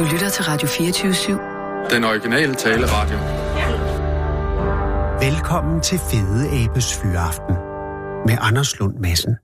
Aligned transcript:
Du 0.00 0.04
lytter 0.12 0.28
til 0.28 0.44
Radio 0.44 0.68
24-7. 0.68 1.94
Den 1.94 2.04
originale 2.04 2.54
taleradio. 2.54 3.18
Velkommen 5.26 5.80
til 5.82 5.98
Fede 6.10 6.42
Abes 6.60 6.88
Fyraften 7.00 7.54
med 8.28 8.36
Anders 8.48 8.78
Lund 8.78 8.94
Madsen. 9.04 9.34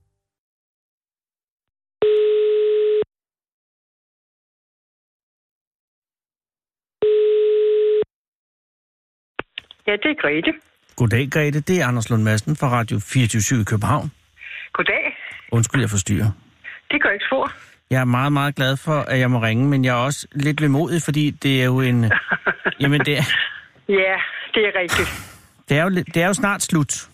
Ja, 9.87 9.93
det 10.03 10.11
er 10.15 10.21
Grete. 10.21 10.51
Goddag, 10.95 11.29
Grete. 11.31 11.61
Det 11.61 11.81
er 11.81 11.87
Anders 11.87 12.09
Lund 12.09 12.23
Madsen 12.23 12.55
fra 12.55 12.69
Radio 12.69 12.99
24 12.99 13.61
i 13.61 13.63
København. 13.63 14.11
Goddag. 14.73 15.17
Undskyld, 15.51 15.81
jeg 15.81 15.89
forstyrrer. 15.89 16.31
Det 16.91 17.01
gør 17.03 17.09
ikke 17.09 17.25
spor. 17.25 17.51
Jeg 17.91 18.01
er 18.01 18.05
meget, 18.05 18.33
meget 18.33 18.55
glad 18.55 18.77
for, 18.77 18.99
at 18.99 19.19
jeg 19.19 19.31
må 19.31 19.39
ringe, 19.39 19.65
men 19.67 19.85
jeg 19.85 19.91
er 19.91 20.03
også 20.05 20.27
lidt 20.31 20.61
vemodig, 20.61 21.01
fordi 21.01 21.29
det 21.29 21.61
er 21.61 21.65
jo 21.65 21.81
en... 21.81 22.11
Jamen, 22.81 23.01
det 23.05 23.17
er, 23.17 23.23
Ja, 23.89 24.15
det 24.53 24.63
er 24.67 24.79
rigtigt. 24.81 25.09
det 25.69 25.77
er, 25.77 25.83
jo, 25.83 25.89
det 25.89 26.17
er 26.17 26.27
jo 26.27 26.33
snart 26.33 26.61
slut. 26.61 27.07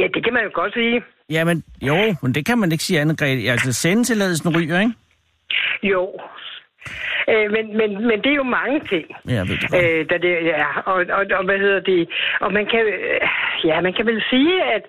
Ja, 0.00 0.04
det 0.14 0.24
kan 0.24 0.32
man 0.32 0.42
jo 0.44 0.50
godt 0.54 0.72
sige. 0.74 1.02
Jamen, 1.30 1.64
jo, 1.82 2.14
men 2.22 2.34
det 2.34 2.46
kan 2.46 2.58
man 2.58 2.72
ikke 2.72 2.84
sige 2.84 3.00
andet, 3.00 3.18
Grete. 3.18 3.50
Altså, 3.50 3.72
sendetilladelsen 3.72 4.56
ryger, 4.56 4.80
ikke? 4.80 4.92
Jo. 5.82 6.20
Øh, 7.32 7.46
men, 7.56 7.64
men, 7.80 7.90
men 8.08 8.16
det 8.24 8.30
er 8.34 8.38
jo 8.42 8.48
mange 8.60 8.78
ting. 8.92 9.06
Ja, 9.34 9.40
ved 9.48 9.56
det. 9.62 9.68
Øh, 9.78 10.00
da 10.10 10.14
det, 10.24 10.32
ja, 10.52 10.66
og, 10.92 10.98
og, 11.18 11.22
og, 11.38 11.44
hvad 11.44 11.58
hedder 11.64 11.80
det? 11.80 12.08
Og 12.40 12.52
man 12.52 12.66
kan, 12.72 12.82
øh, 12.94 13.20
ja, 13.68 13.80
man 13.80 13.92
kan 13.96 14.06
vel 14.06 14.22
sige, 14.30 14.54
at, 14.74 14.82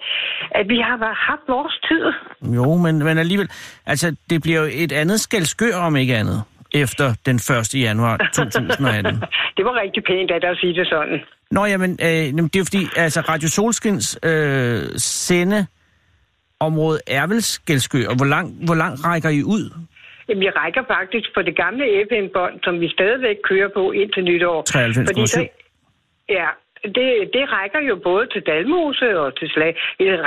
at 0.59 0.65
vi 0.69 0.77
har 0.87 0.97
haft 1.29 1.45
vores 1.47 1.75
tid. 1.89 2.03
Jo, 2.55 2.75
men, 2.75 2.93
men 3.07 3.17
alligevel... 3.17 3.49
Altså, 3.85 4.15
det 4.29 4.41
bliver 4.41 4.59
jo 4.59 4.67
et 4.73 4.91
andet 4.91 5.19
skældskør, 5.19 5.75
om 5.87 5.95
ikke 5.95 6.15
andet, 6.15 6.43
efter 6.73 7.13
den 7.25 7.35
1. 7.35 7.75
januar 7.75 8.17
2018. 8.33 9.13
det 9.57 9.65
var 9.65 9.81
rigtig 9.81 10.03
pænt 10.03 10.31
af 10.31 10.41
dig 10.41 10.49
at 10.49 10.57
sige 10.57 10.73
det 10.73 10.87
sådan. 10.87 11.19
Nå, 11.51 11.65
jamen, 11.65 11.99
øh, 12.01 12.07
jamen, 12.07 12.47
det 12.47 12.55
er 12.55 12.59
jo 12.59 12.65
fordi, 12.65 12.87
altså, 12.95 13.21
Radio 13.21 13.49
Solskins 13.49 14.19
øh, 14.23 14.81
sendeområde 14.97 16.99
er 17.07 17.27
vel 17.27 17.41
skældskør, 17.41 18.07
og 18.09 18.15
hvor 18.15 18.25
langt 18.25 18.65
hvor 18.65 18.75
lang 18.75 19.05
rækker 19.05 19.29
I 19.29 19.43
ud? 19.43 19.71
Jamen, 20.29 20.43
jeg 20.43 20.53
rækker 20.55 20.83
faktisk 20.95 21.27
på 21.35 21.41
det 21.41 21.55
gamle 21.55 21.83
FN-bånd, 22.09 22.55
som 22.63 22.79
vi 22.81 22.89
stadigvæk 22.89 23.37
kører 23.43 23.69
på 23.77 23.91
indtil 23.91 24.23
nytår. 24.23 24.59
93,7. 24.69 25.05
Fordi 25.05 25.21
der- 25.21 25.47
Ja, 26.29 26.47
det, 26.83 27.07
det 27.35 27.43
rækker 27.57 27.79
jo 27.89 27.95
både 28.03 28.27
til 28.33 28.41
Dalmose 28.41 29.19
og 29.19 29.39
til 29.39 29.49
Slag. 29.49 29.71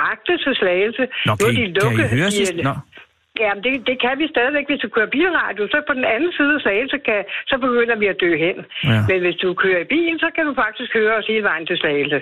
Rakte 0.04 0.32
til 0.44 0.54
Slagelse. 0.60 1.04
Nå, 1.26 1.32
kan 1.36 1.48
I, 1.62 1.66
de 1.66 1.80
kan 1.80 2.04
I 2.06 2.16
høre 2.19 2.30
sidst? 2.30 2.54
Nå. 2.69 2.74
Ja, 3.44 3.50
det, 3.64 3.72
det 3.89 3.97
kan 4.05 4.14
vi 4.20 4.27
stadigvæk, 4.34 4.67
hvis 4.70 4.81
du 4.84 4.89
kører 4.97 5.11
bilradio. 5.17 5.62
Så 5.72 5.78
på 5.89 5.92
den 5.98 6.05
anden 6.14 6.33
side 6.39 6.53
af 6.55 6.61
Slagelse, 6.64 6.98
kan, 7.08 7.20
så 7.50 7.55
begynder 7.64 7.97
vi 8.03 8.06
at 8.12 8.17
dø 8.25 8.31
hen. 8.47 8.56
Ja. 8.84 9.00
Men 9.11 9.19
hvis 9.25 9.36
du 9.42 9.48
kører 9.62 9.81
i 9.84 9.89
bil, 9.94 10.14
så 10.25 10.28
kan 10.36 10.44
du 10.48 10.53
faktisk 10.64 10.91
høre 10.98 11.12
os 11.19 11.27
hele 11.33 11.42
vejen 11.50 11.66
til 11.66 11.77
Slagelse. 11.83 12.19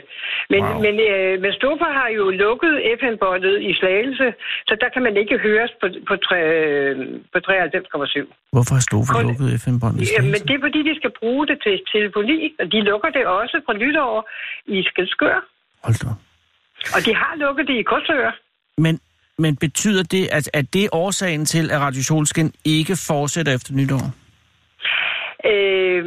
Men, 0.53 0.61
Wow. 0.64 0.81
men, 0.84 0.94
øh, 1.11 1.33
men 1.42 1.53
Stoffer 1.59 1.91
har 2.00 2.09
jo 2.19 2.25
lukket 2.44 2.75
FN-båndet 3.00 3.55
i 3.70 3.72
Slagelse, 3.81 4.27
så 4.69 4.72
der 4.83 4.89
kan 4.94 5.03
man 5.03 5.17
ikke 5.22 5.37
høres 5.47 5.72
på, 5.81 5.87
på, 6.09 6.14
tre, 6.27 6.39
på 7.33 7.39
93,7. 7.39 8.27
Hvorfor 8.55 8.75
har 8.78 8.84
Stofa 8.89 9.12
Kun- 9.12 9.27
lukket 9.28 9.48
FM-båndet? 9.64 10.00
i 10.03 10.05
Ja, 10.05 10.20
men 10.22 10.34
Slagelse? 10.34 10.47
det 10.48 10.55
er 10.59 10.61
fordi, 10.67 10.81
de 10.91 10.94
skal 11.00 11.11
bruge 11.20 11.47
det 11.50 11.59
til 11.67 11.75
telefoni, 11.94 12.39
og 12.61 12.67
de 12.72 12.81
lukker 12.91 13.11
det 13.17 13.27
også 13.27 13.56
fra 13.67 13.72
nytår 13.83 14.14
i 14.67 14.83
Skelskør. 14.89 15.37
Hold 15.84 15.98
da. 16.05 16.12
Og 16.97 17.00
de 17.06 17.12
har 17.22 17.33
lukket 17.44 17.67
det 17.69 17.77
i 17.83 17.83
Korsør. 17.83 18.31
Men, 18.78 19.00
men 19.38 19.56
betyder 19.56 20.02
det, 20.02 20.28
at, 20.32 20.50
at 20.54 20.74
det 20.74 20.84
er 20.84 20.88
årsagen 20.92 21.44
til, 21.44 21.70
at 21.70 21.80
Radio 21.80 22.02
Solskin 22.02 22.52
ikke 22.64 22.96
fortsætter 23.08 23.54
efter 23.54 23.74
nytår? 23.74 24.04
Øh, 25.52 26.04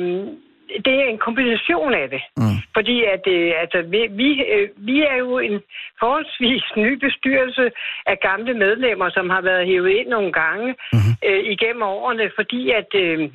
det 0.86 0.94
er 1.04 1.08
en 1.10 1.18
kombination 1.18 1.94
af 1.94 2.10
det. 2.10 2.22
Mm. 2.38 2.58
Fordi 2.76 3.04
at, 3.16 3.24
øh, 3.28 3.52
altså, 3.62 3.80
vi, 3.94 4.00
vi, 4.22 4.30
øh, 4.56 4.70
vi 4.78 4.98
er 5.12 5.18
jo 5.26 5.40
en 5.40 5.56
forholdsvis 6.00 6.64
ny 6.78 6.94
bestyrelse 7.06 7.66
af 8.06 8.18
gamle 8.30 8.54
medlemmer, 8.54 9.10
som 9.10 9.30
har 9.30 9.42
været 9.42 9.68
hævet 9.68 9.90
ind 9.90 10.08
nogle 10.08 10.32
gange 10.34 10.68
mm-hmm. 10.94 11.14
øh, 11.28 11.44
igennem 11.54 11.82
årene, 11.82 12.32
fordi 12.36 12.72
at... 12.80 12.90
Øh, 12.96 13.30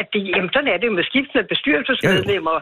at 0.00 0.06
det, 0.12 0.20
jamen, 0.28 0.50
sådan 0.52 0.68
er 0.72 0.76
det 0.78 0.86
jo 0.86 0.92
med 0.98 1.04
skiftende 1.10 1.44
bestyrelsesmedlemmer, 1.52 2.56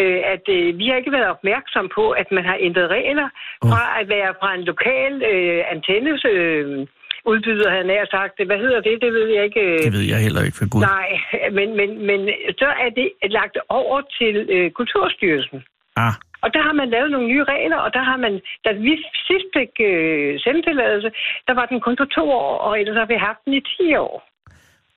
øh, 0.00 0.20
at 0.34 0.44
øh, 0.56 0.78
vi 0.78 0.84
har 0.88 0.96
ikke 0.96 1.12
været 1.18 1.28
opmærksom 1.36 1.86
på, 1.96 2.04
at 2.10 2.28
man 2.36 2.44
har 2.50 2.56
ændret 2.60 2.88
regler 2.96 3.28
fra 3.70 3.82
at 4.00 4.08
være 4.08 4.30
fra 4.40 4.54
en 4.58 4.64
lokal 4.70 5.12
øh, 5.32 5.60
antennes 5.74 6.22
øh, 6.34 6.86
udbyder, 7.30 7.70
han 7.76 7.86
nær 7.86 8.04
sagt. 8.16 8.46
Hvad 8.50 8.58
hedder 8.64 8.80
det? 8.88 8.96
Det 9.04 9.12
ved 9.12 9.26
jeg 9.36 9.44
ikke. 9.44 9.60
øh, 9.60 9.78
Det 9.86 9.92
ved 9.96 10.04
jeg 10.12 10.18
heller 10.26 10.42
ikke, 10.46 10.58
for 10.60 10.68
Gud. 10.72 10.82
Nej, 10.94 11.08
men, 11.58 11.68
men, 11.80 11.90
men 12.08 12.20
så 12.62 12.68
er 12.84 12.90
det 12.98 13.08
lagt 13.38 13.56
over 13.68 13.98
til 14.18 14.34
øh, 14.54 14.70
Kulturstyrelsen. 14.78 15.58
Ah, 15.96 16.14
Og 16.44 16.48
der 16.54 16.62
har 16.68 16.72
man 16.80 16.88
lavet 16.90 17.10
nogle 17.10 17.28
nye 17.32 17.44
regler, 17.44 17.76
og 17.76 17.90
der 17.96 18.02
har 18.10 18.16
man, 18.16 18.32
da 18.64 18.70
vi 18.72 18.92
sidst 19.28 19.48
fik 19.56 19.72
øh, 19.90 20.40
sendetilladelse, 20.44 21.10
der 21.46 21.54
var 21.54 21.66
den 21.66 21.80
kun 21.80 21.96
på 21.96 22.04
to 22.04 22.24
år, 22.30 22.52
og 22.66 22.80
ellers 22.80 22.96
har 22.96 23.06
vi 23.12 23.14
haft 23.28 23.40
den 23.44 23.54
i 23.54 23.60
10 23.60 23.94
år. 24.06 24.14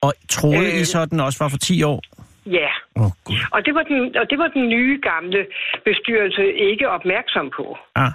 Og 0.02 0.14
troede 0.30 0.68
Øh. 0.74 0.82
I 0.82 0.86
så, 0.86 1.06
den 1.06 1.20
også 1.20 1.44
var 1.44 1.50
for 1.50 1.58
10 1.58 1.84
år? 1.84 2.02
Ja, 2.46 2.70
oh, 2.96 3.12
Gud. 3.26 3.36
og 3.52 3.66
det, 3.66 3.74
var 3.76 3.84
den, 3.84 4.18
og 4.18 4.30
det 4.30 4.38
var 4.40 4.48
den 4.48 4.70
nye 4.70 5.00
gamle 5.02 5.46
bestyrelse 5.86 6.54
ikke 6.54 6.90
opmærksom 6.90 7.52
på. 7.58 7.78
Ah, 7.96 8.12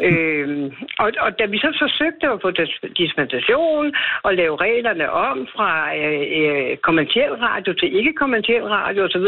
Øhm, 0.00 0.72
og, 0.98 1.08
og 1.24 1.30
da 1.38 1.44
vi 1.52 1.58
så 1.58 1.70
forsøgte 1.82 2.26
at 2.34 2.38
få 2.42 2.50
dis- 2.60 2.92
dispensation 3.02 3.86
og 4.22 4.34
lave 4.34 4.56
reglerne 4.56 5.10
om 5.10 5.36
fra 5.54 5.70
øh, 5.96 6.24
øh, 6.40 6.76
kommerciel 6.76 7.32
radio 7.48 7.72
til 7.80 7.96
ikke-kommerciel 7.98 8.64
radio 8.78 9.04
osv., 9.04 9.26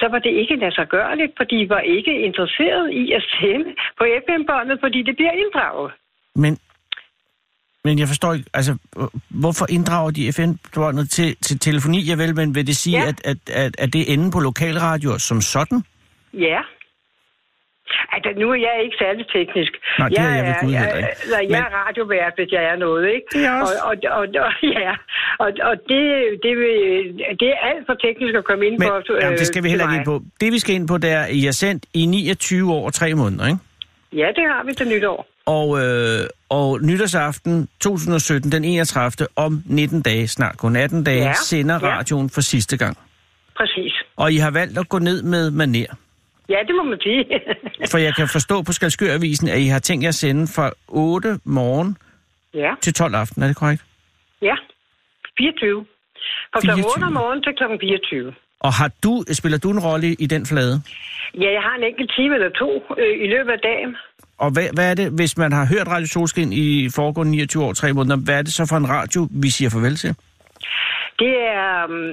så 0.00 0.06
var 0.10 0.18
det 0.18 0.30
ikke 0.40 0.56
lade 0.56 0.74
sig 0.74 0.86
gørligt, 0.88 1.32
fordi 1.36 1.56
de 1.64 1.68
var 1.68 1.80
ikke 1.80 2.12
interesseret 2.28 2.92
i 2.92 3.12
at 3.12 3.22
sende 3.40 3.68
på 3.98 4.04
FM-båndet, 4.24 4.76
fordi 4.80 5.02
det 5.02 5.14
bliver 5.16 5.32
inddraget. 5.42 5.92
men, 6.42 6.58
men 7.86 7.94
jeg 8.02 8.08
forstår 8.12 8.30
ikke, 8.36 8.48
altså, 8.58 8.72
øh, 9.00 9.06
hvorfor 9.42 9.66
inddrager 9.76 10.10
de 10.18 10.32
FN-båndet 10.36 11.06
til, 11.16 11.28
til 11.46 11.58
telefoni? 11.58 11.98
Ja 12.08 12.14
vel, 12.22 12.32
men 12.40 12.54
vil 12.54 12.66
det 12.66 12.76
sige, 12.76 12.98
Ja. 13.02 13.08
at, 13.08 13.18
at, 13.30 13.38
at, 13.64 13.72
at 13.82 13.88
det 13.92 14.00
er 14.00 14.08
enden 14.14 14.30
på 14.36 14.40
lokalradioer 14.48 15.18
som 15.28 15.38
sådan? 15.40 15.78
Ja. 16.48 16.60
Altså, 18.14 18.30
nu 18.40 18.46
er 18.54 18.58
jeg 18.68 18.74
ikke 18.84 18.96
særlig 19.04 19.24
teknisk. 19.36 19.72
Nej, 19.98 20.08
det 20.08 20.18
er 20.18 20.34
jeg 20.38 20.44
ved 20.48 20.54
Gud 20.64 20.72
jeg. 20.72 20.84
Altså, 20.92 21.38
jeg 21.40 21.48
Men- 21.48 21.64
er 21.66 21.70
radiovært, 21.86 22.32
hvis 22.38 22.50
jeg 22.56 22.64
er 22.72 22.76
noget, 22.86 23.04
ikke? 23.16 23.26
Det 23.32 23.40
er 23.44 23.52
jeg 23.52 23.62
også. 23.62 23.74
Og, 23.90 23.94
og, 24.10 24.18
og, 24.18 24.26
og, 24.46 24.52
ja, 24.82 24.92
og, 25.44 25.48
og 25.70 25.74
det, 25.90 26.02
det, 26.44 26.54
vil- 26.60 27.12
det 27.40 27.48
er 27.54 27.58
alt 27.70 27.82
for 27.88 27.94
teknisk 28.06 28.34
at 28.40 28.44
komme 28.50 28.62
ind 28.68 28.76
Men, 28.78 28.88
på. 28.88 28.94
jamen, 29.22 29.38
det 29.38 29.46
skal 29.46 29.62
vi 29.62 29.68
øh, 29.68 29.70
heller 29.70 29.86
ikke 29.86 29.96
ind 29.96 30.04
på. 30.12 30.16
Det 30.40 30.48
vi 30.52 30.58
skal 30.58 30.74
ind 30.74 30.88
på, 30.88 30.98
det 30.98 31.10
er, 31.18 31.24
I 31.26 31.40
har 31.48 31.52
sendt 31.64 31.82
i 31.94 32.06
29 32.06 32.72
år 32.72 32.84
og 32.86 32.94
3 32.94 33.14
måneder, 33.14 33.46
ikke? 33.46 33.58
Ja, 34.22 34.28
det 34.38 34.44
har 34.52 34.62
vi 34.66 34.72
til 34.74 34.88
nytår. 34.88 35.20
Og, 35.46 35.68
øh, 35.84 36.26
og 36.48 36.82
nytårsaften 36.82 37.68
2017, 37.80 38.52
den 38.52 38.64
31. 38.64 39.26
om 39.36 39.62
19 39.66 40.02
dage, 40.02 40.28
snart 40.28 40.56
kun 40.58 40.76
18 40.76 41.04
dage, 41.04 41.22
Ja, 41.24 41.32
sender 41.34 41.78
ja. 41.82 41.96
radioen 41.98 42.30
for 42.30 42.40
sidste 42.40 42.76
gang. 42.76 42.98
Præcis. 43.56 43.92
Og 44.16 44.32
I 44.32 44.36
har 44.36 44.50
valgt 44.50 44.78
at 44.78 44.88
gå 44.88 44.98
ned 44.98 45.22
med 45.22 45.50
maner. 45.50 45.94
Ja, 46.48 46.58
det 46.66 46.74
må 46.76 46.82
man 46.82 46.98
sige. 47.02 47.24
For 47.90 47.98
jeg 47.98 48.14
kan 48.14 48.28
forstå 48.28 48.62
på 48.62 48.72
Skalskør-avisen, 48.72 49.48
at 49.48 49.58
I 49.58 49.66
har 49.66 49.78
tænkt 49.78 50.02
jer 50.02 50.08
at 50.08 50.14
sende 50.14 50.46
fra 50.56 50.70
8 50.88 51.38
morgen 51.44 51.96
ja, 52.54 52.70
til 52.82 52.94
12 52.94 53.14
aften. 53.14 53.42
Er 53.42 53.46
det 53.46 53.56
korrekt? 53.56 53.84
ja. 54.42 54.54
24. 55.38 55.86
Fra 56.52 56.60
kl. 56.60 56.66
24. 56.66 56.86
8 56.96 57.04
om 57.04 57.12
morgenen 57.12 57.42
til 57.42 57.52
kl. 57.58 57.64
24. 57.80 58.34
Og 58.60 58.72
har 58.72 58.90
du, 59.04 59.12
spiller 59.32 59.58
du 59.58 59.70
en 59.70 59.80
rolle 59.88 60.08
i 60.24 60.26
den 60.26 60.46
flade? 60.46 60.74
Ja, 61.42 61.48
jeg 61.56 61.62
har 61.66 61.74
en 61.78 61.84
enkelt 61.90 62.10
time 62.16 62.34
eller 62.34 62.50
to 62.62 62.68
øh, 63.02 63.14
i 63.24 63.26
løbet 63.34 63.52
af 63.56 63.60
dagen. 63.70 63.96
Og 64.38 64.50
hvad, 64.54 64.68
hvad 64.74 64.90
er 64.90 64.94
det, 64.94 65.12
hvis 65.18 65.38
man 65.38 65.52
har 65.52 65.66
hørt 65.72 65.88
Radio 65.88 66.06
Solskin 66.06 66.52
i 66.52 66.88
foregående 66.96 67.32
29 67.32 67.64
år 67.64 67.68
og 67.68 67.76
3 67.76 67.92
måneder, 67.92 68.16
hvad 68.24 68.38
er 68.38 68.42
det 68.42 68.52
så 68.52 68.66
for 68.70 68.76
en 68.76 68.88
radio, 68.88 69.28
vi 69.42 69.50
siger 69.50 69.70
farvel 69.70 69.96
til? 69.96 70.12
Det 71.18 71.34
er... 71.58 71.84
Um, 71.84 72.12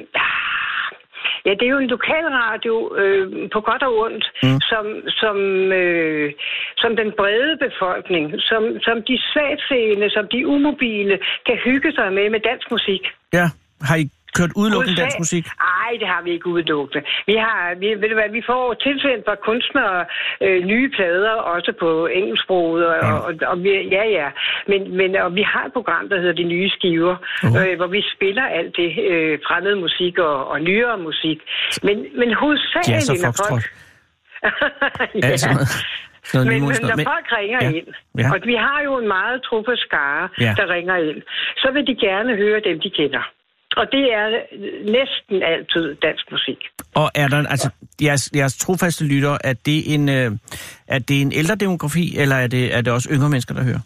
ja, 1.46 1.52
det 1.60 1.66
er 1.66 1.74
jo 1.76 1.84
en 1.86 1.94
lokalradio 1.98 2.76
øh, 3.02 3.50
på 3.54 3.60
godt 3.70 3.84
og 3.88 3.94
ondt, 4.06 4.26
mm. 4.44 4.60
som, 4.72 4.86
som, 5.22 5.38
øh, 5.82 6.34
som 6.82 6.92
den 7.02 7.10
brede 7.20 7.54
befolkning, 7.66 8.26
som, 8.50 8.64
som 8.86 8.98
de 9.10 9.16
svagtseende, 9.32 10.10
som 10.10 10.26
de 10.34 10.48
umobile, 10.48 11.16
kan 11.48 11.58
hygge 11.68 11.92
sig 11.98 12.14
med 12.18 12.30
med 12.30 12.42
dansk 12.50 12.68
musik. 12.72 13.04
Ja, 13.34 13.46
har 13.88 13.96
I 14.04 14.06
kørt 14.38 14.52
udelukkende 14.62 15.02
dansk 15.02 15.18
musik? 15.24 15.46
Nej, 15.70 15.92
det 16.02 16.08
har 16.14 16.22
vi 16.26 16.32
ikke 16.32 16.48
udelukkende. 16.48 17.02
Vi 17.30 17.36
har, 17.46 17.60
vi, 17.82 17.88
ved 18.02 18.10
du 18.10 18.16
hvad, 18.20 18.30
vi 18.40 18.44
får 18.52 18.74
tilsendt 18.86 19.22
fra 19.28 19.36
kunstnere 19.50 20.06
øh, 20.46 20.60
nye 20.72 20.88
plader, 20.96 21.32
også 21.56 21.72
på 21.80 21.90
engelsksproget, 22.20 22.86
og, 22.88 22.96
Ja. 22.96 23.14
og, 23.28 23.34
og, 23.52 23.64
vi, 23.64 23.70
ja, 23.98 24.04
ja. 24.20 24.28
Men, 24.72 24.98
men 24.98 25.10
og 25.16 25.36
vi 25.36 25.44
har 25.54 25.64
et 25.66 25.74
program, 25.74 26.10
der 26.10 26.18
hedder 26.22 26.34
De 26.42 26.44
Nye 26.44 26.70
Skiver, 26.70 27.16
Uh. 27.44 27.62
øh, 27.62 27.76
hvor 27.80 27.88
vi 27.88 28.02
spiller 28.16 28.46
alt 28.58 28.74
det 28.82 28.90
øh, 29.12 29.40
fremmede 29.48 29.76
musik 29.76 30.18
og, 30.18 30.48
og 30.48 30.62
nyere 30.62 30.98
musik. 30.98 31.38
Men, 31.84 31.96
men 32.20 32.34
hovedsageligt, 32.34 33.10
og 33.12 33.18
når 33.26 33.34
folk... 33.50 33.64
ja. 35.24 35.28
Altså, 35.32 35.50
Men, 36.34 36.48
men 36.50 36.62
når 36.62 36.96
Men- 36.96 37.06
folk 37.14 37.28
ringer 37.40 37.60
ja, 37.62 37.70
ind, 37.78 37.88
ja. 38.18 38.28
og 38.34 38.38
vi 38.52 38.56
har 38.56 38.80
jo 38.88 38.98
en 39.02 39.08
meget 39.08 39.42
trofast 39.44 39.82
skare, 39.82 40.30
Ja. 40.46 40.54
der 40.60 40.66
ringer 40.76 40.96
ind, 41.10 41.22
så 41.58 41.68
vil 41.74 41.88
de 41.88 41.96
gerne 41.96 42.36
høre 42.36 42.60
dem, 42.68 42.80
de 42.80 42.90
kender. 42.90 43.24
Og 43.78 43.86
det 43.92 44.14
er 44.14 44.26
næsten 44.98 45.44
altid 45.44 45.96
dansk 45.96 46.32
musik. 46.32 46.60
Og 46.96 47.12
er 47.16 47.28
der, 47.28 47.38
altså, 47.50 47.70
jeres, 48.02 48.32
jeres 48.36 48.58
trofaste 48.58 49.04
lytter, 49.08 49.38
er 49.44 49.54
det 49.66 49.94
en, 49.94 50.10
øh, 50.10 50.32
er 50.88 51.00
det 51.00 51.22
en 51.22 51.32
ældre 51.42 51.56
demografi, 51.56 52.06
eller 52.22 52.36
er 52.36 52.48
det, 52.48 52.76
er 52.78 52.82
det 52.82 52.94
også 52.94 53.10
yngre 53.14 53.30
mennesker, 53.30 53.54
der 53.56 53.64
hører? 53.64 53.84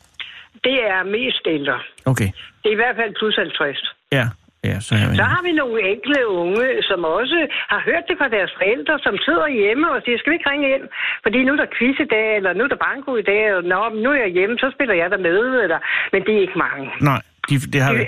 Det 0.64 0.78
er 0.96 1.02
mest 1.18 1.44
ældre. 1.56 1.78
Okay. 2.06 2.30
Det 2.62 2.68
er 2.72 2.76
i 2.78 2.82
hvert 2.84 2.96
fald 3.02 3.12
plus 3.20 3.36
50. 3.36 3.94
Ja, 4.18 4.26
ja, 4.70 4.76
så 4.86 4.92
jeg 4.96 5.06
Så 5.16 5.24
har 5.34 5.42
vi 5.48 5.52
nogle 5.62 5.78
enkle 5.94 6.20
unge, 6.28 6.66
som 6.90 7.00
også 7.20 7.38
har 7.74 7.82
hørt 7.90 8.04
det 8.10 8.16
fra 8.22 8.30
deres 8.38 8.52
forældre, 8.60 8.96
som 9.06 9.14
sidder 9.26 9.48
hjemme 9.62 9.86
og 9.96 10.00
siger, 10.06 10.18
skal 10.18 10.32
vi 10.32 10.36
ikke 10.40 10.50
ringe 10.54 10.68
ind? 10.76 10.86
Fordi 11.24 11.38
nu 11.44 11.52
er 11.56 11.60
der 11.64 11.70
quiz 11.78 11.98
i 12.06 12.10
dag, 12.16 12.28
eller 12.38 12.52
nu 12.58 12.62
er 12.68 12.72
der 12.76 12.82
banko 12.88 13.12
i 13.24 13.26
dag, 13.32 13.44
og 13.56 13.64
Nå, 13.72 13.80
nu 14.04 14.10
er 14.16 14.20
jeg 14.26 14.32
hjemme, 14.38 14.56
så 14.64 14.68
spiller 14.76 14.96
jeg 15.02 15.08
der 15.14 15.22
med. 15.30 15.38
Eller... 15.66 15.80
Men 16.14 16.20
det 16.26 16.32
er 16.38 16.42
ikke 16.48 16.60
mange. 16.66 16.86
Nej, 17.10 17.22
de, 17.50 17.54
det 17.74 17.80
har 17.86 17.94
Det- 17.94 18.08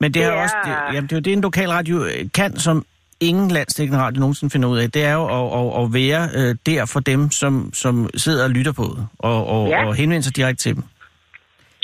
Men 0.00 0.08
det, 0.10 0.14
det 0.14 0.24
har 0.24 0.32
er- 0.32 0.42
også, 0.42 0.56
det, 0.64 0.94
jamen, 0.94 1.02
det 1.08 1.12
er 1.12 1.16
jo 1.16 1.20
det, 1.20 1.32
en 1.32 1.40
lokalradio 1.40 2.04
øh, 2.04 2.10
kan, 2.34 2.56
som 2.56 2.84
ingen 3.20 3.50
landstækkende 3.50 4.00
radio 4.00 4.20
nogensinde 4.20 4.52
finder 4.52 4.68
ud 4.68 4.78
af. 4.78 4.90
Det 4.90 5.04
er 5.04 5.12
jo 5.12 5.24
at, 5.38 5.46
at, 5.60 5.84
at 5.84 5.94
være 5.94 6.28
øh, 6.38 6.54
der 6.66 6.86
for 6.86 7.00
dem, 7.00 7.30
som, 7.30 7.70
som 7.74 8.10
sidder 8.16 8.44
og 8.44 8.50
lytter 8.50 8.72
på 8.72 8.82
det, 8.96 9.06
og, 9.18 9.46
og, 9.46 9.68
Ja. 9.68 9.86
og 9.86 9.94
henvender 9.94 10.22
sig 10.22 10.36
direkte 10.36 10.62
til 10.62 10.74
dem. 10.74 10.82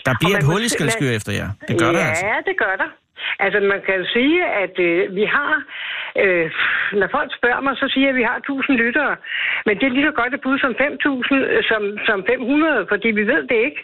Der 0.07 0.15
bliver 0.21 0.37
et 0.39 0.45
hul 0.45 0.63
i 0.65 0.69
skældskør 0.69 1.11
efter 1.11 1.33
jer. 1.33 1.49
Det 1.69 1.79
gør 1.79 1.87
ja, 1.87 1.93
der 1.93 2.05
altså. 2.05 2.27
Ja, 2.27 2.37
det 2.47 2.55
gør 2.59 2.75
der. 2.83 2.91
Altså, 3.45 3.59
man 3.73 3.81
kan 3.87 3.95
jo 4.01 4.05
sige, 4.17 4.37
at 4.65 4.75
øh, 4.89 5.15
vi 5.17 5.25
har... 5.35 5.53
Øh, 6.23 6.51
når 7.01 7.09
folk 7.17 7.31
spørger 7.39 7.61
mig, 7.67 7.75
så 7.77 7.87
siger 7.93 8.07
jeg, 8.07 8.15
at 8.15 8.21
vi 8.21 8.23
har 8.31 8.37
1000 8.37 8.77
lyttere. 8.85 9.17
Men 9.67 9.75
det 9.79 9.85
er 9.87 9.95
lige 9.97 10.09
så 10.11 10.15
godt 10.21 10.35
et 10.35 10.41
bud 10.41 10.59
som 10.59 10.73
5.000, 10.73 11.35
øh, 11.35 11.63
som, 11.71 11.83
som 12.09 12.19
500, 12.27 12.87
fordi 12.93 13.09
vi 13.19 13.25
ved 13.33 13.43
det 13.51 13.59
ikke. 13.69 13.81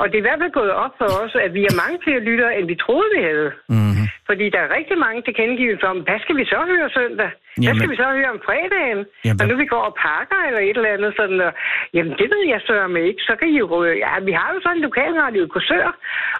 Og 0.00 0.04
det 0.08 0.14
er 0.14 0.22
i 0.22 0.26
hvert 0.28 0.40
fald 0.42 0.58
gået 0.60 0.72
op 0.84 0.94
for 0.98 1.08
os, 1.22 1.34
at 1.44 1.54
vi 1.54 1.62
har 1.68 1.74
mange 1.82 1.98
flere 2.04 2.20
lyttere, 2.28 2.56
end 2.58 2.66
vi 2.72 2.74
troede, 2.84 3.08
vi 3.16 3.20
havde. 3.30 3.50
Mm-hmm. 3.68 4.06
Fordi 4.28 4.44
der 4.54 4.60
er 4.62 4.74
rigtig 4.78 4.98
mange 5.06 5.20
tilkendegivelser 5.22 5.86
om, 5.94 5.98
hvad 6.06 6.18
skal 6.24 6.36
vi 6.40 6.44
så 6.44 6.58
høre 6.72 6.88
søndag? 6.98 7.30
Hvad 7.56 7.64
Jamen- 7.64 7.78
skal 7.80 7.90
vi 7.92 7.96
så 8.02 8.08
høre 8.18 8.30
om 8.36 8.40
fredagen? 8.48 9.00
Jamen, 9.24 9.30
og 9.30 9.36
hvad- 9.36 9.46
nu 9.50 9.54
vi 9.62 9.66
går 9.74 9.82
og 9.90 9.94
pakker 10.06 10.38
eller 10.48 10.60
et 10.68 10.76
eller 10.78 10.94
andet 10.96 11.12
sådan, 11.20 11.40
og, 11.46 11.52
jamen 11.94 12.12
det 12.20 12.26
ved 12.34 12.42
jeg 12.52 12.60
så 12.68 12.74
om 12.88 12.96
ikke. 13.08 13.20
Så 13.28 13.32
kan 13.38 13.48
I 13.52 13.54
jo, 13.62 13.66
ja, 14.04 14.12
vi 14.28 14.32
har 14.40 14.48
jo 14.54 14.58
sådan 14.62 14.76
en 14.78 14.82
lokalradio 14.88 15.40
i 15.44 15.52
Korsør, 15.54 15.88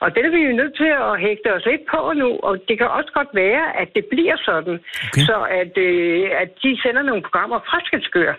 og 0.02 0.08
det 0.14 0.20
er 0.26 0.30
vi 0.36 0.40
jo 0.48 0.52
nødt 0.60 0.74
til 0.80 0.90
at 1.08 1.20
hægte 1.26 1.48
os 1.56 1.64
lidt 1.70 1.84
på 1.92 2.00
nu, 2.22 2.28
og 2.48 2.54
det 2.68 2.74
kan 2.78 2.88
også 2.98 3.10
godt 3.18 3.30
være, 3.44 3.64
at 3.80 3.88
det 3.96 4.04
bliver 4.12 4.36
sådan, 4.48 4.74
Okay. 5.08 5.21
Så 5.30 5.38
at, 5.60 5.74
øh, 5.88 6.24
at 6.42 6.48
de 6.62 6.70
sender 6.82 7.02
nogle 7.08 7.22
programmer 7.22 7.58
fra 7.68 7.78
Skelskør. 7.86 8.32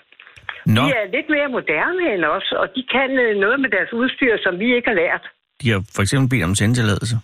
Nå, 0.66 0.82
De 0.82 0.90
er 1.00 1.06
lidt 1.16 1.30
mere 1.36 1.48
moderne 1.58 2.04
end 2.14 2.24
os, 2.38 2.48
og 2.62 2.68
de 2.76 2.84
kan 2.96 3.10
øh, 3.26 3.32
noget 3.44 3.60
med 3.64 3.70
deres 3.70 3.94
udstyr, 3.94 4.34
som 4.46 4.54
vi 4.60 4.76
ikke 4.76 4.88
har 4.92 4.96
lært. 5.04 5.24
de 5.62 5.70
har 5.72 5.82
for 5.96 6.02
eksempel 6.06 6.28
bedt 6.30 6.44
om 6.50 6.56
sendetilladelse. 6.56 7.16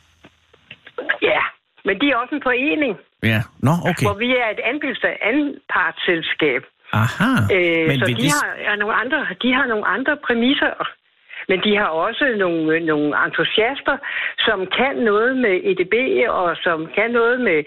Ja, 1.31 1.41
men 1.85 1.95
de 2.01 2.05
er 2.11 2.15
også 2.21 2.35
en 2.35 2.43
forening. 2.49 2.93
Ja, 3.31 3.39
nå, 3.67 3.73
okay. 3.89 4.05
hvor 4.07 4.17
vi 4.25 4.29
er 4.43 4.47
et 4.55 4.61
andelst- 4.71 5.19
anpartsselskab. 5.31 6.61
Aha, 7.03 7.31
Øh, 7.55 7.87
men 7.89 7.99
så 7.99 8.05
de, 8.05 8.13
det... 8.15 8.31
har, 8.37 8.47
er 8.71 8.75
nogle 8.81 8.95
andre, 9.03 9.19
de 9.43 9.49
har 9.57 9.65
nogle 9.73 9.85
andre 9.95 10.13
præmisser. 10.27 10.73
Men 11.49 11.57
de 11.65 11.71
har 11.81 11.89
også 12.05 12.25
nogle, 12.37 12.79
nogle 12.91 13.09
entusiaster, 13.25 13.97
som 14.47 14.59
kan 14.77 14.95
noget 15.11 15.37
med 15.37 15.55
EDB, 15.69 15.95
og 16.29 16.55
som 16.65 16.77
kan 16.95 17.09
noget 17.11 17.41
med, 17.47 17.59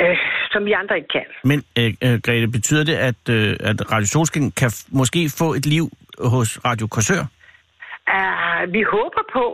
øh, 0.00 0.16
som 0.52 0.64
vi 0.64 0.72
andre 0.72 0.96
ikke 0.96 1.12
kan. 1.18 1.28
Men 1.44 1.58
øh, 1.78 1.90
øh, 2.04 2.20
Grete, 2.24 2.48
betyder 2.58 2.84
det, 2.84 2.96
at, 3.10 3.22
øh, 3.30 3.70
at 3.70 3.92
Radio 3.92 4.06
Solskin 4.06 4.50
kan 4.50 4.70
måske 5.00 5.20
få 5.40 5.48
et 5.58 5.66
liv 5.66 5.86
hos 6.34 6.48
Radio 6.64 6.86
Korsør? 6.86 7.24
Uh, 8.16 8.72
vi 8.72 8.82
håber 8.94 9.22
på, 9.32 9.46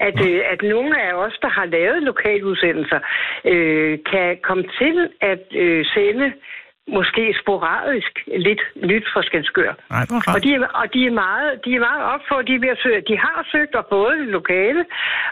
at, 0.00 0.18
øh, 0.28 0.40
at 0.52 0.60
nogle 0.62 1.02
af 1.06 1.12
os, 1.24 1.34
der 1.42 1.48
har 1.48 1.66
lavet 1.76 2.02
lokaludsendelser, 2.02 3.00
øh, 3.52 3.98
kan 4.12 4.28
komme 4.48 4.64
til 4.80 4.96
at 5.20 5.44
øh, 5.62 5.84
sende 5.94 6.32
måske 6.88 7.34
sporadisk 7.42 8.12
lidt 8.26 8.62
nyt 8.76 9.06
fra 9.12 9.22
hvor 10.08 10.34
Og 10.34 10.42
de, 10.44 10.54
er, 10.54 10.66
og 10.80 10.86
de 10.94 11.06
er 11.06 11.10
meget, 11.10 11.64
de 11.64 11.70
er 11.74 11.82
meget 11.88 12.04
op 12.14 12.20
for, 12.28 12.42
de, 12.42 12.54
er 12.54 12.76
søge, 12.82 13.00
de 13.00 13.16
har 13.18 13.48
søgt 13.52 13.74
og 13.74 13.86
fået 13.88 14.18
et 14.20 14.28
lokale, 14.38 14.84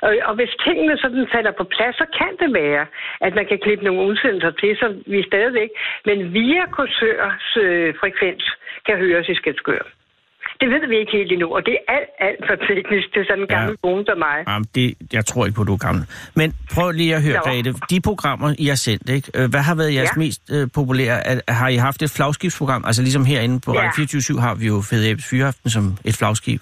og, 0.02 0.12
og 0.28 0.34
hvis 0.34 0.52
tingene 0.66 0.98
sådan 0.98 1.28
falder 1.34 1.52
på 1.60 1.64
plads, 1.64 1.96
så 1.96 2.06
kan 2.18 2.32
det 2.42 2.54
være, 2.62 2.86
at 3.20 3.34
man 3.34 3.46
kan 3.46 3.58
klippe 3.58 3.84
nogle 3.84 4.02
udsendelser 4.10 4.50
til, 4.50 4.76
så 4.76 4.86
vi 5.06 5.22
stadigvæk, 5.22 5.70
men 6.04 6.34
via 6.34 6.66
Korsørs 6.66 7.56
øh, 7.56 7.94
frekvens 8.00 8.44
kan 8.86 8.96
høres 8.98 9.28
i 9.28 9.34
Skelskør. 9.34 9.82
Det 10.62 10.70
ved 10.74 10.88
vi 10.92 10.96
ikke 11.02 11.12
helt 11.18 11.32
endnu, 11.32 11.48
og 11.56 11.60
det 11.66 11.74
er 11.78 11.92
alt, 11.96 12.10
alt 12.28 12.40
for 12.48 12.56
teknisk 12.68 13.06
til 13.14 13.22
sådan 13.28 13.42
en 13.42 13.46
Ja. 13.50 13.54
gammel 13.56 13.76
kone 13.84 14.04
som 14.08 14.18
mig. 14.18 14.38
Jamen, 14.48 14.66
det, 14.74 14.94
jeg 15.12 15.24
tror 15.26 15.46
ikke 15.46 15.56
på, 15.56 15.64
du 15.64 15.72
er 15.72 15.82
gammel. 15.88 16.04
Men 16.36 16.48
prøv 16.74 16.90
lige 16.90 17.14
at 17.16 17.22
høre. 17.22 17.40
Grete. 17.44 17.74
De 17.90 18.00
programmer, 18.00 18.54
I 18.58 18.66
har 18.66 18.74
sendt, 18.74 19.08
ikke? 19.10 19.30
Øh, 19.34 19.50
hvad 19.50 19.60
har 19.60 19.74
været 19.74 19.94
jeres 19.94 20.10
Ja. 20.16 20.18
mest 20.24 20.40
øh, 20.52 20.68
populære? 20.74 21.26
Er, 21.26 21.52
har 21.52 21.68
I 21.68 21.76
haft 21.76 22.02
et 22.02 22.10
flagskibsprogram? 22.10 22.84
Altså 22.86 23.02
ligesom 23.02 23.24
herinde 23.24 23.60
på 23.60 23.72
Ja. 23.74 23.78
Radio 23.78 23.90
24 23.96 24.40
har 24.40 24.54
vi 24.54 24.66
jo 24.66 24.80
Fede 24.90 25.10
Abes 25.10 25.26
Fyraften 25.30 25.70
som 25.70 25.96
et 26.04 26.14
flagskib. 26.16 26.60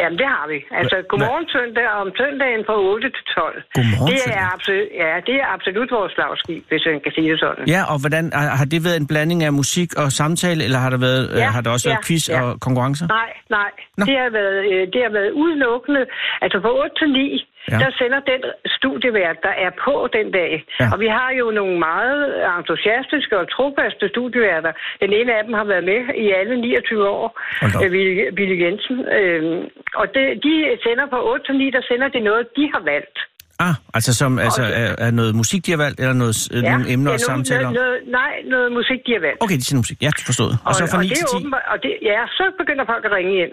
Jamen, 0.00 0.18
det 0.22 0.28
har 0.36 0.44
vi. 0.52 0.58
Altså, 0.80 0.96
Hva- 0.96 1.06
godmorgen 1.10 1.46
søndag 1.56 1.86
om 2.02 2.08
søndagen 2.20 2.60
fra 2.68 2.76
8 2.92 3.08
til 3.16 3.24
12. 3.34 3.62
Godmorgen 3.76 4.08
det 4.12 4.20
er 4.40 4.46
absolut, 4.54 4.88
Ja, 5.02 5.12
det 5.28 5.36
er 5.42 5.48
absolut 5.56 5.88
vores 5.98 6.12
flagskib, 6.16 6.62
hvis 6.70 6.82
man 6.90 7.00
kan 7.04 7.12
sige 7.16 7.28
det 7.32 7.38
sådan. 7.46 7.64
Ja, 7.74 7.80
og 7.92 7.96
hvordan, 8.02 8.24
har, 8.58 8.66
det 8.72 8.78
været 8.88 8.98
en 9.04 9.08
blanding 9.12 9.40
af 9.48 9.52
musik 9.62 9.90
og 10.02 10.08
samtale, 10.20 10.60
eller 10.66 10.78
har, 10.84 10.90
der 10.94 11.00
været, 11.08 11.24
Ja, 11.30 11.46
øh, 11.46 11.54
har 11.54 11.60
der 11.64 11.70
også 11.76 11.86
ja, 11.88 11.92
været 11.92 12.04
quiz 12.06 12.24
ja. 12.28 12.40
og 12.42 12.48
konkurrencer? 12.66 13.06
Nej, 13.20 13.30
nej. 13.58 13.70
Nå. 13.98 14.02
Det 14.08 14.16
har, 14.22 14.30
været, 14.40 14.58
øh, 14.72 14.82
det 14.94 15.00
har 15.06 15.12
været 15.18 15.30
udelukkende. 15.42 16.02
Altså 16.44 16.56
fra 16.64 16.70
8 16.82 16.94
til 17.00 17.08
9, 17.12 17.48
Ja. 17.72 17.78
der 17.82 17.90
sender 18.00 18.20
den 18.32 18.42
studievært, 18.76 19.38
der 19.46 19.54
er 19.66 19.70
på 19.84 19.94
den 20.16 20.26
dag. 20.38 20.52
Ja. 20.80 20.86
Og 20.92 20.96
vi 21.04 21.08
har 21.18 21.30
jo 21.40 21.46
nogle 21.60 21.76
meget 21.88 22.20
entusiastiske 22.58 23.34
og 23.42 23.46
trofaste 23.54 24.04
studieværter. 24.14 24.72
Den 25.02 25.12
ene 25.18 25.30
af 25.38 25.42
dem 25.46 25.54
har 25.60 25.66
været 25.72 25.84
med 25.92 26.00
i 26.24 26.26
alle 26.40 26.54
29 26.60 27.08
år, 27.18 27.26
øh, 27.64 27.92
Ville, 27.94 28.12
Ville 28.38 28.56
Jensen. 28.64 28.96
Øhm, 29.18 29.60
og 30.00 30.06
det, 30.14 30.26
de 30.44 30.52
sender 30.84 31.06
fra 31.12 31.20
8 31.32 31.44
til 31.46 31.54
9, 31.56 31.70
der 31.76 31.82
sender 31.90 32.08
de 32.08 32.20
noget, 32.20 32.44
de 32.58 32.64
har 32.74 32.82
valgt. 32.92 33.18
Ah, 33.66 33.74
altså 33.96 34.10
som 34.20 34.38
altså, 34.38 34.62
er, 34.62 34.90
er 35.06 35.10
noget 35.20 35.32
musik, 35.42 35.60
de 35.66 35.70
har 35.74 35.80
valgt, 35.86 36.00
eller 36.00 36.16
noget, 36.22 36.36
ja, 36.52 36.70
nogle 36.72 36.86
emner 36.94 37.10
det 37.12 37.20
og 37.20 37.26
er 37.26 37.30
samtaler? 37.32 37.70
Noget, 37.70 37.98
nej, 38.20 38.34
noget 38.54 38.68
musik, 38.78 39.00
de 39.06 39.12
har 39.16 39.22
valgt. 39.26 39.38
Okay, 39.44 39.56
de 39.60 39.64
sender 39.64 39.82
musik. 39.84 39.98
Ja, 40.06 40.10
forstået. 40.30 40.54
Og, 40.68 40.74
så 40.74 40.82
fra 40.92 40.98
og 40.98 41.04
9 41.04 41.08
det 41.08 41.16
til 41.16 41.24
er 41.24 41.32
10? 41.32 41.36
åbenbart, 41.36 41.66
og 41.72 41.76
det, 41.82 41.92
ja, 42.10 42.20
så 42.38 42.44
begynder 42.60 42.84
folk 42.92 43.04
at 43.08 43.12
ringe 43.18 43.34
ind. 43.44 43.52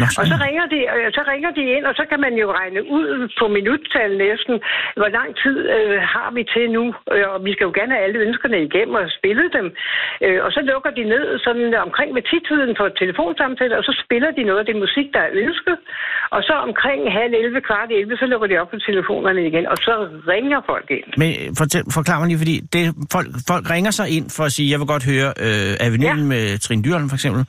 Nå, 0.00 0.06
Og 0.20 0.24
så 0.32 0.36
ringer, 0.46 0.66
de, 0.74 0.80
øh, 0.96 1.06
så 1.18 1.22
ringer 1.32 1.50
de 1.58 1.62
ind, 1.76 1.84
og 1.90 1.94
så 1.98 2.04
kan 2.10 2.20
man 2.26 2.34
jo 2.42 2.46
regne 2.60 2.80
ud 2.96 3.08
på 3.38 3.44
minuttal 3.58 4.10
næsten, 4.26 4.54
hvor 5.00 5.10
lang 5.18 5.30
tid 5.42 5.56
øh, 5.76 5.98
har 6.14 6.28
vi 6.36 6.42
til 6.54 6.66
nu. 6.76 6.84
Øh, 7.14 7.26
og 7.32 7.38
vi 7.46 7.50
skal 7.54 7.64
jo 7.68 7.72
gerne 7.78 7.92
have 7.94 8.04
alle 8.06 8.18
ønskerne 8.26 8.58
igennem 8.68 8.94
og 9.02 9.06
spille 9.18 9.46
dem. 9.56 9.66
Øh, 10.24 10.38
og 10.44 10.50
så 10.56 10.60
lukker 10.70 10.90
de 10.98 11.04
ned 11.14 11.24
sådan 11.46 11.66
omkring 11.86 12.10
ved 12.16 12.24
tidtiden 12.30 12.72
for 12.78 12.86
telefonsamtaler, 13.02 13.76
og 13.80 13.84
så 13.88 13.92
spiller 14.04 14.30
de 14.38 14.42
noget 14.48 14.60
af 14.62 14.66
det 14.70 14.76
musik, 14.84 15.06
der 15.14 15.22
er 15.28 15.32
ønsket. 15.44 15.76
Og 16.36 16.40
så 16.48 16.54
omkring 16.68 17.00
halv 17.18 17.32
11, 17.34 17.60
kvart 17.68 17.88
11, 17.90 18.16
så 18.22 18.26
lukker 18.32 18.48
de 18.50 18.56
op 18.62 18.70
på 18.74 18.78
telefonerne 18.88 19.40
igen, 19.50 19.64
og 19.72 19.76
så 19.86 19.92
ringer 20.32 20.60
folk 20.72 20.86
ind. 20.98 21.06
Men 21.22 21.30
øh, 21.40 21.48
fortæl, 21.60 21.82
forklar 21.98 22.16
mig 22.20 22.26
lige, 22.30 22.40
fordi 22.44 22.56
det, 22.74 22.82
folk, 23.16 23.28
folk 23.50 23.64
ringer 23.74 23.92
sig 24.00 24.06
ind 24.16 24.26
for 24.36 24.44
at 24.48 24.52
sige, 24.56 24.66
jeg 24.72 24.78
vil 24.80 24.88
godt 24.94 25.04
høre 25.12 25.28
øh, 25.46 25.86
Avenuen 25.86 26.18
Ja. 26.24 26.30
med 26.32 26.42
Trine 26.64 26.82
Dyrholm 26.84 27.08
for 27.12 27.18
eksempel, 27.20 27.42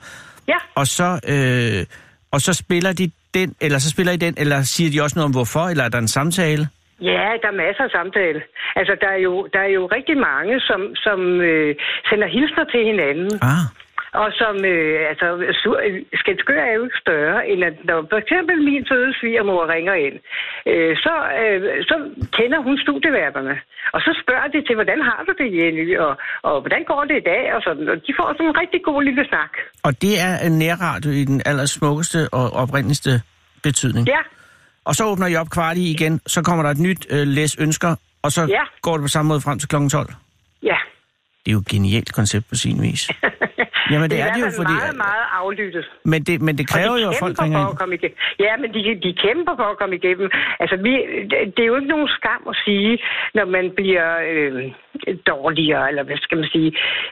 Ja, 0.54 0.60
og 0.80 0.86
så, 0.86 1.08
øh, 1.34 1.80
og 2.30 2.40
så 2.40 2.52
spiller 2.54 2.92
de 2.92 3.10
den, 3.34 3.54
eller 3.60 3.78
så 3.78 3.90
spiller 3.90 4.12
I 4.12 4.16
den, 4.16 4.34
eller 4.38 4.62
siger 4.62 4.90
de 4.90 5.02
også 5.04 5.16
noget 5.18 5.28
om 5.30 5.34
hvorfor, 5.38 5.64
eller 5.72 5.84
er 5.84 5.88
der 5.88 5.98
en 5.98 6.08
samtale? 6.08 6.68
Ja, 7.00 7.28
der 7.42 7.48
er 7.52 7.56
masser 7.64 7.84
af 7.84 7.90
samtale. 7.90 8.40
Altså, 8.76 8.96
der 9.00 9.08
er 9.16 9.20
jo, 9.28 9.48
der 9.52 9.60
er 9.66 9.70
jo 9.78 9.86
rigtig 9.86 10.16
mange, 10.30 10.60
som, 10.60 10.80
som 10.94 11.40
øh, 11.40 11.74
sender 12.08 12.28
hilsner 12.36 12.64
til 12.64 12.82
hinanden. 12.90 13.30
Ah, 13.42 13.64
Og 14.22 14.28
som, 14.40 14.54
øh, 14.72 14.96
altså, 15.10 15.26
Skælskør 16.20 16.60
er 16.70 16.74
jo 16.78 16.82
ikke 16.88 16.98
større, 17.06 17.38
end 17.50 17.60
at 17.70 17.76
når 17.88 17.98
for 18.12 18.18
eksempel 18.24 18.56
min 18.68 18.82
søde 18.90 19.10
svigermor 19.20 19.62
ringer 19.74 19.94
ind, 20.06 20.16
øh, 20.70 20.92
så, 21.04 21.14
øh, 21.42 21.60
så 21.90 21.96
kender 22.38 22.58
hun 22.66 22.74
studieværterne. 22.84 23.54
Og 23.94 24.00
så 24.06 24.10
spørger 24.22 24.48
de 24.54 24.60
til, 24.66 24.74
hvordan 24.74 25.00
har 25.08 25.20
du 25.28 25.32
det, 25.40 25.48
Jenny, 25.58 25.98
og, 25.98 26.12
og 26.48 26.54
hvordan 26.62 26.82
går 26.90 27.02
det 27.10 27.16
i 27.22 27.24
dag, 27.32 27.44
og 27.54 27.60
sådan. 27.66 27.88
Og 27.92 27.96
de 28.06 28.12
får 28.18 28.28
sådan 28.32 28.46
en 28.46 28.58
rigtig 28.62 28.80
god 28.88 29.00
lille 29.08 29.24
snak. 29.30 29.52
og 29.86 29.92
det 30.02 30.14
er 30.26 30.32
nærradio 30.62 31.10
i 31.10 31.24
den 31.32 31.42
allersmukkeste 31.50 32.18
og 32.38 32.46
oprindeligste 32.62 33.10
betydning. 33.62 34.04
Ja, 34.08 34.22
Og 34.88 34.94
så 34.94 35.02
åbner 35.10 35.26
I 35.26 35.36
op 35.36 35.50
kvart 35.56 35.76
i 35.76 35.90
igen, 35.94 36.20
så 36.26 36.42
kommer 36.46 36.62
der 36.64 36.70
et 36.70 36.78
nyt 36.88 37.02
øh, 37.14 37.26
læs 37.36 37.56
ønsker, 37.64 37.92
og 38.22 38.30
så 38.36 38.42
Ja. 38.48 38.64
går 38.82 38.92
det 38.96 39.02
på 39.04 39.08
samme 39.08 39.28
måde 39.28 39.40
frem 39.40 39.58
til 39.58 39.68
kl. 39.68 39.76
12. 39.92 40.08
ja. 40.62 40.76
Det 41.46 41.52
er 41.52 41.56
jo 41.58 41.58
et 41.66 41.68
genialt 41.68 42.10
koncept 42.18 42.44
på 42.48 42.54
sin 42.54 42.82
vis. 42.82 43.02
Jamen, 43.92 44.10
det 44.10 44.20
er 44.20 44.24
er 44.24 44.36
i 44.36 44.40
det 44.40 44.46
jo, 44.46 44.50
fordi- 44.60 44.72
meget, 44.82 44.96
meget 44.96 45.26
aflyttet. 45.40 45.84
Men 46.04 46.20
det, 46.26 46.34
men 46.46 46.58
det 46.58 46.66
kræver 46.68 46.96
de 46.96 47.02
jo, 47.02 47.08
at 47.08 47.16
folk 47.24 47.36
ringer 47.42 47.58
for 47.64 47.70
at 47.74 47.78
komme 47.78 47.94
igennem. 47.94 48.16
Ja, 48.46 48.52
men 48.62 48.68
de, 48.74 48.80
de 49.06 49.10
kæmper 49.24 49.54
for 49.60 49.66
at 49.72 49.78
komme 49.80 49.94
igennem. 50.00 50.28
Altså, 50.62 50.76
vi, 50.86 50.92
det, 51.30 51.38
det 51.56 51.62
er 51.62 51.66
jo 51.72 51.76
ikke 51.80 51.88
nogen 51.94 52.08
skam 52.18 52.42
at 52.52 52.56
sige, 52.64 52.92
når 53.34 53.44
man 53.56 53.64
bliver 53.78 54.08
øh, 54.30 54.54
dårligere, 55.32 55.88
eller 55.90 56.02
hvad 56.02 56.16
skal 56.26 56.36
man 56.38 56.48
sige. 56.54 56.70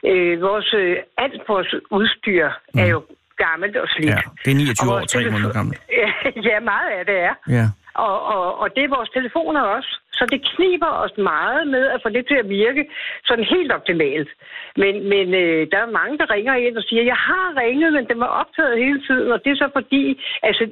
Øh, 0.09 0.41
vores, 0.41 0.73
øh, 0.81 0.95
alt 1.17 1.41
vores 1.47 1.69
udstyr 1.97 2.45
mm. 2.73 2.79
er 2.81 2.87
jo 2.93 2.99
gammelt 3.45 3.75
og 3.77 3.87
slidt. 3.95 4.09
Ja, 4.09 4.21
det 4.45 4.51
er 4.51 4.55
29 4.55 4.89
Og 4.89 4.95
år, 4.95 4.99
vores 4.99 5.11
tre 5.11 5.19
telefon- 5.19 5.31
måneder 5.33 5.53
gammelt. 5.59 5.79
ja, 6.49 6.57
meget 6.71 6.89
af 6.99 7.05
det 7.05 7.17
er. 7.29 7.33
Ja. 7.57 7.65
Og, 8.07 8.17
og, 8.35 8.59
og 8.61 8.67
det 8.75 8.83
er 8.83 8.89
vores 8.97 9.09
telefoner 9.17 9.61
også. 9.77 9.91
Så 10.17 10.23
det 10.33 10.39
kniber 10.51 10.91
os 11.03 11.15
meget 11.17 11.67
med 11.67 11.83
at 11.95 11.99
få 12.03 12.09
det 12.09 12.23
til 12.27 12.37
at 12.43 12.49
virke 12.49 12.83
sådan 13.25 13.45
helt 13.53 13.71
optimalt. 13.77 14.29
Men, 14.75 14.93
men 15.11 15.27
øh, 15.43 15.61
der 15.71 15.79
er 15.81 15.97
mange, 15.99 16.17
der 16.17 16.33
ringer 16.35 16.55
ind 16.55 16.77
og 16.77 16.83
siger, 16.83 17.03
jeg 17.03 17.19
har 17.29 17.47
ringet, 17.61 17.93
men 17.93 18.05
det 18.09 18.17
var 18.19 18.31
optaget 18.41 18.83
hele 18.83 18.99
tiden, 19.07 19.31
og 19.31 19.39
det 19.43 19.51
er 19.51 19.55
så 19.63 19.69
fordi, 19.73 20.03
altså, 20.43 20.63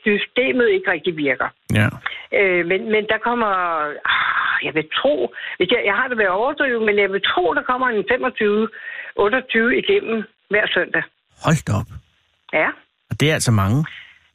systemet 0.00 0.68
ikke 0.68 0.90
rigtig 0.90 1.16
virker. 1.16 1.48
Ja. 1.78 1.88
Øh, 2.38 2.66
men, 2.70 2.80
men 2.94 3.02
der 3.12 3.18
kommer, 3.28 3.50
ah, 4.14 4.56
jeg 4.66 4.74
vil 4.74 4.86
tro, 5.00 5.34
hvis 5.56 5.70
jeg, 5.74 5.82
jeg 5.84 5.94
har 5.94 6.08
det 6.08 6.18
været 6.18 6.38
overdrivet, 6.42 6.82
men 6.82 6.98
jeg 6.98 7.12
vil 7.12 7.22
tro, 7.32 7.54
der 7.54 7.62
kommer 7.62 7.88
en 7.88 8.04
25-28 9.74 9.80
igennem 9.82 10.24
hver 10.50 10.66
søndag. 10.74 11.02
Hold 11.44 11.64
da 11.66 11.72
op. 11.80 11.90
Ja. 12.52 12.68
Og 13.10 13.20
det 13.20 13.30
er 13.30 13.34
altså 13.34 13.52
mange. 13.52 13.78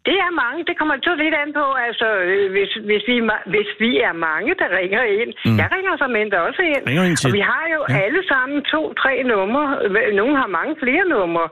Det 0.10 0.18
er 0.28 0.32
mange. 0.44 0.60
Det 0.70 0.76
kommer 0.80 0.96
til 1.06 1.14
lidt 1.24 1.36
an 1.44 1.50
på, 1.60 1.66
altså, 1.88 2.08
øh, 2.30 2.46
hvis, 2.56 2.72
hvis, 2.90 3.04
vi, 3.12 3.16
hvis 3.54 3.70
vi 3.84 3.92
er 4.10 4.14
mange, 4.30 4.52
der 4.62 4.68
ringer 4.80 5.04
ind. 5.22 5.32
Mm. 5.46 5.58
Jeg 5.62 5.68
ringer 5.76 5.94
som 6.02 6.12
end 6.22 6.34
også 6.48 6.62
ind. 6.74 6.84
Ringer 6.90 7.04
ind 7.10 7.18
til- 7.18 7.28
Og 7.30 7.34
vi 7.40 7.44
har 7.54 7.66
jo 7.76 7.80
Ja. 7.90 7.94
alle 8.06 8.22
sammen 8.32 8.58
to-tre 8.74 9.14
numre. 9.34 9.64
Nogle 10.22 10.34
har 10.42 10.50
mange 10.60 10.74
flere 10.84 11.04
numre. 11.16 11.46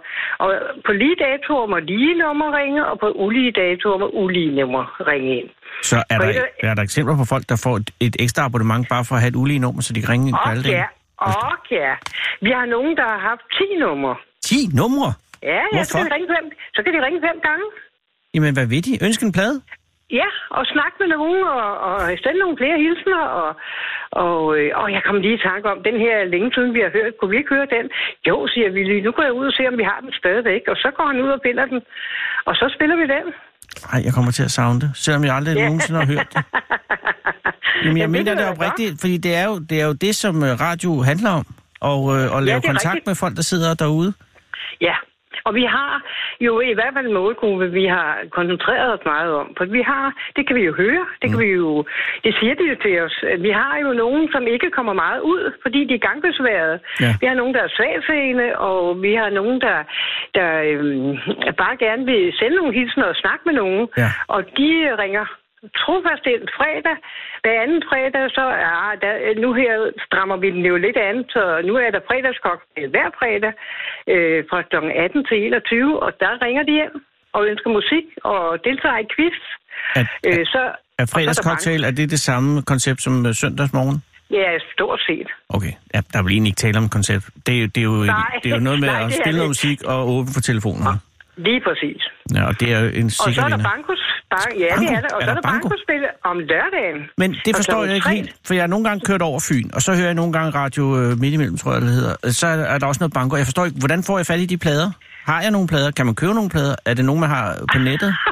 Og 0.43 0.49
på 0.85 0.91
lige 1.01 1.15
datoer 1.25 1.65
må 1.73 1.77
lige 1.93 2.13
numre 2.23 2.49
ringe, 2.59 2.81
og 2.89 2.95
på 3.03 3.07
ulige 3.25 3.51
datoer 3.61 3.97
må 4.03 4.07
ulige 4.23 4.51
numre 4.59 4.85
ringe 5.11 5.29
ind. 5.39 5.49
Så 5.91 5.97
er 6.13 6.17
der, 6.23 6.29
er 6.69 6.73
der 6.77 6.83
eksempler 6.89 7.15
på 7.21 7.25
folk, 7.33 7.45
der 7.51 7.57
får 7.65 7.75
et, 7.81 7.89
et 8.07 8.15
ekstra 8.25 8.41
abonnement 8.49 8.83
bare 8.93 9.03
for 9.07 9.15
at 9.15 9.21
have 9.21 9.31
et 9.35 9.39
ulige 9.43 9.59
nummer, 9.65 9.81
så 9.81 9.93
de 9.93 9.99
kan 10.01 10.09
ringe 10.13 10.27
ind 10.29 10.37
på 10.43 10.49
alle 10.51 10.63
dage? 10.63 10.75
ja, 10.81 10.85
og 11.17 11.57
ja. 11.71 11.93
Vi 12.45 12.49
har 12.57 12.65
nogen, 12.75 12.91
der 12.99 13.05
har 13.13 13.19
haft 13.29 13.43
10 13.57 13.63
numre. 13.85 14.15
10 14.49 14.55
numre? 14.81 15.09
Ja, 15.53 15.61
ja, 15.77 15.83
så 15.83 15.93
Hvorfor? 15.93 15.97
kan, 15.97 16.05
de 16.11 16.15
ringe 16.15 16.29
fem, 16.35 16.45
så 16.75 16.79
kan 16.83 16.91
de 16.95 16.99
ringe 17.05 17.19
fem 17.27 17.37
gange. 17.49 17.65
Jamen, 18.35 18.53
hvad 18.57 18.67
ved 18.73 18.81
de? 18.87 18.93
Ønske 19.07 19.25
en 19.25 19.31
plade? 19.39 19.57
Ja, 20.21 20.29
og 20.57 20.63
snakke 20.73 20.95
med 21.01 21.07
nogen, 21.17 21.41
og, 21.57 21.65
og 21.87 21.95
sende 22.23 22.39
nogle 22.43 22.57
flere 22.61 22.77
hilsner, 22.83 23.21
og, 23.41 23.49
og, 24.25 24.39
øh, 24.57 24.69
og 24.81 24.87
jeg 24.95 25.01
kom 25.07 25.17
lige 25.25 25.37
i 25.39 25.45
tanke 25.49 25.65
om, 25.73 25.77
den 25.87 25.95
her 26.03 26.13
er 26.21 26.31
længe 26.33 26.49
siden, 26.55 26.71
vi 26.77 26.81
har 26.85 26.91
hørt, 26.97 27.13
kunne 27.19 27.31
vi 27.33 27.37
ikke 27.41 27.53
høre 27.55 27.67
den? 27.75 27.85
Jo, 28.29 28.35
siger 28.53 28.69
vi 28.75 28.81
lige, 28.89 29.01
nu 29.07 29.11
går 29.17 29.23
jeg 29.29 29.33
ud 29.39 29.45
og 29.51 29.53
ser, 29.57 29.67
om 29.73 29.77
vi 29.81 29.85
har 29.91 29.99
den 30.05 30.11
stadigvæk, 30.21 30.63
og 30.71 30.75
så 30.83 30.89
går 30.97 31.05
han 31.11 31.17
ud 31.25 31.29
og 31.37 31.41
finder 31.47 31.65
den, 31.71 31.79
og 32.49 32.53
så 32.59 32.65
spiller 32.75 32.95
vi 33.01 33.05
den. 33.15 33.25
Nej, 33.91 33.99
jeg 34.05 34.13
kommer 34.17 34.31
til 34.37 34.43
at 34.49 34.53
savne 34.57 34.79
det, 34.83 34.89
selvom 35.03 35.23
jeg 35.27 35.33
aldrig 35.39 35.55
Ja. 35.55 35.65
nogensinde 35.65 35.99
har 36.01 36.07
hørt 36.13 36.29
det. 36.35 36.41
Jamen, 37.85 37.97
jeg 37.97 38.07
det 38.07 38.15
mener 38.17 38.31
det 38.35 38.41
være 38.43 38.51
oprigtigt, 38.55 38.93
fordi 39.03 39.17
det 39.25 39.33
er, 39.41 39.45
jo, 39.49 39.55
det 39.69 39.81
er 39.81 39.85
jo 39.91 39.93
det, 40.05 40.13
som 40.23 40.35
øh, 40.47 40.51
radio 40.67 40.91
handler 41.11 41.31
om. 41.39 41.45
Og, 41.91 41.99
øh, 42.15 42.37
at 42.37 42.43
lave 42.43 42.59
det 42.59 42.65
er 42.65 42.71
kontakt 42.71 42.95
rigtigt. 42.95 43.07
med 43.07 43.15
folk, 43.23 43.35
der 43.35 43.45
sidder 43.51 43.73
derude. 43.83 44.13
Ja, 44.87 44.95
og 45.45 45.55
vi 45.55 45.65
har 45.77 45.93
jo 46.41 46.53
i 46.59 46.73
hvert 46.73 46.93
fald 46.93 47.07
en 47.07 47.13
målgruppe, 47.13 47.71
vi 47.71 47.85
har 47.85 48.17
koncentreret 48.29 48.93
os 48.93 49.05
meget 49.05 49.31
om. 49.41 49.47
For 49.57 49.65
vi 49.65 49.81
har, 49.81 50.05
det 50.35 50.47
kan 50.47 50.55
vi 50.55 50.63
jo 50.69 50.73
høre, 50.73 51.05
det 51.21 51.29
kan 51.29 51.39
vi 51.39 51.45
jo, 51.45 51.85
det 52.23 52.35
siger 52.39 52.55
de 52.55 52.63
jo 52.71 52.75
til 52.85 53.01
os. 53.05 53.15
Vi 53.39 53.49
har 53.49 53.77
jo 53.83 53.93
nogen, 53.93 54.31
som 54.31 54.47
ikke 54.47 54.69
kommer 54.77 54.93
meget 54.93 55.21
ud, 55.21 55.43
fordi 55.61 55.79
de 55.89 55.93
er 55.93 56.05
gangbesværede. 56.07 56.79
Ja. 57.01 57.11
Vi 57.21 57.25
har 57.27 57.35
nogen, 57.35 57.53
der 57.53 57.61
er 57.63 57.75
svagseende, 57.77 58.47
og 58.57 59.01
vi 59.01 59.13
har 59.13 59.29
nogen, 59.29 59.61
der, 59.61 59.77
der 60.37 60.49
øhm, 60.69 61.17
bare 61.61 61.75
gerne 61.77 62.05
vil 62.05 62.33
sende 62.39 62.55
nogle 62.55 62.73
hilsener 62.73 63.05
og 63.05 63.15
snakke 63.15 63.43
med 63.45 63.53
nogen. 63.53 63.87
Ja. 63.97 64.09
Og 64.27 64.41
de 64.57 64.71
ringer 65.03 65.25
trofast 65.81 66.25
ind 66.33 66.43
fredag. 66.57 66.95
Hver 67.43 67.57
anden 67.63 67.81
fredag, 67.89 68.23
så 68.37 68.43
ja, 68.67 68.77
der, 69.03 69.13
nu 69.43 69.49
her 69.61 69.73
strammer 70.07 70.37
vi 70.43 70.47
den 70.55 70.63
jo 70.71 70.75
lidt 70.85 70.97
an, 71.09 71.17
så 71.35 71.41
nu 71.69 71.73
er 71.85 71.89
der 71.95 72.01
fredagskocktail 72.09 72.89
hver 72.95 73.09
fredag 73.19 73.53
øh, 74.13 74.39
fra 74.49 74.59
kl. 74.69 74.75
18 74.75 75.25
til 75.29 75.37
21, 75.37 76.03
og 76.05 76.11
der 76.23 76.31
ringer 76.45 76.63
de 76.69 76.73
hjem 76.79 76.95
og 77.35 77.41
ønsker 77.51 77.69
musik 77.79 78.05
og 78.23 78.39
deltager 78.67 78.99
i 79.05 79.07
quiz. 79.15 79.39
At, 79.99 80.07
Øh, 80.27 80.45
så, 80.53 80.61
er 80.63 80.73
og 80.99 81.03
er 81.03 81.05
fredagscocktail, 81.13 81.83
er 81.83 81.91
det 81.99 82.09
det 82.15 82.19
samme 82.29 82.61
koncept 82.71 82.99
som 83.05 83.25
øh, 83.25 83.33
søndagsmorgen? 83.33 83.97
Ja, 84.31 84.49
stort 84.73 85.01
set. 85.07 85.27
Okay, 85.49 85.73
ja, 85.93 85.99
der 86.13 86.23
vil 86.23 86.31
egentlig 86.31 86.49
ikke 86.51 86.63
tale 86.65 86.77
om 86.77 86.89
koncept. 86.89 87.25
Det, 87.45 87.53
er 87.57 87.61
jo- 87.61 87.67
det, 87.75 87.77
er 87.77 87.89
jo, 87.91 87.91
Nej, 87.91 88.39
det 88.43 88.51
er 88.51 88.55
jo 88.55 88.61
noget 88.63 88.79
med 88.79 88.87
nej, 88.95 89.03
at 89.05 89.13
spille 89.21 89.37
noget 89.37 89.49
musik 89.49 89.83
og 89.83 89.99
åbne 90.13 90.31
for 90.35 90.41
telefonen. 90.41 90.83
Lige 91.37 91.61
præcis. 91.67 92.01
Ja, 92.35 92.41
og 92.49 92.53
det 92.59 92.67
er 92.73 92.79
jo 92.85 92.89
en 93.01 93.05
Og 93.05 93.11
så 93.11 93.23
sikker 93.25 93.43
er 93.43 93.47
der 93.47 93.57
vinder. 93.57 93.69
bankos. 93.71 94.01
Ban- 94.33 94.57
ja, 94.63 94.67
Banko? 94.75 94.81
det 94.83 94.97
er 94.97 95.01
der. 95.07 95.11
Og 95.15 95.21
Er 95.21 95.25
så 95.25 95.31
er 95.31 95.35
der 95.35 95.41
der 95.41 95.49
banko? 95.51 95.67
bankospil 95.69 96.03
om 96.31 96.37
lørdagen. 96.39 96.99
Men 97.17 97.29
det 97.45 97.51
forstår 97.55 97.83
jeg 97.85 97.95
ikke 97.95 98.05
tre. 98.09 98.15
helt, 98.15 98.29
for 98.47 98.53
jeg 98.53 98.63
har 98.63 98.67
nogle 98.73 98.85
gange 98.87 99.01
kørt 99.09 99.21
over 99.29 99.39
Fyn, 99.49 99.67
og 99.75 99.81
så 99.85 99.89
hører 99.97 100.05
jeg 100.11 100.19
nogle 100.21 100.33
gange 100.37 100.49
radio 100.61 100.83
øh, 100.99 101.09
midt 101.21 101.33
imellem, 101.33 101.57
tror 101.57 101.71
jeg, 101.73 101.81
det 101.81 101.89
hedder. 101.99 102.15
Så 102.39 102.47
er, 102.47 102.57
er 102.73 102.77
der 102.79 102.87
også 102.91 103.01
noget 103.03 103.13
banko. 103.17 103.31
Jeg 103.41 103.45
forstår 103.49 103.65
ikke, 103.65 103.79
hvordan 103.83 104.01
får 104.07 104.15
jeg 104.19 104.25
fat 104.31 104.39
i 104.45 104.45
de 104.53 104.57
plader? 104.65 104.89
Har 105.31 105.39
jeg 105.41 105.51
nogle 105.51 105.67
plader? 105.67 105.89
Kan 105.97 106.05
man 106.09 106.15
købe 106.21 106.33
nogle 106.39 106.49
plader? 106.55 106.75
Er 106.89 106.93
det 106.93 107.05
nogen, 107.05 107.21
man 107.25 107.29
har 107.37 107.45
på 107.73 107.77
nettet? 107.89 108.11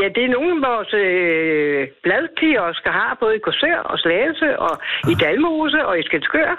Ja, 0.00 0.06
det 0.16 0.22
er 0.24 0.32
nogle 0.36 0.50
af 0.56 0.60
vores 0.70 0.90
øh, 1.04 1.80
bladkiosker 2.04 2.92
har, 3.00 3.10
både 3.22 3.34
i 3.36 3.44
Korsør 3.46 3.78
og 3.92 3.96
Slagelse 4.04 4.48
og 4.66 4.74
i 5.12 5.14
Dalmose 5.22 5.80
og 5.88 5.94
i 6.00 6.02
Skelskør. 6.08 6.50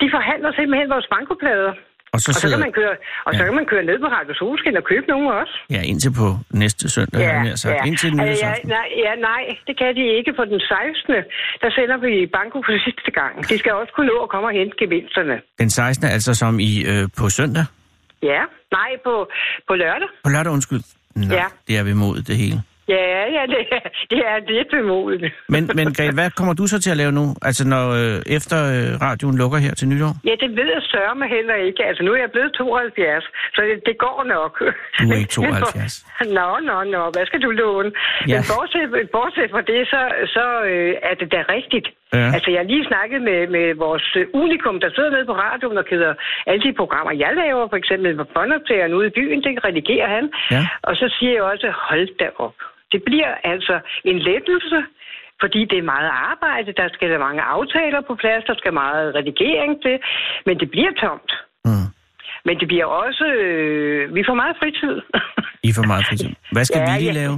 De 0.00 0.06
forhandler 0.16 0.50
simpelthen 0.58 0.88
vores 0.94 1.08
bankoplader. 1.14 1.72
Og 2.14 2.18
så 2.20 2.28
Og 2.30 2.34
så 2.34 2.40
sidder... 2.40 2.56
kan 2.56 2.64
man 2.68 2.72
køre, 2.80 2.94
og 3.26 3.30
så 3.36 3.40
Ja. 3.42 3.46
kan 3.48 3.54
man 3.60 3.66
køre 3.72 3.84
ned 3.90 3.96
på 4.04 4.08
Radio 4.16 4.34
Solskin 4.40 4.76
og 4.80 4.84
købe 4.92 5.06
nogle 5.12 5.26
også. 5.40 5.54
Ja, 5.76 5.80
indtil 5.90 6.12
på 6.22 6.26
næste 6.62 6.84
søndag, 6.96 7.18
ja, 7.20 7.42
ja. 7.48 7.56
sagt. 7.62 7.86
Indtil 7.88 8.08
den 8.12 8.20
Altså, 8.20 8.46
ja, 8.46 8.52
nej, 8.76 8.86
ja, 9.06 9.12
nej, 9.30 9.42
det 9.66 9.74
kan 9.80 9.90
de 9.98 10.04
ikke. 10.18 10.30
På 10.40 10.44
den 10.52 10.60
16. 10.60 11.14
der 11.62 11.70
sender 11.78 11.96
vi 12.06 12.12
banko 12.36 12.58
for 12.66 12.74
sidste 12.88 13.10
gang. 13.18 13.32
De 13.50 13.56
skal 13.62 13.72
også 13.80 13.92
kunne 13.96 14.06
nå 14.12 14.16
at 14.26 14.28
komme 14.34 14.46
og 14.50 14.54
hente 14.60 14.74
gevinsterne. 14.82 15.36
Den 15.62 15.70
16. 15.70 16.08
altså 16.16 16.30
som 16.42 16.52
i 16.70 16.72
øh, 16.92 17.04
på 17.18 17.24
søndag? 17.38 17.66
Ja, 18.32 18.42
nej, 18.78 18.90
på, 19.06 19.14
på 19.68 19.72
lørdag. 19.82 20.08
På 20.24 20.30
lørdag, 20.34 20.52
undskyld. 20.52 20.82
Nå, 21.16 21.34
Ja. 21.40 21.44
det 21.68 21.74
er 21.78 21.82
vi 21.82 21.90
imod 21.90 22.16
det 22.28 22.36
hele. 22.42 22.58
Ja, 22.88 23.04
ja, 23.36 23.42
det 23.54 23.60
er, 23.78 23.88
det 24.10 24.20
er 24.30 24.36
lidt 24.56 24.70
bemodigt. 24.78 25.24
Men, 25.48 25.62
men 25.78 25.86
Grete, 25.96 26.14
hvad 26.20 26.30
kommer 26.38 26.54
du 26.60 26.64
så 26.72 26.76
til 26.84 26.90
at 26.94 26.96
lave 27.02 27.12
nu? 27.20 27.24
Altså 27.48 27.62
når 27.74 27.84
øh, 28.00 28.36
efter 28.38 28.58
øh, 28.74 28.88
radioen 29.06 29.36
lukker 29.42 29.58
her 29.66 29.74
til 29.74 29.86
nytår? 29.88 30.12
Ja, 30.28 30.34
det 30.42 30.50
ved 30.58 30.68
jeg 30.76 30.82
sørge 30.94 31.14
mig 31.20 31.28
heller 31.36 31.56
ikke. 31.66 31.80
Altså, 31.88 32.02
nu 32.06 32.10
er 32.16 32.20
jeg 32.24 32.30
blevet 32.34 32.52
72, 32.52 33.24
så 33.54 33.60
det, 33.68 33.76
det 33.88 33.96
går 34.06 34.18
nok. 34.36 34.52
Du 35.00 35.04
er 35.12 35.16
ikke 35.22 35.34
72. 35.40 36.06
Nå, 36.38 36.48
nå, 36.68 36.76
nå. 36.94 37.02
Hvad 37.14 37.26
skal 37.26 37.40
du 37.46 37.50
låne? 37.50 37.90
Ja. 38.28 38.34
Men 38.34 38.42
bortset, 38.52 38.86
bortset 39.16 39.48
fra 39.54 39.62
det, 39.70 39.80
så, 39.92 40.00
så 40.36 40.44
øh, 40.70 40.92
er 41.08 41.14
det 41.20 41.28
da 41.34 41.40
rigtigt. 41.56 41.88
Ja. 42.18 42.28
Altså, 42.36 42.48
jeg 42.50 42.60
har 42.62 42.70
lige 42.74 42.88
snakket 42.90 43.20
med, 43.28 43.40
med 43.56 43.66
vores 43.84 44.06
øh, 44.20 44.26
unikum, 44.42 44.76
der 44.84 44.90
sidder 44.94 45.10
nede 45.10 45.26
på 45.30 45.36
radioen 45.46 45.78
og 45.82 45.86
keder 45.90 46.14
alle 46.46 46.62
de 46.66 46.72
programmer, 46.80 47.12
jeg 47.24 47.32
laver. 47.42 47.68
For 47.72 47.76
eksempel 47.82 48.16
med 48.16 48.26
båndoptageren 48.34 48.94
ude 48.98 49.06
i 49.10 49.16
byen, 49.18 49.42
det 49.44 49.64
redigerer 49.68 50.08
han. 50.16 50.24
Ja. 50.54 50.62
Og 50.88 50.94
så 51.00 51.06
siger 51.16 51.32
jeg 51.32 51.42
også, 51.52 51.66
hold 51.88 52.08
da 52.20 52.28
op. 52.46 52.56
Det 52.92 53.00
bliver 53.08 53.32
altså 53.52 53.74
en 54.04 54.18
lettelse, 54.18 54.78
fordi 55.42 55.60
det 55.70 55.78
er 55.78 55.90
meget 55.94 56.10
arbejde. 56.32 56.72
Der 56.80 56.88
skal 56.92 57.10
der 57.10 57.18
mange 57.18 57.42
aftaler 57.42 58.00
på 58.08 58.14
plads, 58.22 58.44
der 58.44 58.54
skal 58.60 58.72
meget 58.72 59.14
redigering 59.14 59.82
til. 59.82 59.96
Men 60.46 60.54
det 60.60 60.70
bliver 60.70 60.92
tomt. 61.04 61.32
Mm. 61.64 61.88
Men 62.46 62.54
det 62.60 62.66
bliver 62.68 62.84
også... 62.84 63.24
Øh, 63.26 64.14
vi 64.14 64.22
får 64.28 64.34
meget 64.34 64.56
fritid. 64.60 64.96
I 65.68 65.72
får 65.76 65.86
meget 65.92 66.04
fritid. 66.08 66.30
Hvad 66.52 66.64
skal 66.64 66.78
Ja, 66.78 66.84
ja, 66.84 66.92
Willy 66.92 67.06
ja. 67.06 67.20
lave? 67.22 67.36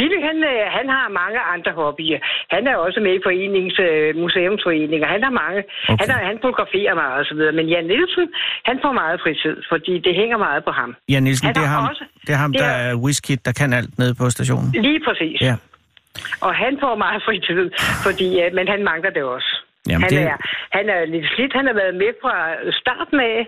Ville, 0.00 0.18
han, 0.28 0.36
øh, 0.52 0.62
han 0.78 0.86
har 0.96 1.06
mange 1.20 1.38
andre 1.54 1.72
hobbyer. 1.80 2.18
Han 2.54 2.62
er 2.66 2.76
også 2.76 3.00
med 3.06 3.12
i 3.18 3.20
forenings, 3.26 3.76
øh, 3.88 4.16
museumsforeninger. 4.22 5.06
Han 5.14 5.22
har 5.26 5.34
mange. 5.42 5.60
Okay. 5.88 5.96
Han, 6.00 6.08
er, 6.14 6.18
han 6.30 6.38
fotograferer 6.44 6.94
meget 6.94 7.18
og 7.22 7.26
så 7.30 7.34
videre. 7.34 7.52
Men 7.58 7.66
Jan 7.72 7.84
Nielsen, 7.92 8.26
han 8.68 8.76
får 8.84 8.92
meget 9.02 9.20
fritid, 9.24 9.56
fordi 9.72 9.94
det 10.06 10.14
hænger 10.20 10.38
meget 10.46 10.64
på 10.64 10.70
ham. 10.80 10.90
Ja, 11.12 11.20
Nielsen, 11.20 11.46
Han 11.46 11.54
det 11.54 11.62
er 11.62 11.66
har 11.66 11.80
ham, 11.80 11.88
også- 11.90 12.04
det 12.26 12.32
er 12.36 12.40
ham 12.44 12.52
der 12.52 12.64
er- 12.64 12.90
er 12.90 12.94
whisky, 13.04 13.34
der 13.46 13.52
kan 13.60 13.72
alt 13.72 13.98
nede 13.98 14.14
på 14.20 14.24
stationen. 14.36 14.70
Lige 14.88 15.00
præcis. 15.08 15.38
Ja. 15.48 15.54
Og 16.46 16.54
han 16.54 16.72
får 16.82 16.94
meget 17.06 17.22
fritid, 17.26 17.70
fordi, 18.06 18.28
øh, 18.42 18.54
men 18.54 18.68
han 18.68 18.80
mangler 18.90 19.10
det 19.10 19.22
også. 19.22 19.50
Jamen, 19.88 20.02
han, 20.02 20.10
det- 20.10 20.22
er, 20.32 20.36
han 20.78 20.88
er 20.88 21.00
lidt 21.14 21.26
slidt. 21.34 21.52
Han 21.58 21.66
har 21.66 21.74
været 21.82 21.94
med 21.94 22.12
fra 22.22 22.34
starten 22.80 23.20
af, 23.20 23.38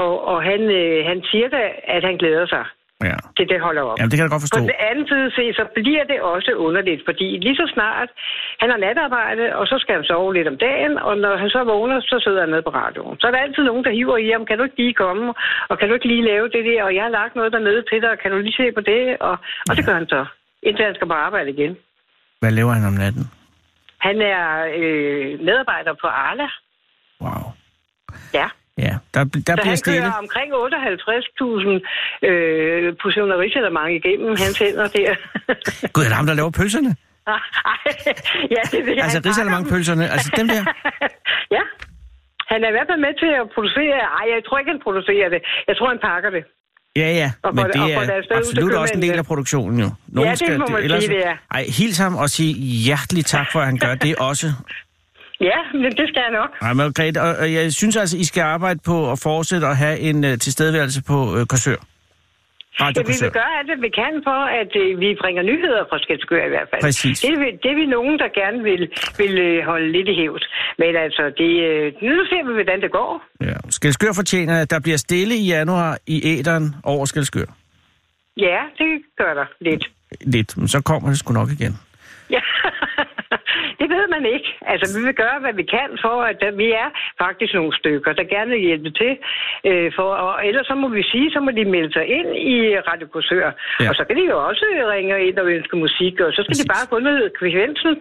og, 0.00 0.10
og 0.28 0.42
han, 0.42 0.60
øh, 0.80 1.06
han 1.10 1.18
siger 1.30 1.48
da, 1.48 1.62
at 1.96 2.02
han 2.04 2.16
glæder 2.16 2.46
sig 2.46 2.64
Ja. 3.08 3.18
til 3.36 3.46
det 3.52 3.60
holder 3.66 3.82
op. 3.88 3.96
Jamen, 3.98 4.10
det 4.10 4.16
kan 4.16 4.24
jeg 4.26 4.34
godt 4.34 4.44
forstå. 4.46 4.58
På 4.58 4.64
den 4.66 4.78
anden 4.90 5.06
side 5.12 5.26
se, 5.38 5.44
så 5.60 5.64
bliver 5.76 6.04
det 6.12 6.18
også 6.34 6.50
underligt, 6.66 7.02
fordi 7.08 7.26
lige 7.46 7.56
så 7.60 7.66
snart 7.74 8.08
han 8.60 8.68
har 8.72 8.78
natarbejde, 8.86 9.44
og 9.58 9.64
så 9.70 9.76
skal 9.82 9.94
han 9.98 10.04
sove 10.10 10.34
lidt 10.34 10.48
om 10.52 10.58
dagen, 10.68 10.94
og 11.06 11.12
når 11.24 11.34
han 11.42 11.50
så 11.56 11.60
vågner, 11.72 11.98
så 12.00 12.16
sidder 12.24 12.40
han 12.44 12.50
nede 12.54 12.66
på 12.68 12.72
radioen. 12.82 13.16
Så 13.20 13.24
er 13.26 13.32
der 13.32 13.46
altid 13.46 13.64
nogen, 13.70 13.84
der 13.84 13.92
hiver 13.98 14.16
i 14.16 14.30
ham, 14.34 14.46
kan 14.46 14.58
du 14.58 14.64
ikke 14.64 14.80
lige 14.82 14.94
komme, 15.04 15.26
og 15.70 15.74
kan 15.78 15.88
du 15.88 15.94
ikke 15.94 16.08
lige 16.12 16.28
lave 16.32 16.46
det 16.54 16.62
der, 16.70 16.80
og 16.86 16.94
jeg 16.96 17.02
har 17.06 17.14
lagt 17.20 17.34
noget 17.36 17.52
dernede 17.52 17.82
til 17.90 17.98
dig, 18.02 18.10
og 18.14 18.18
kan 18.22 18.30
du 18.30 18.38
lige 18.38 18.60
se 18.62 18.66
på 18.78 18.82
det, 18.90 19.02
og, 19.28 19.34
og 19.68 19.72
det 19.76 19.86
gør 19.86 19.96
han 20.00 20.08
så, 20.14 20.22
indtil 20.62 20.84
han 20.84 20.94
skal 20.94 21.08
på 21.08 21.18
arbejde 21.26 21.50
igen. 21.56 21.72
Hvad 22.40 22.52
laver 22.58 22.72
han 22.72 22.84
om 22.90 22.96
natten? 23.04 23.24
Han 24.06 24.16
er 24.20 24.44
øh, 24.78 25.40
medarbejder 25.48 25.94
på 26.02 26.06
Arla. 26.06 26.48
Wow. 27.20 27.44
Ja. 28.34 28.48
Ja, 28.78 28.94
der, 29.14 29.24
der 29.24 29.24
Så 29.24 29.42
bliver 29.44 29.64
han 29.64 29.76
stille. 29.76 30.00
kører 30.00 30.12
omkring 30.24 30.48
58.000 30.52 32.28
øh, 32.28 32.96
portioner 33.02 33.36
igennem 33.98 34.28
hans 34.28 34.58
hænder 34.58 34.86
der. 34.88 35.14
Gud, 35.94 36.02
er 36.04 36.08
det 36.08 36.16
ham, 36.16 36.26
der 36.26 36.34
laver 36.34 36.50
pølserne? 36.50 36.96
Ej, 37.26 37.78
ja, 38.56 38.62
det 38.72 38.80
vil 38.86 38.94
jeg 38.94 39.04
Altså 39.04 39.20
risalemangpølserne, 39.28 40.04
altså 40.14 40.30
dem 40.36 40.48
der? 40.48 40.62
ja. 41.56 41.62
Han 42.52 42.58
er 42.64 42.68
i 42.72 42.74
hvert 42.76 42.88
fald 42.90 43.00
med 43.06 43.14
til 43.22 43.30
at 43.40 43.46
producere... 43.54 43.96
Ej, 44.18 44.24
jeg 44.34 44.40
tror 44.46 44.58
ikke, 44.58 44.70
han 44.74 44.80
producerer 44.86 45.28
det. 45.34 45.40
Jeg 45.68 45.74
tror, 45.76 45.88
han 45.94 46.00
pakker 46.10 46.30
det. 46.30 46.44
Ja, 46.96 47.08
ja, 47.20 47.32
Og 47.42 47.54
men 47.54 47.64
det 47.64 47.82
og 47.82 47.88
få 47.94 48.00
er 48.00 48.20
til 48.20 48.34
absolut 48.34 48.74
også 48.74 48.94
en 48.94 49.02
del 49.02 49.18
af 49.18 49.26
produktionen 49.26 49.80
jo. 49.80 49.88
Nogen 50.08 50.30
Ja, 50.30 50.34
det 50.34 50.58
må 50.58 50.66
man 50.66 51.00
sige, 51.00 51.14
det 51.14 51.26
er. 51.26 51.36
Ej, 51.50 51.64
hils 51.78 51.98
ham 51.98 52.14
og 52.16 52.30
sige 52.30 52.52
hjertelig 52.54 53.24
tak 53.24 53.46
for, 53.52 53.60
at 53.60 53.66
han 53.66 53.78
gør 53.78 53.94
det 53.94 54.16
også. 54.16 54.46
Ja, 55.40 55.58
men 55.74 55.90
det 55.92 56.06
skal 56.08 56.22
jeg 56.26 56.32
nok. 56.40 56.50
Nej, 56.62 56.72
Margrethe, 56.72 57.20
og, 57.22 57.36
og 57.36 57.52
jeg 57.52 57.72
synes 57.72 57.96
altså, 57.96 58.16
I 58.18 58.24
skal 58.24 58.42
arbejde 58.42 58.80
på 58.86 59.12
at 59.12 59.18
fortsætte 59.22 59.66
at 59.66 59.76
have 59.76 59.98
en 59.98 60.24
uh, 60.24 60.30
tilstedeværelse 60.30 61.02
på 61.02 61.16
uh, 61.36 61.44
Korsør. 61.46 61.76
Ja, 62.80 62.86
vi 62.96 63.14
vil 63.22 63.30
gøre 63.40 63.52
alt, 63.58 63.68
hvad 63.68 63.80
vi 63.86 63.88
kan 64.02 64.12
for, 64.28 64.40
at 64.60 64.72
øh, 64.82 65.00
vi 65.00 65.16
bringer 65.22 65.42
nyheder 65.42 65.82
fra 65.90 65.98
Skelskør 65.98 66.44
i 66.46 66.48
hvert 66.48 66.68
fald. 66.70 66.82
Præcis. 66.82 67.20
Det, 67.20 67.30
er 67.30 67.38
vi- 67.44 67.58
det 67.62 67.76
vi 67.76 67.86
nogen, 67.86 68.18
der 68.18 68.28
gerne 68.40 68.62
vil, 68.62 68.82
vil 69.18 69.38
øh, 69.38 69.64
holde 69.64 69.92
lidt 69.92 70.08
i 70.08 70.14
hævd. 70.20 70.42
Men 70.78 70.96
altså, 70.96 71.22
det, 71.40 71.50
øh, 71.68 71.92
nu 72.02 72.24
ser 72.30 72.46
vi, 72.48 72.52
hvordan 72.52 72.80
det 72.80 72.90
går. 72.90 73.22
Ja. 73.40 73.54
Skelskør 73.70 74.12
fortjener, 74.14 74.60
at 74.62 74.70
der 74.70 74.80
bliver 74.80 74.96
stille 74.96 75.34
i 75.34 75.46
januar 75.46 75.98
i 76.06 76.16
æderen 76.38 76.74
over 76.84 77.04
Skelskør. 77.04 77.48
Ja, 78.36 78.60
det 78.78 79.02
gør 79.18 79.34
der 79.34 79.46
lidt. 79.60 79.84
Lidt, 80.20 80.56
men 80.56 80.68
så 80.68 80.80
kommer 80.82 81.08
det 81.08 81.18
sgu 81.18 81.32
nok 81.32 81.48
igen. 81.60 81.78
Ja, 82.30 82.40
det 83.80 83.88
ved 83.94 84.04
man 84.14 84.24
ikke. 84.34 84.48
Altså, 84.72 84.86
vi 84.96 85.00
vil 85.06 85.16
gøre, 85.22 85.38
hvad 85.44 85.54
vi 85.60 85.64
kan 85.76 85.90
for, 86.04 86.16
at 86.30 86.36
der, 86.42 86.50
vi 86.62 86.68
er 86.84 86.88
faktisk 87.24 87.52
nogle 87.58 87.72
stykker, 87.80 88.12
der 88.18 88.24
gerne 88.34 88.50
vil 88.54 88.66
hjælpe 88.68 88.90
til. 89.00 89.12
Øh, 89.68 89.88
for, 89.96 90.08
og 90.26 90.46
ellers 90.48 90.66
så 90.70 90.74
må 90.82 90.88
vi 90.98 91.02
sige, 91.12 91.26
så 91.34 91.40
må 91.44 91.50
de 91.58 91.64
melde 91.74 91.92
sig 91.96 92.04
ind 92.18 92.30
i 92.52 92.56
Radio 92.90 93.06
Korsør. 93.12 93.46
Ja. 93.80 93.88
Og 93.90 93.94
så 93.98 94.02
kan 94.06 94.16
de 94.18 94.24
jo 94.32 94.36
også 94.48 94.64
ringe 94.94 95.12
ind 95.28 95.38
og 95.42 95.46
ønske 95.56 95.76
musik, 95.84 96.14
og 96.24 96.30
så 96.32 96.40
skal 96.42 96.52
Præcis. 96.52 96.64
de 96.64 96.74
bare 96.76 96.86
få 96.92 96.98
noget 97.08 97.24
kvikensen 97.38 97.94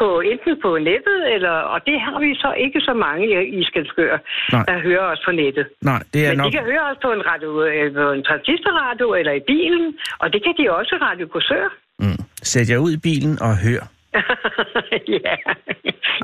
på, 0.00 0.06
enten 0.32 0.54
på 0.64 0.70
nettet, 0.90 1.20
eller, 1.34 1.54
og 1.74 1.78
det 1.88 1.96
har 2.04 2.18
vi 2.24 2.30
så 2.44 2.50
ikke 2.64 2.80
så 2.88 2.94
mange 3.06 3.26
i, 3.58 3.64
Skelskør, 3.70 4.14
Nej. 4.52 4.64
der 4.68 4.76
hører 4.86 5.06
os 5.12 5.20
på 5.26 5.32
nettet. 5.40 5.66
Nej, 5.90 6.00
det 6.12 6.20
er 6.26 6.28
Men 6.30 6.38
nok... 6.38 6.46
de 6.46 6.52
kan 6.56 6.64
høre 6.72 6.84
os 6.90 6.98
på 7.04 7.10
en, 7.16 7.22
radio, 7.30 7.50
øh, 7.64 7.94
på 7.94 8.06
en 8.16 8.24
transistorradio 8.28 9.14
eller 9.20 9.32
i 9.32 9.42
bilen, 9.52 9.84
og 10.22 10.32
det 10.32 10.40
kan 10.44 10.54
de 10.58 10.64
også 10.78 10.94
Radio 11.08 11.26
Korsør. 11.26 11.66
Mm. 11.98 12.18
Sæt 12.42 12.70
jer 12.70 12.78
ud 12.78 12.92
i 12.98 13.00
bilen 13.08 13.34
og 13.48 13.54
hør. 13.66 13.82
ja. 15.16 15.34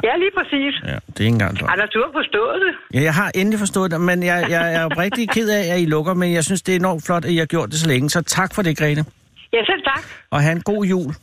ja, 0.07 0.13
lige 0.23 0.33
præcis. 0.39 0.75
Ja, 0.85 0.97
det 1.07 1.21
er 1.21 1.25
ikke 1.25 1.27
engang 1.27 1.71
Anders, 1.73 1.91
du 1.91 1.99
har 2.07 2.13
forstået 2.13 2.61
det. 2.65 2.73
Ja, 2.95 3.03
jeg 3.03 3.15
har 3.15 3.31
endelig 3.35 3.59
forstået 3.59 3.91
det, 3.91 4.01
men 4.01 4.23
jeg, 4.23 4.47
jeg 4.51 4.75
er 4.75 4.85
oprigtig 4.85 5.29
ked 5.29 5.49
af, 5.51 5.75
at 5.75 5.81
I 5.81 5.85
lukker, 5.85 6.15
men 6.15 6.33
jeg 6.33 6.45
synes, 6.45 6.63
det 6.63 6.73
er 6.73 6.79
enormt 6.79 7.07
flot, 7.07 7.25
at 7.25 7.31
I 7.31 7.37
har 7.37 7.47
gjort 7.47 7.69
det 7.71 7.79
så 7.79 7.89
længe. 7.89 8.11
Så 8.11 8.23
tak 8.23 8.55
for 8.55 8.63
det, 8.63 8.79
Grete. 8.79 9.05
Ja, 9.53 9.65
selv 9.65 9.83
tak. 9.85 10.03
Og 10.31 10.43
have 10.43 10.53
en 10.53 10.63
god 10.63 10.85
jul. 10.85 11.15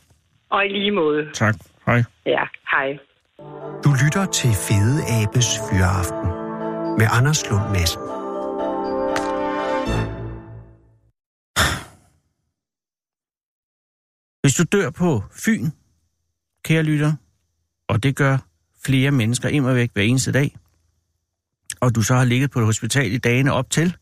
Og 0.50 0.66
i 0.66 0.68
lige 0.68 0.90
måde. 0.90 1.28
Tak. 1.34 1.54
Hej. 1.86 2.02
Ja, 2.26 2.44
hej. 2.70 2.98
Du 3.84 3.90
lytter 4.04 4.26
til 4.32 4.50
Fede 4.66 4.98
Abes 5.22 5.48
Fyraften 5.70 6.28
med 6.98 7.06
Anders 7.18 7.50
Lund 7.50 7.66
Madsen. 7.72 8.00
Hvis 14.42 14.54
du 14.54 14.64
dør 14.72 14.90
på 14.90 15.22
Fyn, 15.44 15.66
kære 16.66 16.82
lytter, 16.82 17.12
og 17.88 18.02
det 18.02 18.16
gør 18.16 18.38
flere 18.84 19.10
mennesker 19.10 19.48
immer 19.48 19.72
væk 19.72 19.90
hver 19.92 20.02
eneste 20.02 20.32
dag, 20.32 20.56
og 21.80 21.94
du 21.94 22.02
så 22.02 22.14
har 22.14 22.24
ligget 22.24 22.50
på 22.50 22.58
et 22.58 22.64
hospital 22.64 23.12
i 23.12 23.18
dagene 23.18 23.52
op 23.52 23.70
til 23.70 23.96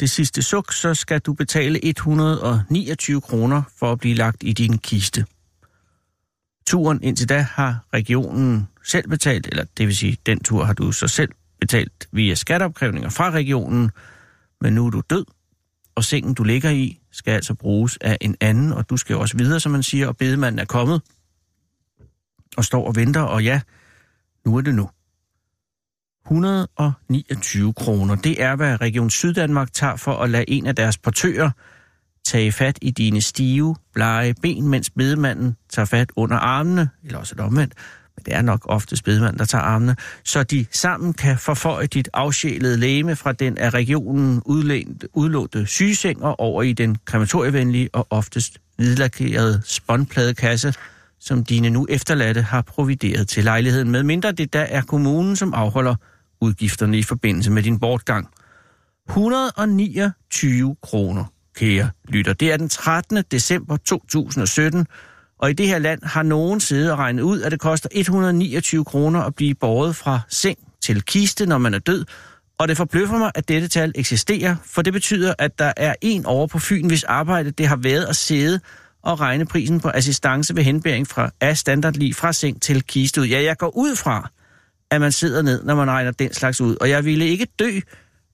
det 0.00 0.10
sidste 0.10 0.42
suk, 0.42 0.72
så 0.72 0.94
skal 0.94 1.20
du 1.20 1.32
betale 1.32 1.84
129 1.84 3.20
kroner 3.20 3.62
for 3.78 3.92
at 3.92 3.98
blive 3.98 4.14
lagt 4.14 4.42
i 4.42 4.52
din 4.52 4.78
kiste. 4.78 5.26
Turen 6.66 7.02
indtil 7.02 7.28
da 7.28 7.40
har 7.40 7.84
regionen 7.94 8.68
selv 8.84 9.08
betalt, 9.08 9.46
eller 9.46 9.64
det 9.78 9.86
vil 9.86 9.96
sige, 9.96 10.16
den 10.26 10.42
tur 10.42 10.64
har 10.64 10.72
du 10.72 10.92
så 10.92 11.08
selv 11.08 11.32
betalt 11.60 12.08
via 12.12 12.34
skatteopkrævninger 12.34 13.10
fra 13.10 13.30
regionen, 13.30 13.90
men 14.60 14.72
nu 14.72 14.86
er 14.86 14.90
du 14.90 15.02
død, 15.10 15.24
og 15.94 16.04
sengen 16.04 16.34
du 16.34 16.44
ligger 16.44 16.70
i 16.70 17.00
skal 17.12 17.32
altså 17.32 17.54
bruges 17.54 17.98
af 18.00 18.18
en 18.20 18.36
anden, 18.40 18.72
og 18.72 18.90
du 18.90 18.96
skal 18.96 19.14
jo 19.14 19.20
også 19.20 19.36
videre, 19.36 19.60
som 19.60 19.72
man 19.72 19.82
siger, 19.82 20.06
og 20.06 20.16
bedemanden 20.16 20.58
er 20.58 20.64
kommet 20.64 21.02
og 22.56 22.64
står 22.64 22.86
og 22.86 22.96
venter, 22.96 23.20
og 23.20 23.44
ja, 23.44 23.60
nu 24.46 24.56
er 24.56 24.60
det 24.60 24.74
nu. 24.74 24.88
129 26.26 27.72
kroner, 27.72 28.16
det 28.16 28.42
er, 28.42 28.56
hvad 28.56 28.80
Region 28.80 29.10
Syddanmark 29.10 29.72
tager 29.72 29.96
for 29.96 30.12
at 30.12 30.30
lade 30.30 30.50
en 30.50 30.66
af 30.66 30.76
deres 30.76 30.98
portører 30.98 31.50
tage 32.24 32.52
fat 32.52 32.78
i 32.82 32.90
dine 32.90 33.20
stive, 33.20 33.76
blege 33.94 34.34
ben, 34.42 34.68
mens 34.68 34.90
bedemanden 34.90 35.56
tager 35.70 35.86
fat 35.86 36.12
under 36.16 36.36
armene, 36.36 36.88
eller 37.04 37.18
også 37.18 37.34
et 37.34 37.40
omvendt, 37.40 37.74
men 38.16 38.24
det 38.24 38.34
er 38.34 38.42
nok 38.42 38.60
ofte 38.64 38.96
bedemanden, 39.04 39.38
der 39.38 39.44
tager 39.44 39.64
armene, 39.64 39.96
så 40.24 40.42
de 40.42 40.66
sammen 40.72 41.12
kan 41.12 41.38
forføje 41.38 41.86
dit 41.86 42.08
afsjælede 42.12 42.76
læme 42.76 43.16
fra 43.16 43.32
den 43.32 43.58
af 43.58 43.70
regionen 43.70 44.42
udlånte 45.14 45.66
sygeseng 45.66 46.22
og 46.22 46.40
over 46.40 46.62
i 46.62 46.72
den 46.72 46.96
krematorievenlige 47.04 47.88
og 47.92 48.06
oftest 48.10 48.58
hvidlakerede 48.76 49.62
spåndpladekasse, 49.64 50.74
som 51.24 51.44
dine 51.44 51.70
nu 51.70 51.86
efterladte 51.88 52.42
har 52.42 52.62
provideret 52.62 53.28
til 53.28 53.44
lejligheden, 53.44 53.90
med 53.90 54.02
mindre 54.02 54.32
det 54.32 54.52
der 54.52 54.60
er 54.60 54.82
kommunen, 54.82 55.36
som 55.36 55.54
afholder 55.54 55.94
udgifterne 56.40 56.98
i 56.98 57.02
forbindelse 57.02 57.50
med 57.50 57.62
din 57.62 57.78
bortgang. 57.78 58.28
129 59.08 60.76
kroner, 60.82 61.24
kære 61.56 61.90
lytter. 62.08 62.32
Det 62.32 62.52
er 62.52 62.56
den 62.56 62.68
13. 62.68 63.24
december 63.30 63.76
2017, 63.76 64.86
og 65.38 65.50
i 65.50 65.52
det 65.52 65.66
her 65.66 65.78
land 65.78 66.02
har 66.02 66.22
nogen 66.22 66.60
siddet 66.60 66.92
og 66.92 66.98
regnet 66.98 67.22
ud, 67.22 67.40
at 67.40 67.52
det 67.52 67.60
koster 67.60 67.88
129 67.92 68.84
kroner 68.84 69.20
at 69.20 69.34
blive 69.34 69.54
båret 69.54 69.96
fra 69.96 70.20
seng 70.28 70.58
til 70.82 71.02
kiste, 71.02 71.46
når 71.46 71.58
man 71.58 71.74
er 71.74 71.78
død. 71.78 72.04
Og 72.58 72.68
det 72.68 72.76
forbløffer 72.76 73.18
mig, 73.18 73.32
at 73.34 73.48
dette 73.48 73.68
tal 73.68 73.92
eksisterer, 73.94 74.56
for 74.64 74.82
det 74.82 74.92
betyder, 74.92 75.34
at 75.38 75.58
der 75.58 75.72
er 75.76 75.94
en 76.00 76.26
over 76.26 76.46
på 76.46 76.58
Fyn, 76.58 76.86
hvis 76.86 77.04
arbejde 77.04 77.50
det 77.50 77.66
har 77.66 77.76
været 77.76 78.04
at 78.04 78.16
sidde 78.16 78.60
og 79.02 79.20
regne 79.20 79.46
prisen 79.46 79.80
på 79.80 79.90
assistance 79.94 80.56
ved 80.56 80.62
henbæring 80.62 81.08
fra 81.08 81.30
af 81.40 81.58
standardlig 81.58 82.16
fra 82.16 82.32
seng 82.32 82.62
til 82.62 82.82
kiste 82.82 83.20
ud. 83.20 83.26
Ja, 83.26 83.42
jeg 83.42 83.58
går 83.58 83.76
ud 83.76 83.96
fra, 83.96 84.30
at 84.90 85.00
man 85.00 85.12
sidder 85.12 85.42
ned, 85.42 85.64
når 85.64 85.74
man 85.74 85.90
regner 85.90 86.10
den 86.10 86.32
slags 86.32 86.60
ud. 86.60 86.76
Og 86.80 86.90
jeg 86.90 87.04
ville 87.04 87.26
ikke 87.26 87.46
dø 87.58 87.80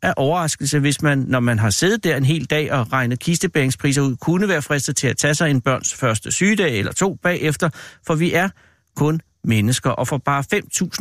af 0.03 0.15
overraskelse, 0.17 0.79
hvis 0.79 1.03
man, 1.03 1.19
når 1.19 1.41
man 1.41 1.59
har 1.59 1.71
siddet 1.71 2.05
der 2.05 2.17
en 2.17 2.25
hel 2.25 2.45
dag 2.45 2.73
og 2.73 2.93
regnet 2.93 3.19
kistebæringspriser 3.19 4.03
ud, 4.03 4.17
kunne 4.17 4.49
være 4.49 4.63
fristet 4.63 4.97
til 4.97 5.09
at 5.09 5.17
tage 5.17 5.35
sig 5.35 5.51
en 5.51 5.61
børns 5.61 5.95
første 5.95 6.33
sygedag 6.33 6.79
eller 6.79 6.93
to 6.93 7.15
bagefter, 7.15 7.69
for 8.07 8.15
vi 8.15 8.33
er 8.33 8.49
kun 8.97 9.21
mennesker, 9.45 9.91
og 9.91 10.09
for 10.09 10.19
bare 10.19 10.45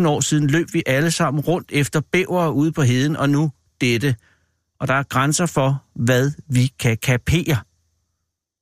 5.000 0.02 0.08
år 0.08 0.20
siden 0.20 0.48
løb 0.48 0.68
vi 0.74 0.84
alle 0.86 1.12
sammen 1.12 1.44
rundt 1.44 1.70
efter 1.72 2.02
bæver 2.12 2.50
ude 2.50 2.72
på 2.72 2.82
heden, 2.82 3.16
og 3.16 3.30
nu 3.30 3.52
dette. 3.82 4.16
Og 4.80 4.88
der 4.88 4.94
er 4.94 5.04
grænser 5.04 5.46
for, 5.46 5.84
hvad 5.96 6.32
vi 6.50 6.72
kan 6.80 6.98
kapere. 6.98 7.58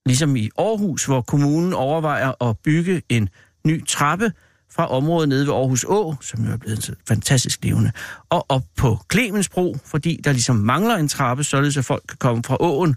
Ligesom 0.06 0.36
i 0.36 0.50
Aarhus, 0.58 1.06
hvor 1.06 1.22
kommunen 1.22 1.74
overvejer 1.74 2.44
at 2.44 2.58
bygge 2.58 3.02
en 3.10 3.30
ny 3.66 3.86
trappe 3.86 4.32
fra 4.72 4.88
området 4.88 5.30
nede 5.30 5.48
ved 5.48 5.54
Aarhus 5.54 5.84
Å, 5.84 6.16
som 6.22 6.46
jo 6.46 6.52
er 6.52 6.58
blevet 6.58 6.84
så 6.84 6.96
fantastisk 7.08 7.64
levende, 7.64 7.92
og 8.30 8.46
op 8.50 8.64
på 8.78 8.98
Clemensbro, 9.12 9.78
fordi 9.86 10.20
der 10.24 10.32
ligesom 10.32 10.56
mangler 10.56 10.96
en 10.96 11.08
trappe, 11.08 11.44
således 11.44 11.78
at 11.78 11.86
folk 11.86 12.04
kan 12.08 12.18
komme 12.18 12.44
fra 12.44 12.58
åen 12.60 12.96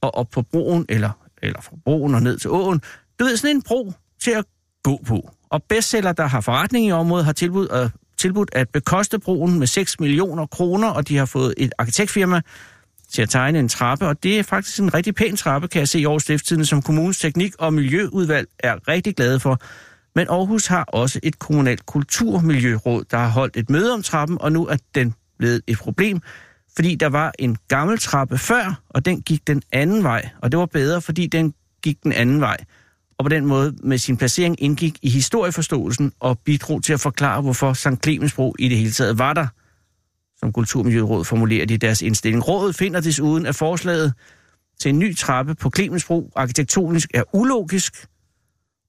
og 0.00 0.14
op 0.14 0.30
på 0.30 0.42
broen, 0.42 0.86
eller, 0.88 1.10
eller 1.42 1.60
fra 1.60 1.76
broen 1.84 2.14
og 2.14 2.22
ned 2.22 2.38
til 2.38 2.50
åen. 2.50 2.82
Du 3.18 3.24
ved, 3.24 3.36
sådan 3.36 3.56
en 3.56 3.62
bro 3.62 3.92
til 4.22 4.30
at 4.30 4.44
gå 4.82 5.00
på. 5.06 5.30
Og 5.50 5.62
bestseller, 5.62 6.12
der 6.12 6.26
har 6.26 6.40
forretning 6.40 6.86
i 6.86 6.92
området, 6.92 7.24
har 7.24 7.32
tilbudt, 7.32 7.70
at, 7.70 7.84
øh, 7.84 7.90
tilbudt 8.18 8.50
at 8.52 8.68
bekoste 8.68 9.18
broen 9.18 9.58
med 9.58 9.66
6 9.66 10.00
millioner 10.00 10.46
kroner, 10.46 10.88
og 10.88 11.08
de 11.08 11.16
har 11.16 11.26
fået 11.26 11.54
et 11.56 11.72
arkitektfirma 11.78 12.40
til 13.14 13.22
at 13.22 13.30
tegne 13.30 13.58
en 13.58 13.68
trappe, 13.68 14.06
og 14.06 14.22
det 14.22 14.38
er 14.38 14.42
faktisk 14.42 14.80
en 14.80 14.94
rigtig 14.94 15.14
pæn 15.14 15.36
trappe, 15.36 15.68
kan 15.68 15.78
jeg 15.78 15.88
se 15.88 16.00
i 16.00 16.04
Aarhus 16.04 16.22
Stiftstidende, 16.22 16.66
som 16.66 16.82
kommunens 16.82 17.18
teknik- 17.18 17.54
og 17.58 17.74
miljøudvalg 17.74 18.48
er 18.58 18.88
rigtig 18.88 19.16
glade 19.16 19.40
for. 19.40 19.60
Men 20.14 20.26
Aarhus 20.30 20.66
har 20.66 20.84
også 20.84 21.20
et 21.22 21.38
kommunalt 21.38 21.86
kulturmiljøråd, 21.86 23.04
der 23.10 23.18
har 23.18 23.28
holdt 23.28 23.56
et 23.56 23.70
møde 23.70 23.94
om 23.94 24.02
trappen, 24.02 24.38
og 24.40 24.52
nu 24.52 24.66
er 24.66 24.76
den 24.94 25.14
blevet 25.38 25.62
et 25.66 25.78
problem, 25.78 26.20
fordi 26.76 26.94
der 26.94 27.06
var 27.06 27.32
en 27.38 27.56
gammel 27.68 27.98
trappe 27.98 28.38
før, 28.38 28.80
og 28.88 29.04
den 29.04 29.22
gik 29.22 29.46
den 29.46 29.62
anden 29.72 30.02
vej, 30.02 30.28
og 30.42 30.52
det 30.52 30.58
var 30.58 30.66
bedre, 30.66 31.02
fordi 31.02 31.26
den 31.26 31.54
gik 31.82 32.02
den 32.02 32.12
anden 32.12 32.40
vej. 32.40 32.56
Og 33.18 33.24
på 33.24 33.28
den 33.28 33.46
måde 33.46 33.74
med 33.82 33.98
sin 33.98 34.16
placering 34.16 34.62
indgik 34.62 34.98
i 35.02 35.10
historieforståelsen 35.10 36.12
og 36.20 36.38
bidrog 36.38 36.82
til 36.82 36.92
at 36.92 37.00
forklare, 37.00 37.42
hvorfor 37.42 37.72
St. 37.72 38.02
Clemensbro 38.02 38.54
i 38.58 38.68
det 38.68 38.78
hele 38.78 38.90
taget 38.90 39.18
var 39.18 39.32
der, 39.32 39.46
som 40.44 40.52
Kulturmiljørådet 40.52 41.26
formulerer 41.26 41.66
det 41.66 41.74
i 41.74 41.76
deres 41.76 42.02
indstilling. 42.02 42.48
Rådet 42.48 42.76
finder 42.76 43.00
desuden, 43.00 43.46
at 43.46 43.56
forslaget 43.56 44.12
til 44.80 44.88
en 44.88 44.98
ny 44.98 45.16
trappe 45.16 45.54
på 45.54 45.70
Clemensbro 45.74 46.32
arkitektonisk 46.36 47.10
er 47.14 47.22
ulogisk, 47.32 48.06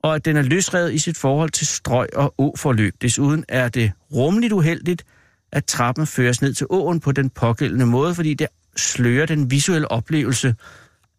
og 0.03 0.15
at 0.15 0.25
den 0.25 0.37
er 0.37 0.41
løsrevet 0.41 0.93
i 0.93 0.97
sit 0.97 1.17
forhold 1.17 1.49
til 1.49 1.67
strøg 1.67 2.07
og 2.15 2.33
åforløb. 2.37 2.93
Desuden 3.01 3.45
er 3.47 3.69
det 3.69 3.91
rumligt 4.13 4.53
uheldigt, 4.53 5.05
at 5.51 5.65
trappen 5.65 6.07
føres 6.07 6.41
ned 6.41 6.53
til 6.53 6.67
åen 6.69 6.99
på 6.99 7.11
den 7.11 7.29
pågældende 7.29 7.85
måde, 7.85 8.15
fordi 8.15 8.33
det 8.33 8.47
slører 8.75 9.25
den 9.25 9.51
visuelle 9.51 9.91
oplevelse 9.91 10.55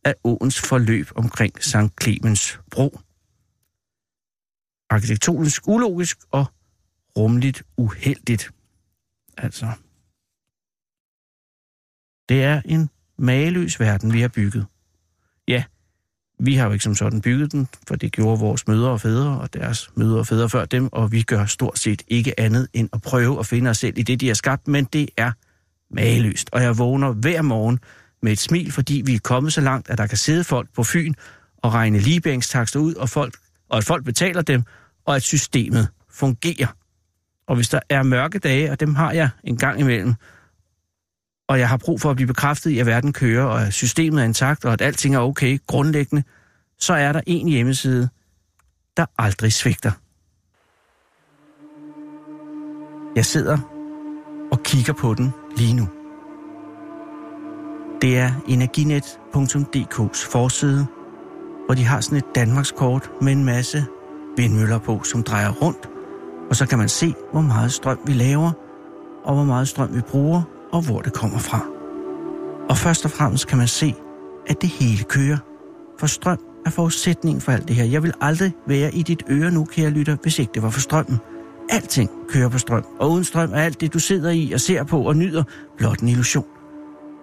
af 0.05 0.15
åens 0.25 0.61
forløb 0.61 1.09
omkring 1.15 1.63
St. 1.63 2.03
Clemens 2.03 2.61
Bro. 2.71 2.99
Arkitektonisk 4.91 5.69
ulogisk 5.69 6.19
og 6.31 6.47
rumligt 7.17 7.63
uheldigt. 7.77 8.51
Altså, 9.37 9.67
det 12.29 12.43
er 12.43 12.63
en 12.65 12.91
mageløs 13.19 13.81
verden, 13.81 14.13
vi 14.13 14.21
har 14.21 14.29
bygget. 14.29 14.67
Ja, 15.49 15.65
vi 16.39 16.55
har 16.55 16.67
jo 16.67 16.73
ikke 16.73 16.85
som 16.85 16.95
sådan 16.95 17.21
bygget 17.21 17.53
den, 17.53 17.69
for 17.89 17.97
det 17.97 18.13
gjorde 18.13 18.41
vores 18.41 18.69
mødre 18.69 18.91
og 18.91 19.01
fædre 19.01 19.41
og 19.41 19.55
deres 19.55 19.91
mødre 19.95 20.19
og 20.19 20.27
fædre 20.27 20.49
før 20.49 20.65
dem, 20.65 20.89
og 20.93 21.13
vi 21.13 21.23
gør 21.23 21.45
stort 21.45 21.79
set 21.79 22.03
ikke 22.09 22.41
andet 22.41 22.69
end 22.73 22.89
at 22.93 23.03
prøve 23.03 23.39
at 23.39 23.47
finde 23.47 23.71
os 23.71 23.79
selv 23.79 23.99
i 23.99 24.03
det, 24.03 24.21
de 24.21 24.27
har 24.27 24.35
skabt, 24.35 24.69
men 24.69 24.85
det 24.85 25.09
er 25.17 25.33
mageløst. 25.91 26.51
Og 26.53 26.63
jeg 26.63 26.79
vågner 26.79 27.13
hver 27.13 27.43
morgen 27.43 27.81
med 28.23 28.33
et 28.33 28.39
smil, 28.39 28.73
fordi 28.73 29.03
vi 29.07 29.15
er 29.15 29.19
kommet 29.25 29.53
så 29.53 29.61
langt, 29.61 29.91
at 29.91 29.99
der 29.99 30.07
kan 30.07 30.19
sidde 30.19 30.45
folk 30.45 30.69
på 30.75 30.85
Fyn 30.85 31.15
og 31.57 31.75
regne 31.75 31.99
ligebængstakster 31.99 32.81
ud, 32.81 32.95
og, 32.95 33.09
folk, 33.09 33.35
og 33.69 33.79
at 33.79 33.85
folk 33.85 34.05
betaler 34.05 34.43
dem, 34.43 34.63
og 35.05 35.17
at 35.17 35.23
systemet 35.23 35.89
fungerer. 36.11 36.67
Og 37.47 37.57
hvis 37.57 37.69
der 37.69 37.81
er 37.89 38.03
mørke 38.03 38.39
dage, 38.39 38.71
og 38.71 38.81
dem 38.81 38.95
har 38.95 39.13
jeg 39.13 39.29
en 39.45 39.57
gang 39.57 39.81
imellem, 39.81 40.15
og 41.49 41.59
jeg 41.59 41.69
har 41.69 41.77
brug 41.77 42.01
for 42.01 42.11
at 42.11 42.17
blive 42.17 42.27
bekræftet 42.27 42.71
i, 42.71 42.79
at 42.79 42.87
verden 42.87 43.13
kører, 43.13 43.45
og 43.45 43.63
at 43.63 43.73
systemet 43.73 44.21
er 44.21 44.25
intakt, 44.25 44.65
og 44.65 44.73
at 44.73 44.83
alting 44.83 45.15
er 45.15 45.21
okay 45.21 45.59
grundlæggende, 45.67 46.25
så 46.79 46.95
er 46.95 47.13
der 47.13 47.21
en 47.27 47.49
hjemmeside, 47.49 48.09
der 48.97 49.07
aldrig 49.19 49.53
svigter. 49.53 49.93
Jeg 53.17 53.25
sidder 53.25 53.59
og 54.53 54.63
kigger 54.63 54.93
på 54.93 55.15
den 55.15 55.33
lige 55.57 55.75
nu. 55.75 55.89
Det 58.03 58.19
er 58.19 58.31
energinet.dk's 58.49 60.31
forside, 60.31 60.87
hvor 61.67 61.75
de 61.75 61.85
har 61.85 62.01
sådan 62.01 62.19
et 62.19 62.25
Danmarkskort 62.35 63.11
med 63.21 63.33
en 63.33 63.45
masse 63.45 63.87
vindmøller 64.37 64.79
på, 64.79 65.03
som 65.03 65.23
drejer 65.23 65.51
rundt, 65.51 65.89
og 66.51 66.57
så 66.57 66.67
kan 66.67 66.79
man 66.79 66.89
se, 66.89 67.15
hvor 67.33 67.41
meget 67.41 67.73
strøm 67.73 67.99
vi 68.07 68.13
laver, 68.13 68.53
og 69.25 69.35
hvor 69.35 69.45
meget 69.45 69.69
strøm 69.69 69.95
vi 69.95 70.01
bruger, 70.01 70.43
og 70.73 70.83
hvor 70.83 71.01
det 71.01 71.13
kommer 71.13 71.39
fra. 71.39 71.61
Og 72.69 72.77
først 72.77 73.05
og 73.05 73.11
fremmest 73.11 73.47
kan 73.47 73.59
man 73.59 73.69
se, 73.69 73.95
at 74.47 74.63
det 74.63 74.69
hele 74.69 75.05
kører. 75.05 75.39
For 75.99 76.07
strøm 76.07 76.39
er 76.67 76.71
forudsætningen 76.71 77.41
for 77.41 77.53
alt 77.53 77.69
det 77.69 77.77
her. 77.77 77.85
Jeg 77.85 78.03
vil 78.03 78.13
aldrig 78.21 78.53
være 78.67 78.95
i 78.95 79.03
dit 79.03 79.23
øre 79.31 79.51
nu, 79.51 79.65
kære 79.65 79.91
lytter, 79.91 80.17
hvis 80.23 80.39
ikke 80.39 80.53
det 80.55 80.63
var 80.63 80.71
for 80.71 80.81
strømmen. 80.81 81.19
Alting 81.71 82.11
kører 82.29 82.49
på 82.49 82.59
strøm, 82.59 82.85
og 83.01 83.11
uden 83.11 83.25
strøm 83.25 83.53
er 83.53 83.61
alt 83.61 83.81
det, 83.81 83.95
du 83.95 83.99
sidder 83.99 84.31
i 84.31 84.53
og 84.53 84.61
ser 84.61 84.85
på 84.85 85.03
og 85.03 85.17
nyder, 85.17 85.43
blot 85.77 86.01
en 86.01 86.09
illusion. 86.09 86.45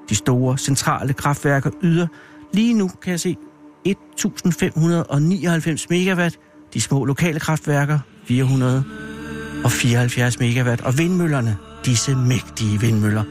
De 0.09 0.15
store, 0.15 0.57
centrale 0.57 1.13
kraftværker 1.13 1.71
yder 1.83 2.07
lige 2.53 2.73
nu, 2.73 2.89
kan 3.01 3.11
jeg 3.11 3.19
se, 3.19 3.37
1599 3.85 5.89
megawatt. 5.89 6.39
De 6.73 6.81
små 6.81 7.05
lokale 7.05 7.39
kraftværker 7.39 7.99
474 8.25 10.39
megawatt. 10.39 10.81
Og 10.81 10.97
vindmøllerne, 10.97 11.57
disse 11.85 12.15
mægtige 12.15 12.79
vindmøller, 12.79 13.23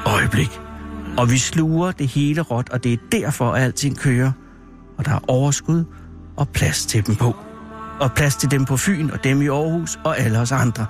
øjeblik. 0.06 0.60
Og 1.18 1.32
vi 1.32 1.38
sluger 1.38 1.92
det 1.92 2.08
hele 2.08 2.42
råt, 2.42 2.70
og 2.70 2.84
det 2.84 2.94
er 2.94 2.98
derfor, 3.12 3.52
at 3.52 3.64
alting 3.64 3.98
kører. 3.98 4.32
Og 4.98 5.06
der 5.06 5.12
er 5.12 5.20
overskud 5.28 5.84
og 6.38 6.50
plads 6.50 6.86
til 6.86 7.08
dem 7.08 7.16
på. 7.16 7.36
Og 8.00 8.12
plads 8.16 8.36
til 8.36 8.52
dem 8.52 8.66
på 8.66 8.78
Fyn 8.78 9.10
og 9.10 9.24
dem 9.24 9.42
i 9.42 9.48
Aarhus 9.48 10.00
og 10.04 10.20
alle 10.20 10.40
os 10.40 10.52
andre. 10.52 10.86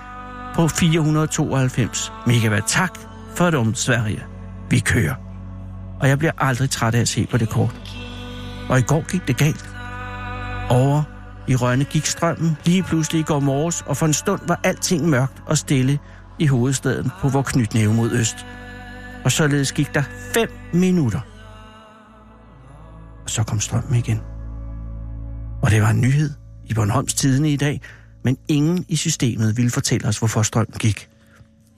på 0.54 0.68
492 0.68 2.12
megawatt. 2.26 2.68
Tak 2.68 2.98
for 3.34 3.50
dem, 3.50 3.74
Sverige. 3.74 4.24
Vi 4.70 4.78
kører. 4.78 5.14
Og 6.00 6.08
jeg 6.08 6.18
bliver 6.18 6.32
aldrig 6.38 6.70
træt 6.70 6.94
af 6.94 7.00
at 7.00 7.08
se 7.08 7.26
på 7.26 7.38
det 7.38 7.48
kort. 7.48 7.80
Og 8.68 8.78
i 8.78 8.82
går 8.82 9.10
gik 9.10 9.28
det 9.28 9.36
galt. 9.36 9.70
Over 10.70 11.02
i 11.48 11.56
Rønne 11.56 11.84
gik 11.84 12.06
strømmen 12.06 12.56
lige 12.64 12.82
pludselig 12.82 13.20
i 13.20 13.22
går 13.22 13.40
morges, 13.40 13.82
og 13.86 13.96
for 13.96 14.06
en 14.06 14.12
stund 14.12 14.40
var 14.46 14.60
alting 14.64 15.08
mørkt 15.08 15.42
og 15.46 15.58
stille 15.58 15.98
i 16.38 16.46
hovedstaden 16.46 17.10
på 17.20 17.28
vor 17.28 17.42
knytnæve 17.42 17.94
mod 17.94 18.10
øst. 18.10 18.46
Og 19.24 19.32
således 19.32 19.72
gik 19.72 19.94
der 19.94 20.02
5 20.34 20.48
minutter. 20.72 21.20
Og 23.24 23.30
så 23.30 23.42
kom 23.42 23.60
strømmen 23.60 23.94
igen. 23.94 24.20
Og 25.62 25.70
det 25.70 25.82
var 25.82 25.90
en 25.90 26.00
nyhed 26.00 26.30
i 26.64 26.74
Bornholms 26.74 27.14
Tidene 27.14 27.50
i 27.50 27.56
dag, 27.56 27.80
men 28.22 28.37
ingen 28.48 28.85
i 28.88 28.96
systemet 28.96 29.56
ville 29.56 29.70
fortælle 29.70 30.08
os, 30.08 30.18
hvorfor 30.18 30.42
strømmen 30.42 30.78
gik. 30.78 31.08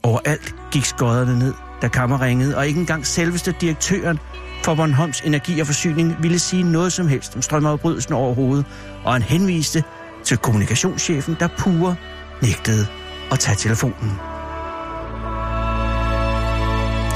Overalt 0.03 0.55
gik 0.71 0.85
skodderne 0.85 1.39
ned, 1.39 1.53
da 1.81 1.87
kammer 1.87 2.21
ringede, 2.21 2.57
og 2.57 2.67
ikke 2.67 2.79
engang 2.79 3.05
selveste 3.05 3.55
direktøren 3.61 4.19
for 4.63 4.75
Bornholms 4.75 5.21
Energi 5.21 5.59
og 5.59 5.67
Forsyning 5.67 6.23
ville 6.23 6.39
sige 6.39 6.63
noget 6.63 6.93
som 6.93 7.07
helst 7.07 7.35
om 7.35 7.41
strømafbrydelsen 7.41 8.13
overhovedet, 8.13 8.65
og 9.03 9.13
han 9.13 9.21
henviste 9.21 9.83
til 10.23 10.37
kommunikationschefen, 10.37 11.35
der 11.39 11.47
pure 11.57 11.95
nægtede 12.41 12.87
at 13.31 13.39
tage 13.39 13.55
telefonen. 13.55 14.11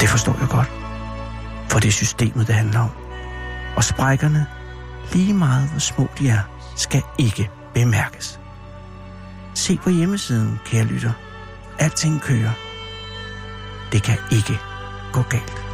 Det 0.00 0.08
forstår 0.08 0.36
jeg 0.40 0.48
godt, 0.48 0.70
for 1.70 1.78
det 1.78 1.88
er 1.88 1.92
systemet, 1.92 2.46
det 2.46 2.54
handler 2.54 2.80
om. 2.80 2.90
Og 3.76 3.84
sprækkerne, 3.84 4.46
lige 5.12 5.34
meget 5.34 5.68
hvor 5.70 5.78
små 5.78 6.08
de 6.18 6.28
er, 6.28 6.72
skal 6.76 7.02
ikke 7.18 7.50
bemærkes. 7.74 8.40
Se 9.60 9.76
på 9.76 9.90
hjemmesiden, 9.90 10.60
kære 10.64 10.84
lytter. 10.84 11.12
Alting 11.78 12.20
kører. 12.20 12.50
Det 13.92 14.02
kan 14.02 14.16
ikke 14.32 14.58
gå 15.12 15.22
galt. 15.22 15.69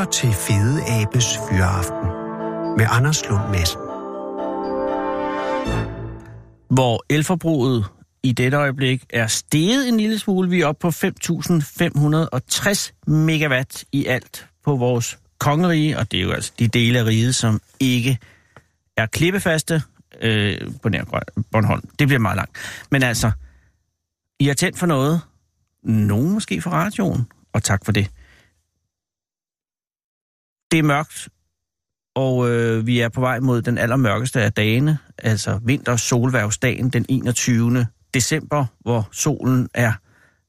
Lytter 0.00 0.12
til 0.12 0.32
Fede 0.32 0.82
Abes 0.88 1.38
Fyreaften 1.48 2.08
med 2.78 2.86
Anders 2.90 3.28
Lund 3.28 3.50
Madsen. 3.50 3.80
Hvor 6.70 7.04
elforbruget 7.08 7.84
i 8.22 8.32
dette 8.32 8.56
øjeblik 8.56 9.04
er 9.10 9.26
steget 9.26 9.88
en 9.88 9.96
lille 9.96 10.18
smule. 10.18 10.50
Vi 10.50 10.60
er 10.60 10.66
oppe 10.66 10.80
på 10.80 10.88
5.560 10.88 12.92
megawatt 13.06 13.84
i 13.92 14.06
alt 14.06 14.48
på 14.64 14.76
vores 14.76 15.18
kongerige, 15.38 15.98
og 15.98 16.12
det 16.12 16.18
er 16.18 16.22
jo 16.22 16.32
altså 16.32 16.52
de 16.58 16.68
dele 16.68 16.98
af 16.98 17.04
riget, 17.04 17.34
som 17.34 17.60
ikke 17.80 18.18
er 18.96 19.06
klippefaste 19.06 19.82
øh, 20.20 20.58
på 20.82 20.88
nær 20.88 21.04
Bornholm. 21.52 21.88
Det 21.98 22.08
bliver 22.08 22.20
meget 22.20 22.36
langt. 22.36 22.58
Men 22.90 23.02
altså, 23.02 23.30
I 24.40 24.46
har 24.46 24.54
tændt 24.54 24.78
for 24.78 24.86
noget. 24.86 25.20
Nogen 25.82 26.30
måske 26.30 26.60
for 26.60 26.70
radioen, 26.70 27.26
og 27.52 27.62
tak 27.62 27.84
for 27.84 27.92
det. 27.92 28.10
Det 30.70 30.78
er 30.78 30.82
mørkt, 30.82 31.28
og 32.14 32.50
øh, 32.50 32.86
vi 32.86 33.00
er 33.00 33.08
på 33.08 33.20
vej 33.20 33.40
mod 33.40 33.62
den 33.62 33.78
allermørkeste 33.78 34.40
af 34.40 34.52
dagene, 34.52 34.98
altså 35.18 35.60
vinter 35.64 35.96
solværvsdagen 35.96 36.90
den 36.90 37.06
21. 37.08 37.86
december, 38.14 38.66
hvor 38.80 39.08
solen 39.12 39.68
er 39.74 39.92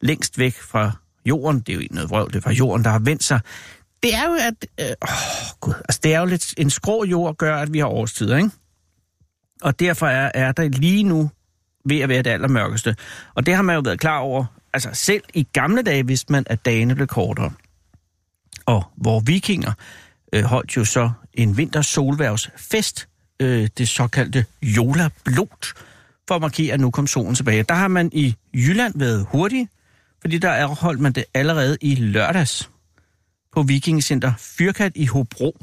længst 0.01 0.38
væk 0.38 0.55
fra 0.55 0.91
jorden. 1.25 1.60
Det 1.60 1.69
er 1.69 1.73
jo 1.73 1.79
ikke 1.79 1.95
noget 1.95 2.10
vrøvl, 2.10 2.29
det 2.29 2.36
er 2.36 2.41
fra 2.41 2.51
jorden, 2.51 2.84
der 2.84 2.91
har 2.91 2.99
vendt 2.99 3.23
sig. 3.23 3.39
Det 4.03 4.13
er 4.13 4.23
jo, 4.27 4.34
at, 4.34 4.65
øh, 4.79 4.95
åh, 5.01 5.60
Gud, 5.60 5.73
altså, 5.73 5.99
det 6.03 6.13
er 6.13 6.19
jo 6.19 6.25
lidt, 6.25 6.53
en 6.57 6.69
skrå 6.69 7.05
jord 7.05 7.38
gør, 7.38 7.55
at 7.55 7.73
vi 7.73 7.79
har 7.79 7.86
årstider, 7.86 8.38
ikke? 8.38 8.49
Og 9.62 9.79
derfor 9.79 10.07
er, 10.07 10.31
er 10.34 10.51
der 10.51 10.69
lige 10.69 11.03
nu 11.03 11.29
ved 11.86 11.99
at 11.99 12.10
være 12.10 12.21
det 12.21 12.29
allermørkeste. 12.29 12.95
Og 13.36 13.45
det 13.45 13.55
har 13.55 13.62
man 13.62 13.75
jo 13.75 13.81
været 13.86 13.99
klar 13.99 14.17
over. 14.17 14.45
Altså 14.73 14.89
selv 14.93 15.23
i 15.34 15.47
gamle 15.53 15.81
dage 15.81 16.07
vidste 16.07 16.31
man, 16.31 16.43
at 16.47 16.65
dagene 16.65 16.95
blev 16.95 17.07
kortere. 17.07 17.51
Og 18.65 18.84
hvor 18.95 19.19
vikinger 19.19 19.73
øh, 20.34 20.44
holdt 20.44 20.78
jo 20.78 20.86
så 20.86 21.12
en 21.34 21.58
vintersolværvsfest, 21.58 23.08
øh, 23.39 23.70
det 23.78 23.88
såkaldte 23.88 24.46
Jola 24.62 25.10
Blot, 25.26 25.65
for 26.28 26.36
at 26.36 26.41
markere, 26.41 26.74
at 26.74 26.80
nu 26.80 26.91
kom 26.91 27.08
solen 27.08 27.36
tilbage. 27.36 27.63
Der 27.63 27.76
har 27.76 27.88
man 27.88 28.10
i 28.13 28.36
Jylland 28.54 28.94
været 29.00 29.28
hurtig, 29.30 29.70
fordi 30.22 30.38
der 30.38 30.50
er 30.50 30.67
holdt 30.67 31.00
man 31.00 31.13
det 31.13 31.26
allerede 31.34 31.78
i 31.82 31.96
lørdags 31.96 32.70
på 33.54 33.63
Vikingcenter 33.63 34.34
Fyrkat 34.38 34.91
i 34.96 35.06
Hobro. 35.06 35.58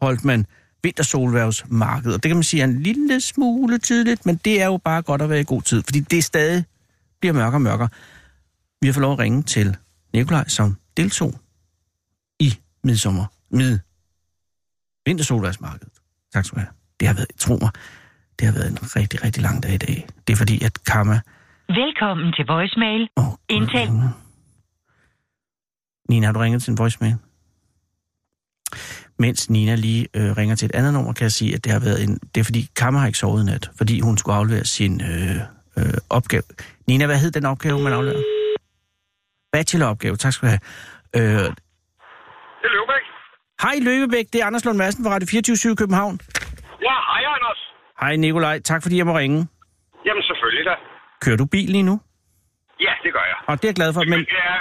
Holdt 0.00 0.24
man 0.24 0.46
vintersolværvsmarked. 0.82 2.12
Og 2.12 2.22
det 2.22 2.28
kan 2.28 2.36
man 2.36 2.42
sige 2.42 2.60
er 2.60 2.64
en 2.64 2.82
lille 2.82 3.20
smule 3.20 3.78
tidligt, 3.78 4.26
men 4.26 4.36
det 4.36 4.62
er 4.62 4.66
jo 4.66 4.76
bare 4.76 5.02
godt 5.02 5.22
at 5.22 5.30
være 5.30 5.40
i 5.40 5.44
god 5.46 5.62
tid, 5.62 5.82
fordi 5.82 6.00
det 6.00 6.24
stadig 6.24 6.64
bliver 7.20 7.32
mørkere 7.32 7.56
og 7.56 7.62
mørkere. 7.62 7.88
Vi 8.80 8.88
har 8.88 8.92
fået 8.92 9.02
lov 9.02 9.12
at 9.12 9.18
ringe 9.18 9.42
til 9.42 9.76
Nikolaj, 10.14 10.48
som 10.48 10.76
deltog 10.96 11.34
i 12.38 12.58
midsommer, 12.84 13.26
mid 13.50 13.78
vintersolværvsmarkedet. 15.06 15.94
Tak 16.34 16.44
skal 16.44 16.56
du 16.56 16.60
have. 16.60 16.72
Det 17.00 17.08
har 17.08 17.14
været, 17.14 17.28
tro 17.38 17.58
mig, 17.60 17.70
det 18.38 18.46
har 18.46 18.54
været 18.54 18.70
en 18.70 18.78
rigtig, 18.96 19.24
rigtig 19.24 19.42
lang 19.42 19.62
dag 19.62 19.74
i 19.74 19.78
dag. 19.78 20.06
Det 20.26 20.32
er 20.32 20.36
fordi, 20.36 20.64
at 20.64 20.84
Karma... 20.84 21.20
Velkommen 21.68 22.32
til 22.32 22.44
voicemail. 22.48 23.08
Oh, 23.16 23.24
Indtal. 23.48 23.88
Nina, 26.08 26.26
har 26.26 26.32
du 26.32 26.40
ringet 26.40 26.62
til 26.62 26.70
en 26.70 26.78
voicemail? 26.78 27.16
Mens 29.18 29.50
Nina 29.50 29.74
lige 29.74 30.08
øh, 30.14 30.36
ringer 30.36 30.56
til 30.56 30.66
et 30.66 30.74
andet 30.74 30.92
nummer, 30.92 31.12
kan 31.12 31.22
jeg 31.22 31.32
sige, 31.32 31.54
at 31.54 31.64
det 31.64 31.72
har 31.72 31.80
været 31.80 32.02
en... 32.04 32.18
Det 32.34 32.40
er 32.40 32.44
fordi, 32.44 32.70
Kammer 32.76 33.00
har 33.00 33.06
ikke 33.06 33.18
sovet 33.18 33.42
i 33.42 33.46
nat, 33.46 33.70
fordi 33.76 34.00
hun 34.00 34.18
skulle 34.18 34.36
aflevere 34.36 34.64
sin 34.64 35.00
øh, 35.00 35.36
øh, 35.76 35.94
opgave. 36.10 36.42
Nina, 36.86 37.06
hvad 37.06 37.18
hed 37.18 37.30
den 37.30 37.46
opgave, 37.46 37.80
man 37.80 37.92
afleverer? 37.92 38.22
Bacheloropgave, 39.52 40.16
tak 40.16 40.32
skal 40.32 40.48
du 40.48 40.56
have. 41.14 41.46
Øh. 41.46 41.52
Hej 43.64 43.76
Løbebæk, 43.86 44.26
det 44.32 44.38
er 44.42 44.46
Anders 44.46 44.64
Lund 44.64 44.78
Madsen 44.82 45.04
fra 45.04 45.10
Radio 45.14 45.28
24 45.30 45.76
København. 45.76 46.14
Ja, 46.88 46.96
hej 47.10 47.22
Anders. 47.36 47.60
Hej 48.02 48.16
Nikolaj, 48.16 48.56
tak 48.70 48.80
fordi 48.82 48.96
jeg 49.00 49.06
må 49.06 49.14
ringe. 49.18 49.38
Jamen 50.06 50.22
selvfølgelig 50.30 50.64
da. 50.70 50.74
Kører 51.24 51.36
du 51.42 51.46
bil 51.54 51.68
lige 51.76 51.82
nu? 51.90 51.94
Ja, 52.86 52.92
det 53.04 53.10
gør 53.16 53.24
jeg. 53.32 53.38
Og 53.48 53.54
det 53.58 53.64
er 53.64 53.68
jeg 53.72 53.78
glad 53.80 53.90
for, 53.96 54.02
men 54.12 54.18
Det 54.18 54.40
er, 54.52 54.58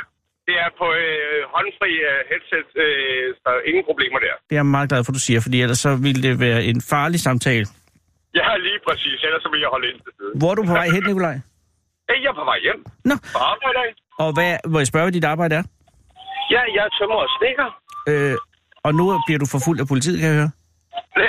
det 0.47 0.55
er 0.65 0.69
på 0.81 0.87
øh, 1.03 1.39
håndfri 1.55 1.91
øh, 2.09 2.19
headset, 2.31 2.69
øh, 2.85 3.25
så 3.43 3.49
ingen 3.69 3.83
problemer 3.89 4.19
der. 4.25 4.33
det 4.49 4.53
er 4.55 4.61
jeg 4.63 4.65
meget 4.77 4.89
glad 4.91 5.01
for, 5.05 5.11
du 5.17 5.21
siger, 5.27 5.39
fordi 5.45 5.57
ellers 5.63 5.79
så 5.87 5.91
ville 6.05 6.21
det 6.27 6.33
være 6.45 6.59
en 6.71 6.79
farlig 6.91 7.19
samtale. 7.27 7.65
Ja, 8.39 8.47
lige 8.67 8.79
præcis. 8.87 9.17
Ellers 9.27 9.41
så 9.45 9.49
vil 9.53 9.59
jeg 9.65 9.69
holde 9.75 9.87
ind 9.91 9.99
til 10.05 10.11
siden. 10.17 10.33
Hvor 10.39 10.49
er 10.51 10.55
du 10.59 10.63
på 10.71 10.75
vej 10.79 10.87
hen, 10.95 11.03
Nikolaj? 11.09 11.35
Jeg 12.23 12.29
er 12.33 12.37
på 12.41 12.45
vej 12.51 12.59
hjem. 12.67 12.79
Nå, 13.09 13.15
På 13.35 13.39
arbejde 13.53 13.79
og 14.23 14.29
hvad, 14.37 14.51
må 14.71 14.77
jeg 14.81 14.87
spørge, 14.91 15.05
hvad 15.05 15.13
dit 15.17 15.27
arbejde 15.33 15.53
er? 15.59 15.63
Ja, 16.53 16.61
jeg 16.75 16.83
er 16.87 16.91
tømmer 16.99 17.19
og 17.25 17.29
stikker. 17.37 17.67
Øh, 18.11 18.35
og 18.85 18.91
nu 18.99 19.03
bliver 19.25 19.39
du 19.43 19.47
forfulgt 19.55 19.81
af 19.83 19.87
politiet, 19.93 20.17
kan 20.19 20.27
jeg 20.29 20.37
høre. 20.41 20.51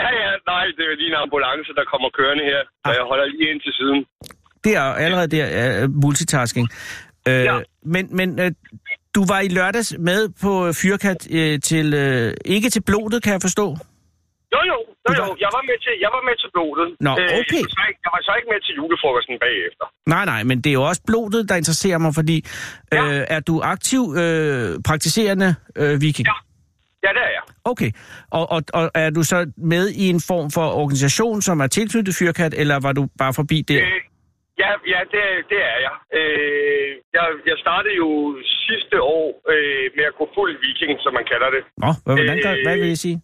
Ja, 0.01 0.09
ja, 0.23 0.31
nej, 0.53 0.65
det 0.77 0.83
er 0.91 0.97
lige 1.01 1.11
en 1.15 1.19
ambulance, 1.27 1.71
der 1.79 1.85
kommer 1.93 2.09
kørende 2.19 2.45
her. 2.51 2.61
Ah. 2.85 2.95
jeg 2.99 3.05
holder 3.11 3.27
lige 3.35 3.47
ind 3.53 3.61
til 3.67 3.73
siden. 3.81 3.99
Det 4.65 4.73
er 4.77 4.83
allerede 5.05 5.29
der 5.37 5.47
uh, 5.85 5.91
multitasking. 6.05 6.69
Øh, 7.29 7.45
Ja. 7.45 7.59
Men, 7.95 8.05
men 8.19 8.29
øh, 8.41 8.51
du 9.15 9.21
var 9.33 9.41
i 9.41 9.49
lørdags 9.49 9.95
med 9.99 10.21
på 10.43 10.53
Fyrkat 10.83 11.21
øh, 11.39 11.61
til, 11.71 11.87
øh, 11.95 12.35
ikke 12.45 12.71
til 12.71 12.83
blodet, 12.89 13.23
kan 13.23 13.33
jeg 13.33 13.43
forstå. 13.43 13.67
Jo, 14.55 14.61
jo, 14.71 14.77
jo, 15.09 15.13
jo. 15.21 15.37
Jeg 15.45 15.51
var 15.57 15.63
med 15.71 15.77
til, 15.85 15.93
jeg 16.05 16.11
var 16.17 16.23
med 16.29 16.37
til 16.43 16.49
blodet. 16.55 16.89
Nå, 17.01 17.11
okay. 17.13 17.21
jeg, 17.21 17.29
var 17.29 17.75
så 17.79 17.85
ikke, 17.91 18.01
jeg 18.07 18.13
var 18.17 18.23
så 18.29 18.33
ikke 18.39 18.49
med 18.53 18.61
til 18.67 18.75
julefrokosten 18.81 19.37
bagefter. 19.45 19.85
Nej, 20.15 20.25
nej, 20.33 20.43
men 20.43 20.57
det 20.63 20.71
er 20.71 20.75
jo 20.81 20.83
også 20.83 21.03
blodet, 21.07 21.49
der 21.49 21.55
interesserer 21.63 21.99
mig, 21.99 22.15
fordi 22.15 22.37
Ja. 22.93 23.05
øh, 23.05 23.27
er 23.37 23.41
du 23.41 23.61
aktiv 23.75 24.03
øh, 24.23 24.79
praktiserende 24.89 25.55
øh, 25.77 26.01
viking? 26.01 26.27
Ja. 26.29 26.33
Ja, 27.05 27.11
det 27.17 27.23
er 27.29 27.33
jeg. 27.39 27.45
Okay, 27.73 27.91
og, 28.39 28.45
og, 28.55 28.61
og 28.79 28.85
er 29.05 29.11
du 29.17 29.23
så 29.33 29.39
med 29.75 29.85
i 30.03 30.05
en 30.15 30.21
form 30.31 30.49
for 30.57 30.67
organisation, 30.83 31.37
som 31.49 31.57
er 31.65 31.69
tilknyttet 31.79 32.15
Fyrkat, 32.19 32.53
eller 32.63 32.77
var 32.87 32.93
du 32.99 33.03
bare 33.23 33.35
forbi 33.41 33.59
der? 33.71 33.83
Øh, 33.87 34.01
ja, 34.63 34.71
ja 34.95 35.01
det, 35.15 35.25
det 35.53 35.61
er 35.73 35.79
jeg. 35.87 35.95
Øh, 36.19 36.89
jeg. 37.17 37.25
Jeg 37.51 37.57
startede 37.65 37.95
jo 38.03 38.09
sidste 38.69 38.97
år 39.19 39.27
øh, 39.53 39.87
med 39.97 40.05
at 40.11 40.15
gå 40.21 40.25
fuld 40.37 40.53
viking, 40.65 40.93
som 41.05 41.13
man 41.19 41.27
kalder 41.33 41.49
det. 41.57 41.63
Nå, 41.85 41.91
hvad, 42.05 42.15
hvordan, 42.19 42.39
øh, 42.49 42.63
hvad 42.67 42.77
vil 42.83 42.89
jeg 42.95 43.01
sige? 43.07 43.19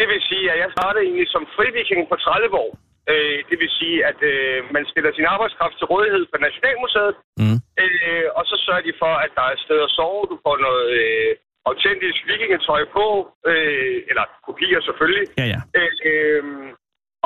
Det 0.00 0.06
vil 0.12 0.20
sige, 0.30 0.44
at 0.52 0.58
jeg 0.64 0.70
startede 0.78 1.02
egentlig 1.06 1.28
som 1.36 1.44
friviking 1.56 2.00
på 2.10 2.16
Trelleborg. 2.24 2.72
Øh, 3.12 3.38
det 3.50 3.56
vil 3.62 3.70
sige, 3.80 3.96
at 4.10 4.18
øh, 4.32 4.56
man 4.76 4.84
stiller 4.90 5.10
sin 5.18 5.26
arbejdskraft 5.34 5.74
til 5.78 5.86
rådighed 5.92 6.24
for 6.30 6.38
Nationalmuseet, 6.46 7.14
Mm. 7.42 7.58
øh, 7.82 8.26
og 8.38 8.42
så 8.50 8.56
sørger 8.64 8.84
de 8.88 8.94
for, 9.02 9.12
at 9.24 9.30
der 9.36 9.44
er 9.48 9.52
et 9.56 9.64
sted 9.66 9.78
at 9.86 9.90
sove. 9.98 10.22
Du 10.32 10.36
får 10.46 10.56
noget 10.66 10.84
øh, 10.98 11.30
autentisk 11.70 12.18
vikingetøj 12.30 12.82
på, 12.96 13.06
øh, 13.50 13.96
eller 14.10 14.24
kopier 14.46 14.80
selvfølgelig. 14.88 15.24
Ja, 15.40 15.46
ja. 15.54 15.60
Øh, 15.78 15.92
øh, 16.10 16.42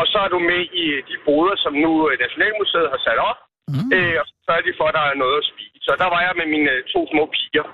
og 0.00 0.04
så 0.12 0.18
er 0.26 0.30
du 0.34 0.38
med 0.52 0.62
i 0.82 0.84
de 1.08 1.16
boder, 1.26 1.56
som 1.64 1.72
nu 1.84 1.92
øh, 2.08 2.14
Nationalmuseet 2.24 2.88
har 2.94 3.00
sat 3.06 3.18
op. 3.30 3.38
Mm. 3.72 3.88
Øh, 3.96 4.14
og 4.20 4.24
så 4.30 4.34
sørger 4.46 4.64
de 4.68 4.72
for, 4.78 4.86
at 4.90 4.94
der 4.98 5.04
er 5.12 5.16
noget 5.24 5.36
at 5.42 5.46
spise. 5.52 5.78
Så 5.86 5.92
der 6.02 6.08
var 6.14 6.20
jeg 6.26 6.32
med 6.40 6.46
mine 6.54 6.70
øh, 6.74 6.80
to 6.92 7.00
små 7.12 7.22
piger. 7.34 7.66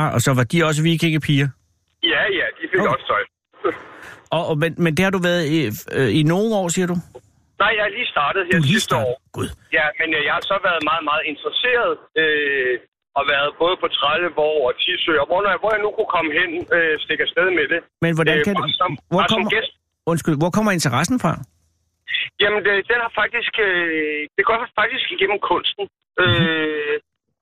Ah, 0.00 0.08
og 0.14 0.20
så 0.26 0.30
var 0.38 0.44
de 0.52 0.58
også 0.68 0.80
vikingepiger? 0.90 1.48
Ja, 2.12 2.22
ja, 2.38 2.46
de 2.58 2.64
fik 2.70 2.80
Okay. 2.80 2.92
også 2.94 3.06
tøj. 3.12 3.22
Og, 4.36 4.42
og, 4.50 4.56
men, 4.62 4.72
men 4.84 4.92
det 4.96 5.02
har 5.06 5.12
du 5.16 5.20
været 5.30 5.44
i, 5.56 5.58
øh, 5.98 6.10
i 6.20 6.22
nogle 6.32 6.50
år, 6.60 6.68
siger 6.76 6.86
du? 6.92 6.96
Nej, 7.62 7.72
jeg 7.78 7.84
er 7.88 7.92
lige 7.98 8.08
startet 8.16 8.40
her 8.48 8.58
er 8.58 8.62
sidste 8.74 8.94
år. 8.96 9.12
Gud. 9.36 9.48
Ja, 9.78 9.86
men 10.00 10.08
øh, 10.16 10.20
jeg 10.28 10.32
har 10.38 10.44
så 10.52 10.56
været 10.68 10.82
meget, 10.90 11.04
meget 11.10 11.24
interesseret. 11.32 11.92
Øh, 12.22 12.74
og 13.18 13.24
været 13.34 13.50
både 13.62 13.74
på 13.82 13.86
Trelleborg 13.98 14.58
og 14.68 14.72
Tisø, 14.82 15.12
og 15.22 15.26
hvor, 15.30 15.40
hvor 15.62 15.70
jeg 15.74 15.82
nu 15.84 15.90
kunne 15.96 16.12
komme 16.16 16.30
hen, 16.40 16.50
øh, 16.76 16.94
stikke 17.04 17.22
afsted 17.26 17.46
med 17.58 17.66
det. 17.72 17.80
Men 18.04 18.12
hvordan 18.18 18.36
Øh, 18.38 18.44
kan 18.48 18.54
det... 18.60 18.64
som, 18.82 18.90
Hvor 19.12 19.20
bare 19.22 19.28
som 19.32 19.36
kommer, 19.40 19.50
gæst. 19.56 19.72
undskyld, 20.12 20.36
hvor 20.42 20.50
kommer 20.56 20.72
interessen 20.78 21.16
fra? 21.24 21.32
Jamen, 22.42 22.60
det, 22.66 22.72
den 22.90 22.98
har 23.04 23.12
faktisk... 23.22 23.52
Øh, 23.68 24.20
det 24.36 24.44
går 24.48 24.56
faktisk 24.80 25.06
igennem 25.16 25.38
kunsten. 25.50 25.84
Øh, 26.22 26.94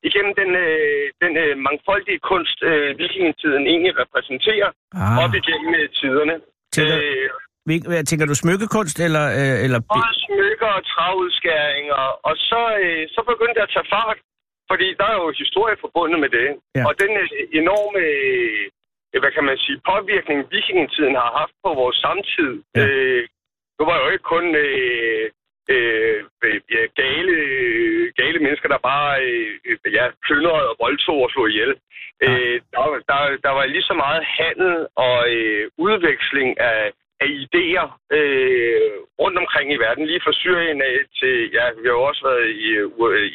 igennem 0.09 0.33
den, 0.41 0.51
øh, 0.67 1.05
den 1.23 1.33
øh, 1.45 1.53
mangfoldige 1.67 2.21
kunst, 2.31 2.59
øh, 2.71 2.89
vikingetiden 3.03 3.65
egentlig 3.73 3.93
repræsenterer, 4.03 4.71
Ah, 5.03 5.17
op 5.25 5.33
igennem 5.41 5.71
øh, 5.81 5.87
tiderne. 6.01 6.35
Tænker- 6.75 6.99
Øh, 7.03 7.29
hvad, 7.91 8.05
tænker 8.11 8.27
du 8.31 8.35
smykkekunst, 8.45 8.97
eller... 9.07 9.25
Øh, 9.41 9.57
eller 9.65 9.81
både 9.95 10.11
smykker 10.27 10.71
og 10.79 10.83
travudskæringer, 10.93 12.03
og 12.29 12.35
så, 12.51 12.61
øh, 12.85 13.03
så 13.15 13.21
begyndte 13.31 13.57
det 13.59 13.65
at 13.69 13.73
tage 13.77 13.89
fart, 13.97 14.19
fordi 14.70 14.87
der 14.98 15.07
er 15.12 15.16
jo 15.22 15.40
historie 15.44 15.76
forbundet 15.85 16.18
med 16.24 16.31
det. 16.38 16.48
Ja. 16.76 16.83
Og 16.88 16.92
den 17.02 17.11
øh, 17.22 17.29
enorme, 17.61 18.02
øh, 19.12 19.20
hvad 19.22 19.33
kan 19.37 19.44
man 19.44 19.59
sige, 19.64 19.81
påvirkning, 19.90 20.38
vikingetiden 20.55 21.14
har 21.22 21.31
haft 21.40 21.55
på 21.64 21.70
vores 21.81 21.96
samtid, 22.07 22.52
Ja. 22.76 22.87
øh, 22.87 23.22
nu 23.79 23.83
var 23.90 23.96
jo 24.02 24.09
ikke 24.14 24.29
kun 24.35 24.46
øh, 24.55 25.31
øh, 25.74 26.24
ja, 26.74 26.83
gale, 27.02 27.37
gale 28.20 28.38
mennesker, 28.44 28.68
der 28.68 28.79
bare 28.92 29.12
øh, 29.24 29.92
ja, 29.96 30.05
plyndrede 30.26 30.68
og 30.70 30.76
voldtog 30.85 31.18
og 31.22 31.31
slog 31.31 31.48
ihjel. 31.50 31.74
Ja. 32.22 32.26
Øh, 32.31 32.61
der, 32.72 32.83
der, 33.11 33.20
der 33.44 33.50
var 33.59 33.64
lige 33.66 33.88
så 33.90 33.94
meget 33.94 34.24
handel 34.38 34.87
og 34.96 35.16
øh, 35.35 35.70
udveksling 35.79 36.61
af, 36.61 36.92
af 37.22 37.29
idéer 37.44 37.87
øh, 38.18 38.92
rundt 39.22 39.38
omkring 39.42 39.66
i 39.72 39.83
verden, 39.85 40.05
lige 40.07 40.24
fra 40.24 40.38
Syrien 40.42 40.81
af 40.90 40.96
til, 41.18 41.35
ja, 41.57 41.64
vi 41.81 41.85
har 41.88 41.96
jo 41.98 42.02
også 42.11 42.22
været 42.29 42.46
i, 42.66 42.70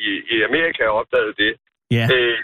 i, 0.10 0.12
i 0.34 0.36
Amerika 0.50 0.82
og 0.88 0.98
opdaget 1.02 1.34
det. 1.44 1.54
Ja. 1.98 2.06
Øh, 2.16 2.40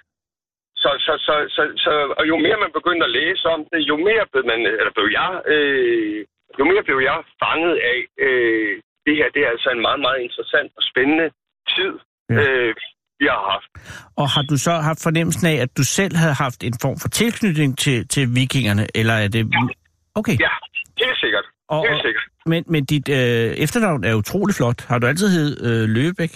så 0.83 0.89
så, 1.05 1.13
så, 1.27 1.33
så, 1.37 1.43
så, 1.55 1.63
så, 1.85 1.93
og 2.19 2.23
jo 2.31 2.35
mere 2.45 2.57
man 2.63 2.77
begyndte 2.79 3.05
at 3.05 3.15
læse 3.19 3.45
om 3.55 3.61
det, 3.71 3.79
jo 3.91 3.95
mere 4.09 4.25
blev, 4.31 4.43
man, 4.51 4.59
eller 4.79 4.93
blev 4.97 5.07
jeg, 5.19 5.31
øh, 5.53 6.19
jo 6.59 6.63
mere 6.71 6.83
blev 6.87 6.99
jeg 7.09 7.17
fanget 7.43 7.75
af, 7.91 7.99
øh, 8.25 8.73
det 9.05 9.13
her 9.19 9.27
det 9.35 9.41
er 9.45 9.49
altså 9.55 9.69
en 9.75 9.81
meget, 9.87 10.01
meget 10.05 10.19
interessant 10.25 10.71
og 10.77 10.83
spændende 10.91 11.27
tid, 11.75 11.93
ja. 12.29 12.35
øh, 12.41 12.71
vi 13.19 13.25
har 13.33 13.41
haft. 13.53 13.69
Og 14.21 14.27
har 14.35 14.43
du 14.51 14.55
så 14.67 14.73
haft 14.89 15.01
fornemmelsen 15.07 15.45
af, 15.51 15.57
at 15.65 15.71
du 15.77 15.83
selv 15.99 16.15
havde 16.21 16.35
haft 16.45 16.59
en 16.63 16.75
form 16.81 16.97
for 17.03 17.09
tilknytning 17.21 17.77
til, 17.83 18.07
til 18.07 18.23
vikingerne, 18.39 18.85
eller 18.99 19.13
er 19.13 19.29
det... 19.35 19.43
Ja. 19.55 19.61
Okay. 20.19 20.37
Ja, 20.45 20.53
helt 21.03 21.19
sikkert. 21.23 21.45
Og, 21.73 21.81
helt 21.89 22.01
sikkert. 22.07 22.25
Men, 22.51 22.61
men 22.73 22.81
dit 22.85 23.09
øh, 23.09 23.49
efternavn 23.65 24.03
er 24.03 24.13
utrolig 24.13 24.55
flot. 24.55 24.79
Har 24.89 24.97
du 24.99 25.05
altid 25.07 25.29
hed 25.37 25.51
øh, 25.67 25.83
Løbebæk? 25.95 26.33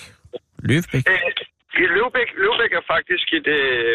Løbebæk? 0.70 1.04
Øh, 1.10 1.20
Løbæk, 1.98 2.30
Løbæk 2.44 2.72
er 2.80 2.84
faktisk 2.94 3.28
et, 3.40 3.48
øh, 3.48 3.94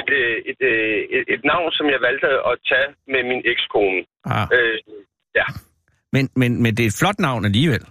et, 0.00 0.10
øh, 0.20 0.36
et, 0.50 0.60
øh, 0.70 0.98
et, 1.16 1.24
et 1.34 1.42
navn, 1.52 1.72
som 1.72 1.86
jeg 1.94 2.00
valgte 2.08 2.26
at 2.50 2.54
tage 2.70 2.88
med 3.12 3.22
min 3.30 3.42
ekskone. 3.52 4.00
Ah. 4.24 4.46
Øh, 4.56 4.78
ja. 5.38 5.46
Men, 6.12 6.24
men, 6.36 6.62
men 6.62 6.70
det 6.76 6.82
er 6.82 6.86
et 6.86 6.98
flot 7.00 7.18
navn 7.18 7.44
alligevel. 7.44 7.84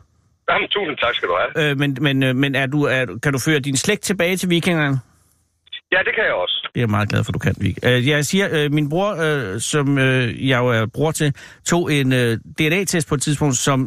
Jamen, 0.50 0.68
tusind 0.70 0.98
tak 0.98 1.16
skal 1.16 1.28
du 1.30 1.36
have. 1.42 1.72
Øh, 1.72 1.78
men 1.78 1.98
men, 2.02 2.24
øh, 2.24 2.36
men 2.36 2.56
er 2.56 2.66
du, 2.66 2.80
er, 2.84 3.20
kan 3.24 3.34
du 3.34 3.40
føre 3.40 3.60
din 3.60 3.78
slægt 3.78 4.02
tilbage 4.02 4.36
til 4.38 4.50
vikingerne? 4.50 5.00
Ja, 5.94 6.00
det 6.08 6.14
kan 6.16 6.24
jeg 6.30 6.34
også. 6.34 6.58
Det 6.74 6.80
er 6.80 6.86
jeg 6.86 6.90
meget 6.90 7.10
glad 7.10 7.22
for, 7.26 7.32
du 7.32 7.40
kan, 7.40 7.56
Vik. 7.62 7.78
Øh, 7.88 8.08
jeg 8.08 8.26
siger, 8.26 8.46
øh, 8.56 8.72
min 8.78 8.90
bror, 8.90 9.10
øh, 9.26 9.60
som 9.72 9.98
jeg 10.50 10.58
jo 10.64 10.68
er 10.68 10.86
bror 10.96 11.12
til, 11.12 11.30
tog 11.66 11.94
en 11.94 12.10
DNA-test 12.60 13.10
på 13.10 13.16
et 13.16 13.22
tidspunkt, 13.22 13.56
som 13.56 13.80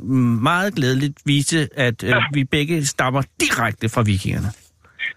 meget 0.50 0.74
glædeligt 0.74 1.16
viste, 1.26 1.68
at 1.76 2.02
ja. 2.02 2.18
vi 2.34 2.44
begge 2.44 2.84
stammer 2.84 3.22
direkte 3.40 3.86
fra 3.94 4.02
vikingerne. 4.02 4.50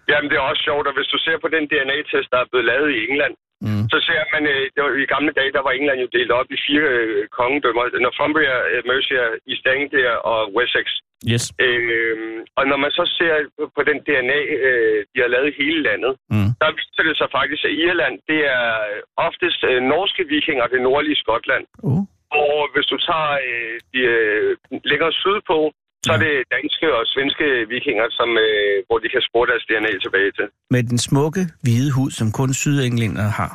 Jamen, 0.09 0.27
det 0.29 0.35
er 0.37 0.45
også 0.51 0.63
sjovt, 0.69 0.85
at 0.89 0.93
hvis 0.97 1.09
du 1.13 1.17
ser 1.25 1.37
på 1.43 1.49
den 1.55 1.63
DNA-test, 1.71 2.27
der 2.33 2.39
er 2.43 2.47
blevet 2.51 2.65
lavet 2.71 2.89
i 2.97 2.99
England, 3.09 3.33
mm. 3.65 3.83
så 3.91 3.97
ser 4.07 4.21
man, 4.33 4.43
øh, 4.53 4.63
det 4.73 4.79
var, 4.83 4.89
i 5.05 5.13
gamle 5.15 5.31
dage, 5.39 5.55
der 5.57 5.63
var 5.67 5.73
England 5.73 5.99
jo 6.05 6.09
delt 6.17 6.31
op 6.39 6.49
i 6.55 6.57
fire 6.67 6.87
øh, 6.99 7.27
kongedømmer. 7.39 7.83
Northumbria, 8.05 8.55
øh, 8.71 8.81
Mercia, 8.89 9.23
East 9.51 9.65
Anglia 9.73 10.13
og 10.31 10.39
Wessex. 10.55 10.87
Yes. 11.31 11.43
Øh, 11.65 12.17
og 12.57 12.63
når 12.69 12.77
man 12.83 12.91
så 12.99 13.05
ser 13.17 13.33
på 13.75 13.81
den 13.89 13.97
DNA, 14.07 14.39
øh, 14.67 14.99
de 15.11 15.17
har 15.23 15.29
lavet 15.33 15.47
i 15.49 15.59
hele 15.61 15.81
landet, 15.89 16.13
mm. 16.33 16.49
der 16.61 16.69
viser 16.77 17.03
det 17.09 17.17
sig 17.17 17.29
faktisk, 17.37 17.61
at 17.65 17.77
Irland, 17.85 18.15
det 18.29 18.41
er 18.57 18.67
oftest 19.27 19.59
øh, 19.69 19.79
norske 19.93 20.23
vikinger, 20.35 20.65
det 20.73 20.81
nordlige 20.81 21.21
Skotland. 21.23 21.65
Uh. 21.89 22.03
Og 22.43 22.59
hvis 22.73 22.87
du 22.91 22.97
tager 23.07 23.33
øh, 23.49 23.75
de 23.93 24.01
øh, 24.15 24.57
længere 24.91 25.13
sydpå, 25.23 25.57
så 26.05 26.11
er 26.17 26.21
det 26.27 26.33
danske 26.57 26.87
og 26.97 27.03
svenske 27.13 27.45
vikinger, 27.75 28.05
som, 28.19 28.29
øh, 28.45 28.75
hvor 28.87 28.97
de 29.03 29.07
kan 29.15 29.21
spore 29.29 29.47
deres 29.51 29.63
DNA 29.69 29.91
tilbage 30.05 30.31
til. 30.37 30.45
Med 30.73 30.83
den 30.91 30.97
smukke 30.97 31.41
hvide 31.63 31.91
hud, 31.97 32.11
som 32.19 32.27
kun 32.39 32.53
sydenglænder 32.53 33.27
har. 33.39 33.51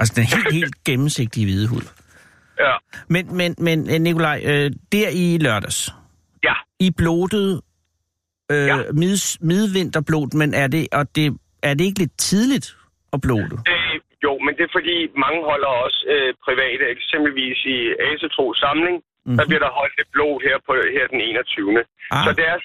Altså 0.00 0.12
den 0.16 0.24
helt, 0.32 0.52
helt 0.58 0.74
gennemsigtige 0.88 1.46
hvide 1.46 1.68
hud. 1.68 1.84
Ja. 2.64 2.74
Men, 3.14 3.36
men, 3.36 3.50
men 3.66 3.78
Nikolaj, 4.02 4.38
øh, 4.50 4.70
der 4.92 5.08
i 5.24 5.38
lørdags, 5.46 5.80
Ja. 6.48 6.54
I 6.80 6.88
blodet 7.00 7.60
øh, 8.52 8.66
Ja. 8.66 8.76
mid, 9.02 9.16
midvinterblod, 9.50 10.36
men 10.40 10.54
er 10.54 10.66
det, 10.74 10.82
og 10.92 11.04
det, 11.16 11.26
er 11.62 11.74
det 11.74 11.84
ikke 11.84 11.98
lidt 12.04 12.16
tidligt 12.18 12.66
at 13.14 13.18
blode? 13.26 13.54
Øh, 13.72 13.94
jo, 14.26 14.32
men 14.44 14.52
det 14.56 14.62
er 14.68 14.72
fordi, 14.78 14.96
mange 15.24 15.40
holder 15.50 15.70
også 15.86 16.00
øh, 16.14 16.30
private, 16.46 16.84
eksempelvis 16.96 17.58
i 17.76 17.78
Asetro 18.08 18.46
samling, 18.64 18.96
mm-hmm. 19.24 19.36
der 19.38 19.44
bliver 19.48 19.62
der 19.66 19.72
holdt 19.80 19.96
et 20.02 20.08
blod 20.14 20.34
her, 20.46 20.56
på, 20.66 20.72
her 20.96 21.04
den 21.12 21.20
21. 21.20 21.84
Ah. 22.14 22.24
Så, 22.26 22.30
det 22.38 22.44
er, 22.52 22.56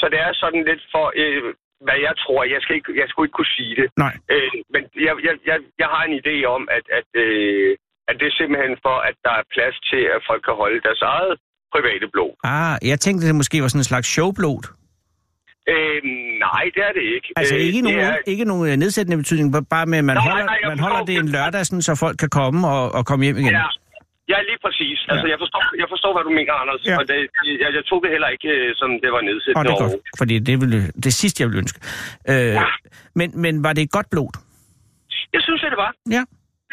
så 0.00 0.06
det 0.12 0.20
er 0.26 0.32
sådan 0.42 0.62
lidt 0.70 0.82
for, 0.94 1.06
øh, 1.22 1.42
hvad 1.86 1.98
jeg 2.06 2.14
tror. 2.22 2.40
Jeg 2.54 2.60
skal 2.64 2.74
ikke, 2.78 2.90
jeg 3.02 3.06
skulle 3.08 3.26
ikke 3.26 3.38
kunne 3.40 3.54
sige 3.58 3.74
det. 3.80 3.88
Nej. 4.04 4.14
Øh, 4.34 4.52
men 4.74 4.82
jeg, 5.06 5.14
jeg, 5.26 5.34
jeg, 5.50 5.58
jeg 5.82 5.88
har 5.94 6.02
en 6.08 6.14
idé 6.22 6.36
om, 6.56 6.62
at, 6.76 6.84
at, 6.98 7.08
øh, 7.24 7.70
at 8.08 8.14
det 8.20 8.26
er 8.30 8.34
simpelthen 8.40 8.74
for, 8.86 8.96
at 9.08 9.16
der 9.26 9.34
er 9.40 9.44
plads 9.54 9.76
til, 9.90 10.02
at 10.14 10.20
folk 10.28 10.42
kan 10.48 10.54
holde 10.62 10.80
deres 10.86 11.02
eget 11.14 11.34
private 11.74 12.06
blod. 12.14 12.32
Ah, 12.54 12.74
jeg 12.90 12.98
tænkte, 13.04 13.26
det 13.28 13.34
måske 13.42 13.56
var 13.62 13.68
sådan 13.68 13.84
en 13.84 13.92
slags 13.92 14.08
showblod. 14.16 14.62
Øh, 15.72 16.00
nej, 16.46 16.64
det 16.74 16.82
er 16.88 16.92
det 16.98 17.04
ikke. 17.16 17.28
Altså 17.36 17.54
Øh, 17.54 17.60
ikke, 17.60 17.76
det 17.76 17.84
nogen, 17.84 18.00
er, 18.00 18.16
ikke 18.32 18.44
nogen 18.44 18.64
øh, 18.70 18.76
nedsættende 18.82 19.16
betydning, 19.22 19.46
bare 19.74 19.86
med, 19.86 19.98
at 19.98 20.04
man 20.04 20.16
Nej, 20.16 20.28
holder, 20.28 20.44
nej, 20.44 20.60
man 20.72 20.78
holder 20.78 21.02
det 21.08 21.14
en 21.16 21.28
lørdag, 21.28 21.66
sådan, 21.66 21.82
så 21.82 21.92
folk 22.04 22.16
kan 22.18 22.30
komme 22.40 22.68
og, 22.68 22.84
og 22.92 23.06
komme 23.06 23.24
hjem 23.24 23.36
igen. 23.36 23.52
Ja, 23.52 23.68
ja 24.32 24.38
lige 24.50 24.60
præcis. 24.64 24.98
Altså, 25.12 25.26
jeg, 25.32 25.38
forstår, 25.42 25.62
jeg 25.82 25.88
forstår, 25.94 26.10
hvad 26.16 26.24
du 26.28 26.32
mener, 26.38 26.52
Anders. 26.62 26.82
Ja. 26.90 26.96
Og 27.00 27.04
det, 27.10 27.18
jeg, 27.62 27.70
jeg 27.78 27.84
tog 27.90 27.98
det 28.04 28.10
heller 28.14 28.30
ikke, 28.34 28.48
øh, 28.56 28.68
som 28.80 28.88
det 29.02 29.08
var 29.16 29.22
Og 29.22 29.28
nedsættende 29.30 29.68
det 29.68 29.74
er 29.76 29.82
godt, 29.84 30.18
fordi 30.20 30.34
det 30.46 30.52
er 30.54 30.90
det 31.06 31.12
sidste, 31.22 31.36
jeg 31.40 31.46
ville 31.48 31.62
ønske. 31.64 31.78
Øh, 32.32 32.54
Ja. 32.60 32.66
men, 33.18 33.28
men 33.44 33.54
var 33.66 33.72
det 33.76 33.82
et 33.88 33.94
godt 33.98 34.08
blod? 34.14 34.32
Jeg 35.36 35.42
synes, 35.46 35.60
at 35.66 35.70
det 35.74 35.80
var. 35.86 35.92
Ja. 36.16 36.22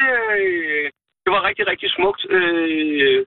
Øh, 0.03 0.85
det 1.23 1.29
var 1.35 1.41
rigtig, 1.49 1.65
rigtig 1.71 1.89
smukt. 1.97 2.21
Øh, 2.37 3.17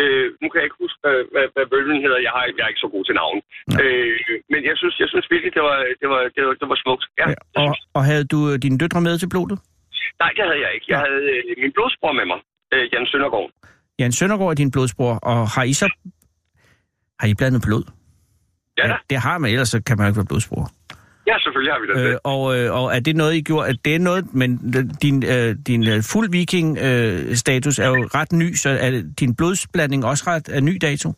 øh, 0.00 0.26
nu 0.40 0.46
kan 0.48 0.58
jeg 0.60 0.66
ikke 0.68 0.80
huske, 0.84 0.98
hvad, 1.04 1.18
hvad, 1.32 1.46
hvad 1.54 1.66
bølgen 1.72 1.98
hedder. 2.04 2.18
Jeg, 2.26 2.32
har, 2.36 2.42
jeg 2.58 2.64
er 2.64 2.70
ikke 2.72 2.84
så 2.86 2.90
god 2.96 3.04
til 3.08 3.14
navn. 3.22 3.38
Nå. 3.72 3.76
Øh, 3.82 4.18
men 4.52 4.60
jeg 4.68 4.74
synes, 4.80 4.94
jeg 5.02 5.08
synes 5.12 5.26
virkelig, 5.34 5.52
det 5.58 5.64
var, 5.68 5.76
det 6.00 6.08
var, 6.12 6.20
det 6.36 6.42
var, 6.46 6.52
det 6.60 6.66
var 6.72 6.78
smukt. 6.84 7.04
Ja, 7.20 7.26
Ja, 7.32 7.36
og, 7.60 7.68
og 7.96 8.02
havde 8.10 8.24
du 8.34 8.38
øh, 8.50 8.54
dine 8.64 8.78
døtre 8.82 9.00
med 9.06 9.14
til 9.18 9.28
blodet? 9.34 9.58
Nej, 10.22 10.30
det 10.36 10.44
havde 10.48 10.60
jeg 10.66 10.72
ikke. 10.76 10.86
Jeg 10.92 10.98
Nå. 11.00 11.04
havde 11.06 11.22
øh, 11.34 11.42
min 11.62 11.72
blodsbror 11.76 12.12
med 12.20 12.26
mig, 12.32 12.40
øh, 12.74 12.84
Jan 12.92 13.06
Søndergaard. 13.12 13.50
Jan 13.98 14.12
Søndergaard 14.12 14.50
er 14.50 14.54
din 14.54 14.70
blodsbror, 14.70 15.14
og 15.14 15.48
har 15.54 15.62
I 15.62 15.72
så... 15.72 15.88
Har 17.20 17.28
I 17.28 17.34
blandet 17.34 17.62
blod? 17.66 17.84
Ja, 18.78 18.86
da. 18.88 18.96
det 19.10 19.18
har 19.18 19.38
man, 19.38 19.50
ellers 19.50 19.68
så 19.68 19.82
kan 19.86 19.94
man 19.96 20.04
jo 20.04 20.08
ikke 20.10 20.20
være 20.20 20.30
blodsbror. 20.32 20.66
ja 21.26 21.36
selvfølgelig 21.44 21.72
har 21.74 21.80
vi 21.82 21.86
det. 21.90 21.94
Øh, 22.10 22.16
og, 22.32 22.42
øh, 22.56 22.78
og 22.78 22.86
er 22.96 23.00
det 23.00 23.16
noget, 23.16 23.34
I 23.34 23.42
gjorde? 23.50 23.68
At 23.68 23.76
det 23.84 23.94
er 23.94 24.02
noget, 24.10 24.24
men 24.40 24.50
din, 25.04 25.16
øh, 25.34 25.50
din 25.70 25.82
øh, 25.92 25.98
fuld 26.12 26.28
viking-status 26.38 27.76
er 27.84 27.88
jo 27.94 28.00
ret 28.18 28.32
ny, 28.42 28.48
så 28.62 28.70
er 28.84 28.90
din 29.20 29.36
blodsblanding 29.38 30.00
også 30.10 30.24
ret 30.30 30.46
er 30.56 30.60
ny 30.70 30.74
dato? 30.88 31.08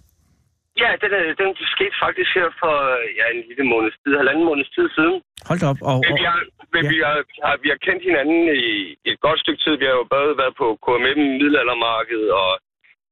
Ja, 0.82 0.90
den, 1.02 1.10
er, 1.18 1.22
den 1.42 1.50
skete 1.74 1.96
faktisk 2.04 2.30
her 2.38 2.48
for 2.62 2.74
ja, 3.18 3.24
en 3.34 3.42
lille 3.48 3.64
måneds 3.74 3.96
tid, 4.02 4.12
halvanden 4.20 4.44
måneds 4.50 4.70
tid 4.76 4.86
siden. 4.96 5.16
Hold 5.48 5.62
op. 5.70 5.78
Og, 5.90 5.98
og, 6.08 6.14
vi 6.20 6.24
har, 6.30 6.40
men 6.74 6.82
ja. 6.84 6.90
vi, 6.92 6.98
har, 7.06 7.16
har, 7.46 7.56
vi 7.64 7.68
har 7.72 7.78
kendt 7.86 8.02
hinanden 8.08 8.42
i 8.68 8.68
et 9.10 9.18
godt 9.26 9.38
stykke 9.44 9.60
tid. 9.64 9.74
Vi 9.80 9.86
har 9.88 9.96
jo 10.00 10.06
både 10.16 10.30
været 10.40 10.54
på 10.62 10.66
KMM 10.84 11.20
Middelaldermarkedet 11.40 12.30
og, 12.42 12.50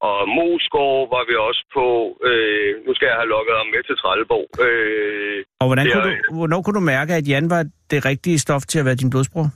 og 0.08 0.18
Mosgård 0.36 1.00
var 1.14 1.24
vi 1.30 1.34
også 1.48 1.62
på. 1.76 1.86
Øh, 2.28 2.70
nu 2.86 2.90
skal 2.94 3.06
jeg 3.10 3.16
have 3.20 3.32
lukket 3.34 3.54
ham 3.60 3.68
med 3.74 3.82
til 3.88 3.96
Trelleborg. 4.00 4.46
Øh, 4.66 5.38
og 5.60 5.66
hvordan 5.68 5.84
det 5.86 5.92
kunne 5.94 6.10
du, 6.10 6.34
hvornår 6.38 6.60
kunne 6.62 6.78
du 6.80 6.84
mærke, 6.94 7.12
at 7.18 7.28
Jan 7.30 7.46
var 7.54 7.62
det 7.90 7.98
rigtige 8.10 8.38
stof 8.44 8.62
til 8.70 8.78
at 8.80 8.86
være 8.88 9.00
din 9.02 9.10
blodsbror? 9.14 9.48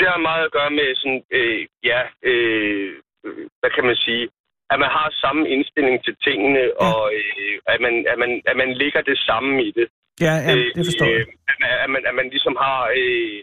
det 0.00 0.06
har 0.12 0.28
meget 0.30 0.44
at 0.44 0.52
gøre 0.58 0.70
med 0.80 0.88
sådan, 1.00 1.22
øh, 1.38 1.60
ja, 1.90 2.00
øh, 2.30 2.90
øh, 3.24 3.44
hvad 3.60 3.70
kan 3.76 3.84
man 3.90 3.96
sige, 4.06 4.24
at 4.72 4.78
man 4.84 4.90
har 4.98 5.08
samme 5.24 5.42
indstilling 5.54 5.96
til 6.04 6.14
tingene, 6.26 6.62
ja. 6.68 6.86
og 6.86 7.00
øh, 7.18 7.54
at, 7.72 7.78
man, 7.84 7.94
at, 8.12 8.18
man, 8.22 8.30
at 8.50 8.56
man 8.62 8.70
ligger 8.82 9.00
det 9.10 9.18
samme 9.28 9.52
i 9.68 9.70
det. 9.78 9.86
Ja, 10.26 10.34
ja 10.46 10.52
det 10.76 10.84
forstår 10.88 11.06
jeg. 11.06 11.20
Øh, 11.20 11.26
at, 11.50 11.56
man, 11.62 11.70
at, 11.84 11.90
man, 11.94 12.02
at 12.10 12.14
man 12.20 12.28
ligesom 12.34 12.56
har... 12.64 12.80
Øh, 13.00 13.40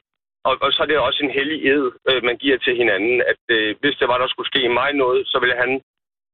og, 0.47 0.53
og 0.63 0.69
så 0.73 0.79
er 0.83 0.89
det 0.89 0.97
også 1.07 1.19
en 1.23 1.35
hellig 1.37 1.59
ed, 1.73 1.85
øh, 2.09 2.23
man 2.29 2.37
giver 2.43 2.57
til 2.57 2.73
hinanden, 2.81 3.15
at 3.31 3.41
øh, 3.57 3.75
hvis 3.81 3.95
det 3.99 4.07
var, 4.11 4.17
der 4.17 4.27
skulle 4.27 4.51
ske 4.53 4.63
mig 4.79 4.89
noget, 4.93 5.21
så 5.31 5.37
ville 5.43 5.57
han 5.63 5.71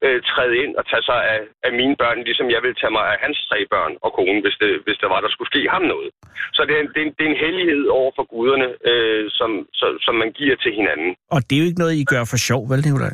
øh, 0.06 0.18
træde 0.32 0.56
ind 0.64 0.74
og 0.80 0.84
tage 0.92 1.04
sig 1.10 1.20
af, 1.34 1.40
af 1.68 1.72
mine 1.80 1.96
børn, 2.02 2.18
ligesom 2.28 2.48
jeg 2.56 2.62
ville 2.66 2.78
tage 2.82 2.94
mig 2.98 3.06
af 3.14 3.18
hans 3.26 3.38
tre 3.50 3.60
børn 3.74 3.94
og 4.06 4.10
kone, 4.18 4.40
hvis 4.46 4.58
det, 4.62 4.72
hvis 4.86 4.98
det 5.02 5.08
var, 5.14 5.20
der 5.26 5.32
skulle 5.34 5.52
ske 5.54 5.62
ham 5.76 5.84
noget. 5.94 6.10
Så 6.58 6.62
det 6.68 6.74
er 6.78 6.82
en, 6.86 6.90
det 6.96 7.02
er 7.06 7.10
det 7.18 7.24
er 7.28 7.32
en 7.34 7.42
hellighed 7.46 7.84
over 8.00 8.12
for 8.18 8.24
guderne, 8.34 8.68
øh, 8.92 9.24
som, 9.40 9.50
så, 9.80 9.88
som 10.06 10.14
man 10.22 10.30
giver 10.40 10.56
til 10.64 10.72
hinanden. 10.80 11.10
Og 11.36 11.40
det 11.46 11.54
er 11.56 11.60
jo 11.64 11.68
ikke 11.70 11.82
noget, 11.84 11.94
I 12.04 12.06
gør 12.14 12.24
for 12.32 12.40
sjov, 12.50 12.62
vel, 12.72 12.82
Nicolaj? 12.88 13.14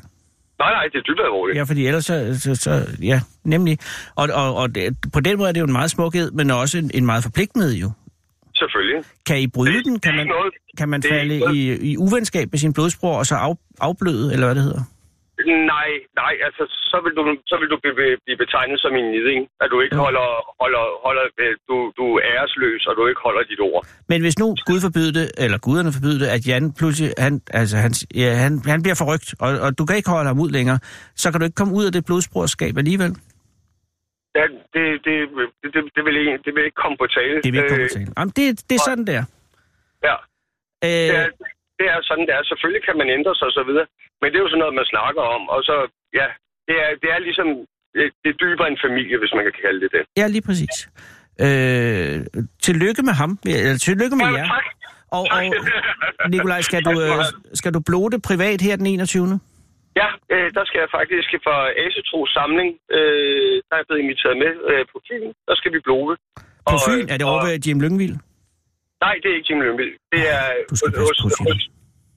Nej, 0.63 0.71
nej, 0.77 0.85
det 0.91 0.97
er 1.01 1.05
dybt 1.09 1.21
alvorligt. 1.29 1.57
Ja, 1.57 1.63
fordi 1.71 1.81
ellers 1.87 2.05
så, 2.05 2.15
så, 2.45 2.51
så 2.65 2.71
ja, 3.11 3.19
nemlig. 3.43 3.75
Og, 4.21 4.25
og, 4.41 4.49
og 4.61 4.75
det, 4.75 4.83
på 5.13 5.19
den 5.19 5.37
måde 5.37 5.49
er 5.49 5.53
det 5.53 5.59
jo 5.59 5.65
en 5.65 5.77
meget 5.79 5.91
smukhed, 5.91 6.31
men 6.31 6.51
også 6.51 6.77
en, 6.77 6.91
en 6.93 7.05
meget 7.05 7.23
forpligtende 7.23 7.69
jo. 7.83 7.89
Selvfølgelig. 8.55 9.03
Kan 9.27 9.39
I 9.39 9.47
bryde 9.47 9.73
Det- 9.77 9.85
den? 9.85 9.99
Kan 9.99 10.15
man, 10.15 10.27
noget- 10.27 10.53
kan 10.77 10.89
man 10.89 11.03
falde 11.03 11.35
i, 11.55 11.91
i 11.91 11.97
uvenskab 11.97 12.47
med 12.51 12.59
sin 12.59 12.73
blodsbror, 12.73 13.17
og 13.17 13.25
så 13.25 13.35
af, 13.35 13.55
afbløde, 13.79 14.33
eller 14.33 14.45
hvad 14.47 14.55
det 14.55 14.63
hedder? 14.63 14.83
Nej, 15.75 15.89
nej, 16.21 16.33
altså 16.47 16.63
så 16.91 16.97
vil 17.03 17.13
du, 17.17 17.23
så 17.51 17.55
vil 17.61 17.69
du 17.73 17.77
blive, 17.83 17.95
blive 18.25 18.37
betegnet 18.43 18.77
som 18.85 18.91
en 18.99 19.07
niding. 19.15 19.41
At 19.63 19.67
du 19.71 19.77
ikke 19.83 19.95
Ja. 19.95 20.01
holder, 20.05 20.27
holder, 20.61 20.83
holder 21.05 21.25
øh, 21.43 21.53
du, 21.69 21.75
du 21.99 22.05
er 22.17 22.21
æresløs, 22.33 22.81
og 22.89 22.93
du 22.97 23.01
ikke 23.11 23.21
holder 23.27 23.43
dit 23.51 23.59
ord. 23.69 23.81
Men 24.11 24.19
hvis 24.21 24.39
nu 24.39 24.47
Gud 24.69 24.79
forbyder 24.87 25.13
det, 25.19 25.27
eller 25.43 25.57
guderne 25.67 25.91
forbyder 25.97 26.19
det, 26.23 26.29
at 26.35 26.41
Jan 26.49 26.65
pludselig, 26.79 27.09
han, 27.25 27.33
altså 27.61 27.75
han, 27.85 27.91
ja, 28.21 28.29
han, 28.45 28.53
han 28.73 28.79
bliver 28.83 28.97
forrygt, 29.03 29.29
og, 29.43 29.49
og 29.65 29.69
du 29.77 29.83
kan 29.85 29.95
ikke 29.99 30.09
holde 30.15 30.27
ham 30.31 30.39
ud 30.45 30.49
længere, 30.57 30.79
så 31.21 31.25
kan 31.31 31.37
du 31.39 31.45
ikke 31.47 31.59
komme 31.61 31.73
ud 31.79 31.85
af 31.85 31.91
det 31.91 32.05
blodsbrorskab 32.05 32.73
alligevel. 32.83 33.11
Ja, 34.37 34.43
det, 34.73 34.83
det, 35.05 35.13
det, 35.63 35.71
det, 35.73 35.81
det, 35.95 36.01
vil 36.05 36.15
ikke, 36.21 36.37
det 36.45 36.51
vil 36.55 36.63
ikke 36.67 36.79
komme 36.83 36.97
på 37.03 37.07
tale. 37.17 37.35
Det 37.43 37.49
vil 37.53 37.57
ikke 37.59 37.69
komme 37.69 37.87
på 37.87 37.93
tale. 37.97 38.07
Jamen, 38.17 38.33
det, 38.37 38.45
det 38.69 38.75
er 38.79 38.83
sådan, 38.89 39.07
der. 39.07 39.23
Ja, 40.09 40.15
Øh, 40.83 40.89
det 40.89 41.15
er, 41.15 41.27
det 41.81 41.87
er 41.93 41.99
sådan, 42.09 42.25
det 42.27 42.33
er. 42.37 42.43
Selvfølgelig 42.51 42.83
kan 42.87 42.95
man 43.01 43.07
ændre 43.17 43.33
sig 43.39 43.45
og 43.51 43.55
så 43.59 43.63
videre. 43.69 43.87
Men 44.21 44.27
det 44.29 44.37
er 44.37 44.45
jo 44.45 44.51
sådan 44.51 44.63
noget, 44.63 44.79
man 44.81 44.87
snakker 44.93 45.23
om. 45.35 45.43
Og 45.55 45.59
så, 45.69 45.75
ja, 46.19 46.27
det 46.67 46.75
er, 46.83 46.89
det 47.01 47.09
er 47.15 47.19
ligesom, 47.27 47.47
det, 47.95 48.03
det 48.23 48.29
er 48.33 48.37
dybere 48.43 48.67
en 48.73 48.79
familie, 48.85 49.15
hvis 49.21 49.33
man 49.37 49.43
kan 49.47 49.55
kalde 49.63 49.79
det 49.83 49.89
det. 49.95 50.03
ja, 50.21 50.25
lige 50.35 50.45
præcis. 50.49 50.75
Øh, 51.45 52.15
tillykke 52.67 53.01
med 53.09 53.15
ham, 53.21 53.31
eller 53.45 53.77
tillykke 53.87 54.15
med 54.21 54.27
Ja, 54.31 54.37
jer. 54.39 54.47
tak. 54.55 54.67
Og, 55.17 55.23
og 55.35 55.41
Nikolaj, 56.33 56.61
skal 56.69 56.81
du, 56.89 56.93
øh, 57.05 57.11
skal 57.59 57.71
du 57.75 57.79
blote 57.89 58.17
privat 58.29 58.59
her 58.67 58.75
den 58.81 58.87
21. 58.87 59.39
Ja, 60.01 60.09
øh, 60.33 60.47
der 60.57 60.63
skal 60.69 60.79
jeg 60.83 60.89
faktisk 60.99 61.29
for 61.47 61.57
Asetros 61.83 62.29
samling, 62.37 62.69
øh, 62.97 63.53
der 63.67 63.73
er 63.75 63.79
jeg 63.81 63.87
blevet 63.87 64.01
inviteret 64.05 64.35
med 64.43 64.51
øh, 64.71 64.81
på 64.91 64.97
Fyn. 65.07 65.27
Der 65.47 65.55
skal 65.59 65.71
vi 65.75 65.79
blove. 65.87 66.11
På 66.71 66.77
Fyn? 66.87 67.05
Er 67.13 67.17
det 67.19 67.25
over 67.31 67.39
ved 67.47 67.59
Jim 67.65 67.79
Lyngvild? 67.83 68.15
Nej, 69.05 69.15
det 69.21 69.27
er 69.31 69.35
ikke 69.37 69.47
Jim 69.49 69.61
Lyngvild. 69.65 69.93
Det 70.13 70.21
er... 70.37 70.45
Du 70.69 70.75
skal 70.75 70.91
på 71.25 71.29
Fyn. 71.39 71.59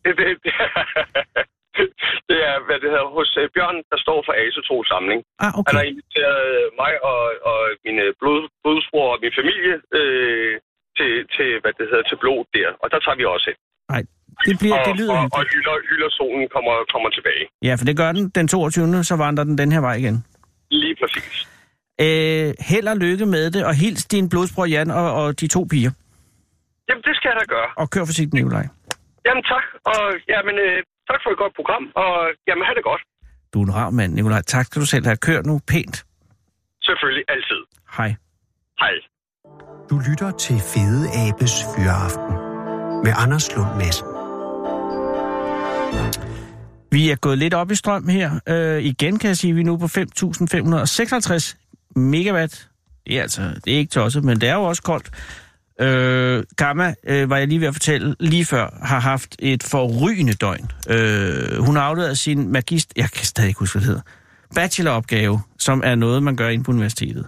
Det, 0.04 0.12
det, 0.20 0.26
det, 0.44 1.86
det 2.28 2.38
er, 2.50 2.56
hvad 2.66 2.78
det 2.82 2.88
hedder, 2.92 3.08
hos 3.18 3.30
øh, 3.40 3.46
Bjørn, 3.54 3.78
der 3.92 3.98
står 4.04 4.18
for 4.26 4.34
Asetros 4.42 4.86
samling. 4.92 5.20
Ah, 5.44 5.52
okay. 5.58 5.68
Han 5.68 5.74
har 5.80 5.86
inviteret 5.92 6.42
mig 6.82 6.92
og, 7.10 7.22
og 7.50 7.58
mine 7.86 8.04
blod, 8.20 8.40
blodsbror 8.62 9.08
og 9.14 9.18
min 9.24 9.34
familie 9.40 9.74
øh, 9.98 10.52
til, 10.98 11.12
til, 11.36 11.48
hvad 11.62 11.72
det 11.78 11.84
hedder, 11.90 12.06
til 12.10 12.18
blod 12.22 12.40
der. 12.56 12.68
Og 12.82 12.86
der 12.92 12.98
tager 13.04 13.18
vi 13.20 13.24
også 13.34 13.46
ind. 13.52 13.60
Nej, 13.92 14.02
det, 14.46 14.54
bliver, 14.62 14.78
og, 14.78 14.86
det 14.88 14.94
lyder 15.00 15.14
og, 15.16 15.22
hyggeligt. 15.22 15.38
og 15.40 15.44
hylder, 15.52 15.74
hylder 15.90 16.10
solen 16.20 16.46
kommer, 16.54 16.74
kommer 16.92 17.10
tilbage. 17.16 17.44
Ja, 17.68 17.72
for 17.78 17.84
det 17.88 17.94
gør 18.00 18.10
den 18.16 18.24
den 18.38 18.46
22. 18.48 19.04
Så 19.10 19.14
vandrer 19.24 19.44
den 19.48 19.56
den 19.62 19.70
her 19.74 19.82
vej 19.88 19.94
igen. 20.02 20.16
Lige 20.82 20.96
præcis. 21.00 21.34
Øh, 22.04 22.48
held 22.70 22.86
og 22.92 22.96
lykke 23.06 23.26
med 23.34 23.44
det, 23.54 23.62
og 23.68 23.74
hils 23.82 24.04
din 24.14 24.28
blodsbror 24.32 24.66
Jan 24.74 24.90
og, 25.00 25.08
og 25.20 25.40
de 25.40 25.46
to 25.56 25.62
piger. 25.72 25.92
Jamen, 26.88 27.02
det 27.06 27.14
skal 27.16 27.28
jeg 27.32 27.36
da 27.40 27.46
gøre. 27.56 27.68
Og 27.80 27.86
kør 27.92 28.04
forsigtigt, 28.10 28.34
Nikolaj. 28.40 28.66
Jamen, 29.26 29.44
tak. 29.52 29.64
Og 29.92 30.02
jamen, 30.32 30.54
øh, 30.64 30.76
tak 31.10 31.20
for 31.22 31.30
et 31.34 31.38
godt 31.42 31.54
program, 31.58 31.84
og 32.02 32.12
jamen, 32.48 32.64
have 32.68 32.76
det 32.78 32.84
godt. 32.90 33.02
Du 33.52 33.56
er 33.60 33.64
en 33.68 33.74
rar 33.74 33.90
mand, 33.90 34.10
Nikolaj. 34.14 34.42
Tak 34.42 34.64
skal 34.66 34.80
du 34.82 34.86
selv 34.86 35.04
have. 35.08 35.16
Kør 35.16 35.42
nu 35.42 35.60
pænt. 35.72 35.96
Selvfølgelig, 36.82 37.24
altid. 37.28 37.60
Hej. 37.96 38.10
Hej. 38.82 38.94
Du 39.90 39.96
lytter 40.08 40.30
til 40.44 40.56
Fede 40.72 41.04
Abes 41.24 41.54
Fyraften 41.72 42.34
med 43.04 43.12
Anders 43.24 43.56
Lund 43.56 43.72
Madsen. 43.80 44.08
Vi 46.92 47.10
er 47.10 47.16
gået 47.16 47.38
lidt 47.38 47.54
op 47.54 47.70
i 47.70 47.74
strøm 47.74 48.08
her. 48.08 48.40
Øh, 48.48 48.82
igen 48.82 49.18
kan 49.18 49.28
jeg 49.28 49.36
sige, 49.36 49.50
at 49.50 49.56
vi 49.56 49.60
er 49.60 49.64
nu 49.64 49.76
på 49.76 49.84
5.556 49.84 51.56
megawatt. 51.96 52.68
Det 53.06 53.18
er 53.18 53.22
altså, 53.22 53.42
det 53.64 53.74
er 53.74 53.78
ikke 53.78 53.90
tosset, 53.90 54.24
men 54.24 54.40
det 54.40 54.48
er 54.48 54.54
jo 54.54 54.62
også 54.62 54.82
koldt. 54.82 55.10
Øh, 55.80 56.44
Gamma, 56.56 56.94
øh, 57.06 57.30
var 57.30 57.36
jeg 57.36 57.48
lige 57.48 57.60
ved 57.60 57.68
at 57.68 57.74
fortælle, 57.74 58.16
lige 58.20 58.44
før 58.44 58.78
har 58.82 59.00
haft 59.00 59.36
et 59.38 59.62
forrygende 59.62 60.32
døgn. 60.32 60.70
Øh, 60.88 61.58
hun 61.58 61.76
har 61.76 61.82
afleveret 61.82 62.18
sin 62.18 62.48
magist... 62.52 62.92
Jeg 62.96 63.10
kan 63.10 63.26
stadig 63.26 63.48
ikke 63.48 63.58
huske, 63.58 63.74
hvad 63.74 63.80
det 63.80 63.86
hedder. 63.86 64.02
Bacheloropgave, 64.54 65.40
som 65.58 65.82
er 65.84 65.94
noget, 65.94 66.22
man 66.22 66.36
gør 66.36 66.48
inde 66.48 66.64
på 66.64 66.70
universitetet. 66.70 67.26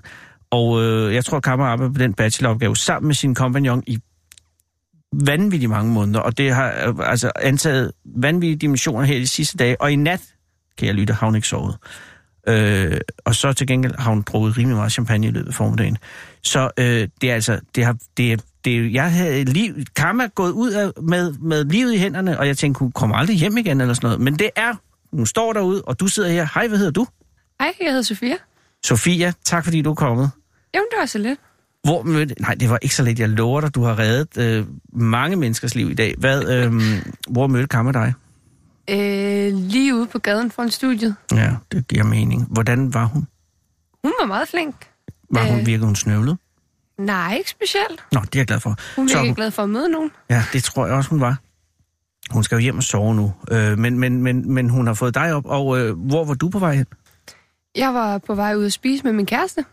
Og 0.51 0.83
øh, 0.83 1.15
jeg 1.15 1.25
tror, 1.25 1.41
Kammer 1.41 1.67
arbejder 1.67 1.93
på 1.93 1.99
den 1.99 2.15
bacheloropgave 2.15 2.77
sammen 2.77 3.07
med 3.07 3.15
sin 3.15 3.35
kompagnon 3.35 3.83
i 3.87 3.99
vanvittigt 5.13 5.71
mange 5.71 5.93
måneder, 5.93 6.21
og 6.21 6.39
det 6.39 6.55
har 6.55 6.73
øh, 6.87 6.95
altså 7.11 7.33
antaget 7.43 7.93
vanvittige 8.05 8.57
dimensioner 8.57 9.05
her 9.05 9.19
de 9.19 9.27
sidste 9.27 9.57
dage, 9.57 9.81
og 9.81 9.93
i 9.93 9.97
nat, 9.97 10.23
kan 10.79 10.87
jeg 10.87 10.95
lytte, 10.95 11.15
har 11.15 11.27
hun 11.27 11.35
ikke 11.35 11.49
sovet. 11.49 11.77
Øh, 12.49 13.01
og 13.25 13.35
så 13.35 13.53
til 13.53 13.67
gengæld 13.67 13.95
har 13.99 14.11
hun 14.11 14.23
drukket 14.23 14.57
rimelig 14.59 14.77
meget 14.77 14.93
champagne 14.93 15.27
i 15.27 15.31
løbet 15.31 15.49
af 15.49 15.55
formiddagen. 15.55 15.99
Så 16.43 16.71
øh, 16.79 17.09
det 17.21 17.31
er 17.31 17.35
altså, 17.35 17.61
det 17.75 17.85
har, 17.85 17.97
det, 18.17 18.33
er- 18.33 18.37
det, 18.65 18.77
er- 18.77 18.91
jeg 18.91 19.13
havde 19.13 19.45
liv, 19.45 19.75
Karma 19.97 20.27
gået 20.27 20.51
ud 20.53 20.71
af, 20.71 20.91
med, 21.03 21.33
med 21.33 21.65
livet 21.65 21.95
i 21.95 21.99
hænderne, 21.99 22.39
og 22.39 22.47
jeg 22.47 22.59
tænkte, 22.59 22.79
hun 22.79 22.93
kommer 22.93 23.17
aldrig 23.17 23.37
hjem 23.37 23.57
igen 23.57 23.81
eller 23.81 23.95
sådan 23.95 24.07
noget. 24.07 24.21
Men 24.21 24.39
det 24.39 24.51
er, 24.57 24.73
hun 25.13 25.27
står 25.27 25.53
derude, 25.53 25.83
og 25.83 26.01
du 26.01 26.07
sidder 26.09 26.29
her. 26.29 26.49
Hej, 26.55 26.69
hvad 26.69 26.79
hedder 26.79 26.93
du? 26.93 27.07
Hej, 27.61 27.73
jeg 27.81 27.89
hedder 27.89 28.03
Sofia. 28.03 28.35
Sofia, 28.85 29.33
tak 29.45 29.65
fordi 29.65 29.83
du 29.83 29.91
er 29.91 29.95
kommet. 29.95 30.31
Jamen, 30.75 30.87
det 30.91 30.99
var 31.01 31.07
så 31.07 31.19
lidt. 31.19 31.39
Hvor 31.85 32.03
mødte... 32.03 32.35
Nej, 32.41 32.55
det 32.55 32.71
var 32.71 32.79
ikke 32.83 32.95
så 32.95 33.03
lidt. 33.03 33.19
Jeg 33.21 33.29
lover 33.29 33.61
dig, 33.61 33.75
du 33.75 33.83
har 33.83 33.99
reddet 33.99 34.39
øh, 34.39 34.65
mange 34.93 35.37
menneskers 35.37 35.75
liv 35.75 35.91
i 35.91 35.95
dag. 35.95 36.15
Hvad, 36.19 36.45
øh, 36.55 36.73
hvor 37.29 37.47
mødte 37.47 37.67
Kammer 37.69 37.93
dig? 37.93 38.13
Øh, 38.91 39.55
lige 39.55 39.95
ude 39.95 40.07
på 40.07 40.19
gaden 40.19 40.51
foran 40.51 40.71
studiet. 40.71 41.15
Ja, 41.33 41.51
det 41.73 41.89
giver 41.89 42.05
mening. 42.05 42.47
Hvordan 42.51 42.95
var 42.95 43.05
hun? 43.05 43.27
Hun 44.05 44.13
var 44.21 44.27
meget 44.27 44.49
flink. 44.49 44.75
Var 45.31 45.45
hun 45.45 45.61
Øh. 45.61 45.67
virkede 45.67 45.87
hun 45.87 45.97
snøvlet? 45.97 46.39
Nej, 46.99 47.35
ikke 47.39 47.51
specielt. 47.51 48.05
Nå, 48.13 48.21
det 48.21 48.35
er 48.37 48.41
jeg 48.41 48.47
glad 48.47 48.61
for. 48.61 48.77
Hun 48.97 49.09
virkede 49.09 49.35
glad 49.35 49.51
for 49.51 49.63
at 49.63 49.69
møde 49.69 49.89
nogen. 49.89 50.11
Ja, 50.31 50.45
det 50.53 50.65
tror 50.65 50.87
jeg 50.87 50.95
også, 50.95 51.11
hun 51.11 51.21
var. 51.21 51.37
Hun 52.31 52.45
skal 52.45 52.57
jo 52.57 52.61
hjem 52.61 52.77
og 52.77 52.83
sove 52.83 53.15
nu. 53.15 53.33
Øh, 53.51 53.79
men, 53.79 53.99
men, 53.99 54.23
men, 54.23 54.53
men 54.53 54.71
hun 54.71 54.87
har 54.87 54.95
fået 54.95 55.15
dig 55.15 55.33
op, 55.35 55.47
og 55.47 55.79
øh, 55.81 55.99
hvor 55.99 56.25
var 56.25 56.35
du 56.35 56.49
på 56.49 56.59
vej 56.59 56.75
hen? 56.75 56.87
Jeg 57.77 57.95
var 57.95 58.19
på 58.19 58.35
vej 58.35 58.55
ud 58.55 58.65
at 58.67 58.73
spise 58.73 59.05
med 59.05 59.13
min 59.13 59.27
kæreste. 59.27 59.65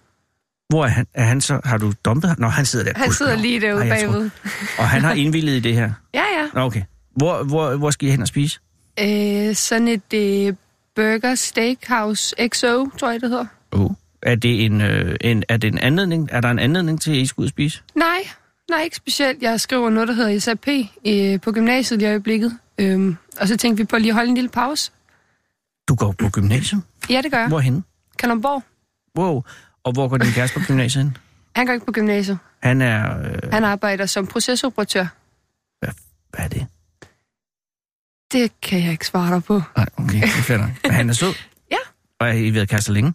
Hvor 0.70 0.84
er 0.86 0.90
han? 0.90 1.08
Er 1.14 1.24
han 1.24 1.42
så? 1.42 1.60
Har 1.64 1.78
du 1.78 1.94
dumpet 2.06 2.30
ham? 2.30 2.40
Nå, 2.40 2.48
han 2.48 2.66
sidder 2.66 2.86
der. 2.94 3.00
Han 3.00 3.12
sidder 3.12 3.32
Gudskelov. 3.32 3.42
lige 3.42 3.62
derude 3.62 3.82
Ej, 3.84 3.88
jeg 3.98 4.06
tror- 4.06 4.12
bagved. 4.14 4.30
Og 4.78 4.90
han 4.90 5.02
har 5.02 5.14
indvillet 5.24 5.54
i 5.54 5.60
det 5.60 5.74
her? 5.74 5.94
Ja, 6.14 6.24
ja. 6.56 6.62
Okay. 6.66 6.82
Hvor, 7.16 7.44
hvor, 7.44 7.76
hvor 7.76 7.92
skal 7.92 8.08
I 8.08 8.12
hen 8.12 8.22
og 8.22 8.28
spise? 8.28 8.60
Øh, 9.00 9.56
sådan 9.56 9.88
et 9.88 10.14
øh, 10.14 10.54
Burger 10.96 11.36
Steakhouse 11.36 12.36
XO, 12.48 12.90
tror 12.98 13.12
jeg, 13.12 13.22
det 13.22 13.30
hedder. 13.30 13.46
Oh. 13.72 13.92
Er 14.22 14.36
det 14.36 14.66
en, 14.66 14.82
øh, 14.82 15.16
en, 15.22 15.44
er 15.50 15.58
det 15.58 15.68
en 15.68 15.78
anledning? 15.78 16.30
Er 16.32 16.42
der 16.42 16.50
en 16.50 16.60
anledning 16.60 17.02
til, 17.02 17.12
at 17.12 17.18
I 17.18 17.26
skal 17.26 17.42
ud 17.42 17.46
og 17.46 17.50
spise? 17.50 17.82
Nej, 17.96 18.28
nej, 18.70 18.82
ikke 18.84 18.96
specielt. 18.96 19.42
Jeg 19.42 19.60
skriver 19.62 19.90
noget, 19.90 20.08
der 20.08 20.14
hedder 20.14 20.40
SAP 20.40 20.68
øh, 21.08 21.42
på 21.42 21.52
gymnasiet 21.52 22.02
i 22.02 22.06
øjeblikket. 22.06 22.58
Øhm, 22.78 23.16
og 23.42 23.48
så 23.48 23.58
tænkte 23.58 23.84
vi 23.84 23.86
på 23.86 23.98
lige 23.98 24.10
at 24.10 24.16
holde 24.16 24.30
en 24.30 24.36
lille 24.36 24.50
pause. 24.50 24.92
Du 25.88 25.96
går 25.96 26.12
på 26.12 26.30
gymnasium? 26.30 26.84
Ja, 27.10 27.22
det 27.22 27.32
gør 27.32 27.40
jeg. 27.40 27.48
Hvorhen? 27.48 27.84
Kalundborg. 28.20 28.64
Wow. 29.18 29.44
Og 29.84 29.92
hvor 29.94 30.08
går 30.08 30.18
din 30.18 30.32
kæreste 30.32 30.60
på 30.60 30.66
gymnasiet 30.68 31.04
hen? 31.04 31.18
Han 31.56 31.66
går 31.66 31.74
ikke 31.74 31.86
på 31.86 31.92
gymnasiet. 31.92 32.38
Han 32.64 32.82
er... 32.82 33.20
Øh, 33.20 33.52
Han 33.52 33.64
arbejder 33.64 34.06
som 34.06 34.28
procesoperatør. 34.28 35.06
hvad, 35.80 35.90
hvad 36.30 36.46
er 36.46 36.48
det? 36.50 36.68
Det 38.34 38.52
kan 38.62 38.84
jeg 38.84 38.92
ikke 38.92 39.08
svare 39.08 39.34
dig 39.36 39.44
på. 39.44 39.62
Nej, 39.78 39.86
okay, 39.98 40.22
det 40.22 40.50
er. 40.50 40.68
Men 40.84 40.92
han 40.92 41.10
er 41.10 41.14
sød. 41.14 41.34
Ja. 41.72 41.78
Og 42.20 42.28
er 42.30 42.34
I 42.34 42.54
været 42.54 42.70
kærester 42.70 42.94
længe? 42.94 43.14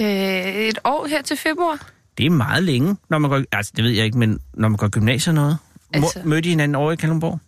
Øh, 0.00 0.06
et 0.54 0.78
år 0.84 1.06
her 1.06 1.22
til 1.22 1.36
februar. 1.36 1.86
Det 2.18 2.26
er 2.26 2.30
meget 2.30 2.62
længe, 2.62 2.96
når 3.10 3.18
man 3.18 3.30
går... 3.30 3.42
Altså, 3.52 3.72
det 3.76 3.84
ved 3.84 3.90
jeg 3.90 4.04
ikke, 4.04 4.18
men 4.18 4.38
når 4.54 4.68
man 4.68 4.76
går 4.76 4.88
gymnasiet 4.88 5.38
og 5.38 5.42
noget. 5.42 5.58
Altså... 5.94 6.20
Mødte 6.24 6.46
I 6.48 6.50
hinanden 6.50 6.74
over 6.74 6.92
i 6.92 6.96
Kalundborg? 6.96 7.38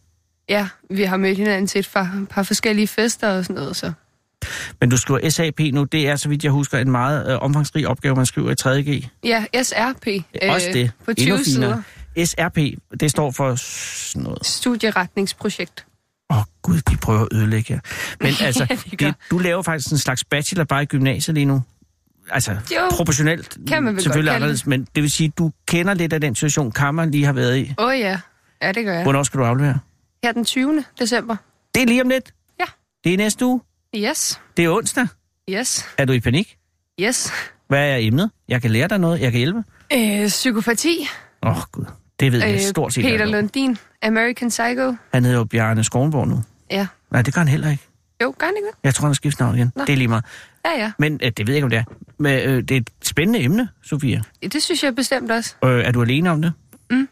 Ja, 0.49 0.69
vi 0.91 1.03
har 1.03 1.17
mødt 1.17 1.39
hinanden 1.39 1.67
til 1.67 1.79
et 1.79 1.91
par, 1.95 2.25
par 2.31 2.43
forskellige 2.43 2.87
fester 2.89 3.29
og 3.29 3.45
sådan 3.45 3.55
noget, 3.57 3.77
så. 3.77 3.93
Men 4.81 4.91
du 4.91 4.97
skriver 4.97 5.31
SAP 5.31 5.61
nu. 5.61 5.85
Det 5.85 6.09
er, 6.09 6.17
så 6.17 6.29
vidt 6.29 6.45
jeg 6.45 6.53
husker, 6.53 6.79
en 6.79 6.91
meget 6.91 7.33
øh, 7.33 7.39
omfangsrig 7.43 7.89
opgave, 7.89 8.15
man 8.15 8.27
skriver 8.27 8.51
i 8.51 8.81
3.G. 8.81 9.09
Ja, 9.25 9.45
SRP. 9.63 10.07
Også 10.49 10.69
det. 10.73 10.91
På 11.05 11.11
Endnu 11.11 11.37
20 11.37 11.45
finere. 11.55 11.83
sider. 12.17 12.49
SRP, 12.49 12.59
det 13.01 13.11
står 13.11 13.31
for 13.31 13.55
sådan 13.55 14.23
noget. 14.23 14.47
Studieretningsprojekt. 14.47 15.87
Åh 16.35 16.39
oh, 16.39 16.45
gud, 16.63 16.81
de 16.91 16.97
prøver 16.97 17.21
at 17.21 17.29
ødelægge 17.33 17.73
jer. 17.73 17.81
Men 18.21 18.35
altså, 18.47 18.67
Ja, 18.71 18.77
de 18.91 18.97
gør. 18.97 19.07
det, 19.07 19.15
du 19.31 19.39
laver 19.39 19.63
faktisk 19.63 19.93
en 19.93 19.99
slags 19.99 20.25
bachelor 20.25 20.65
bare 20.65 20.83
i 20.83 20.87
gymnasiet 20.87 21.35
lige 21.35 21.45
nu. 21.47 21.63
Altså, 22.31 22.51
Jo, 22.51 22.89
proportionelt 22.91 23.57
kan 23.69 23.83
man 23.83 23.95
vel 23.95 24.03
selvfølgelig 24.03 24.29
godt 24.31 24.35
anderledes, 24.37 24.67
men 24.67 24.87
det 24.95 25.03
vil 25.03 25.11
sige, 25.11 25.33
du 25.39 25.53
kender 25.69 25.95
lidt 25.95 26.13
af 26.13 26.21
den 26.21 26.35
situation, 26.35 26.73
Kammer 26.73 27.05
lige 27.05 27.25
har 27.25 27.33
været 27.33 27.57
i. 27.59 27.75
Åh 27.79 27.87
oh, 27.87 27.99
ja. 27.99 28.21
Ja, 28.63 28.73
det 28.73 28.85
gør 28.85 28.95
jeg. 28.95 29.03
Hvornår 29.03 29.23
skal 29.23 29.41
du 29.41 29.45
aflevere? 29.45 29.79
Her 30.25 30.33
den 30.33 30.45
20. 30.45 30.85
december. 30.99 31.37
Det 31.75 31.83
er 31.83 31.87
lige 31.87 32.03
om 32.03 32.09
lidt. 32.09 32.33
Ja. 32.61 32.65
Det 33.05 33.13
er 33.13 33.17
næste 33.17 33.47
uge. 33.47 33.61
Yes. 33.97 34.41
Det 34.57 34.65
er 34.65 34.71
onsdag. 34.71 35.07
Yes. 35.51 35.87
Er 35.99 36.05
du 36.05 36.13
i 36.13 36.21
panik? 36.21 36.57
Yes. 37.01 37.33
Hvad 37.69 37.91
er 37.91 37.97
emnet? 37.97 38.31
Jeg 38.49 38.63
kan 38.63 38.71
lære 38.71 38.89
dig 38.89 38.99
noget. 38.99 39.21
Jeg 39.21 39.33
kan 39.33 39.39
hjælpe. 39.39 39.63
Øh, 39.93 40.29
psykopati. 40.29 41.09
Åh, 41.43 41.51
oh, 41.57 41.63
gud. 41.73 41.85
Det 42.21 42.33
ved 42.33 42.43
jeg 42.45 42.55
Øh, 42.55 42.61
stort 42.61 42.93
set. 42.95 43.05
Peter. 43.05 43.25
Lundin. 43.25 43.79
American 44.05 44.49
Psycho. 44.49 44.95
Han 45.13 45.25
hedder 45.25 45.39
jo 45.39 45.45
Bjarne 45.45 45.85
Skovnborg 45.85 46.29
nu. 46.29 46.43
Ja. 46.71 46.87
Nej, 47.11 47.23
det 47.23 47.35
gør 47.35 47.41
han 47.41 47.49
heller 47.49 47.71
ikke. 47.71 47.83
Jo, 48.23 48.35
gør 48.39 48.47
han 48.47 48.55
ikke 48.57 48.67
det? 48.67 48.75
Jeg 48.85 48.95
tror, 48.95 49.03
han 49.03 49.09
har 49.09 49.15
skiftet 49.15 49.41
navn 49.41 49.55
igen. 49.57 49.73
Nå. 49.77 49.85
Det 49.85 49.93
er 49.93 49.97
lige 49.97 50.09
meget. 50.09 50.25
Ja, 50.65 50.71
ja. 50.79 50.93
Men 50.99 51.21
øh, 51.23 51.33
det 51.37 51.47
ved 51.47 51.55
jeg 51.55 51.57
ikke, 51.57 51.65
om 51.65 51.71
det 51.71 51.79
er. 51.79 51.85
Men 52.19 52.49
øh, 52.49 52.63
det 52.63 52.71
er 52.71 52.77
et 52.77 52.91
spændende 53.03 53.41
emne, 53.41 53.69
Sofia. 53.83 54.23
Det 54.43 54.63
synes 54.63 54.85
jeg 54.85 54.95
bestemt 54.95 55.31
også. 55.31 55.55
Øh, 55.65 55.85
er 55.85 55.93
du 55.93 56.03
alene 56.03 56.31
om 56.31 56.43
det? 56.43 56.53
Mm. 56.91 57.09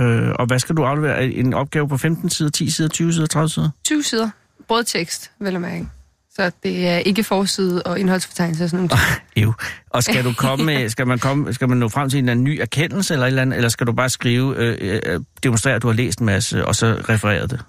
Øh, 0.00 0.32
og 0.38 0.46
hvad 0.46 0.58
skal 0.58 0.76
du 0.76 0.84
aflevere? 0.84 1.26
En 1.26 1.54
opgave 1.54 1.88
på 1.88 1.96
15 1.96 2.30
sider, 2.30 2.50
10 2.50 2.70
sider, 2.70 2.88
20 2.88 3.12
sider, 3.12 3.26
30 3.26 3.48
sider? 3.48 3.70
20 3.84 4.02
sider. 4.02 4.30
Brødtekst, 4.68 5.30
vel 5.38 5.54
at 5.54 5.60
mærke. 5.60 5.88
Så 6.36 6.50
det 6.62 6.88
er 6.88 6.96
ikke 6.96 7.24
forside 7.24 7.82
og 7.82 8.00
indholdsfortegnelse 8.00 8.64
og 8.64 8.70
sådan 8.70 8.86
noget. 8.86 9.02
Jo. 9.42 9.52
Og 9.90 10.02
skal 10.02 10.24
du 10.24 10.32
komme 10.32 10.64
med, 10.64 10.88
skal 10.94 11.06
man, 11.06 11.18
komme, 11.18 11.54
skal 11.54 11.68
man 11.68 11.78
nå 11.78 11.88
frem 11.88 12.10
til 12.10 12.18
en 12.18 12.24
eller 12.24 12.32
anden 12.32 12.44
ny 12.44 12.60
erkendelse, 12.60 13.14
eller, 13.14 13.26
et 13.26 13.28
eller, 13.28 13.42
andet, 13.42 13.56
eller 13.56 13.68
skal 13.68 13.86
du 13.86 13.92
bare 13.92 14.10
skrive, 14.10 14.56
øh, 14.56 15.00
øh, 15.06 15.20
demonstrere, 15.42 15.74
at 15.74 15.82
du 15.82 15.86
har 15.86 15.94
læst 15.94 16.18
en 16.18 16.26
masse, 16.26 16.66
og 16.66 16.74
så 16.74 16.96
referere 17.08 17.46
det? 17.46 17.60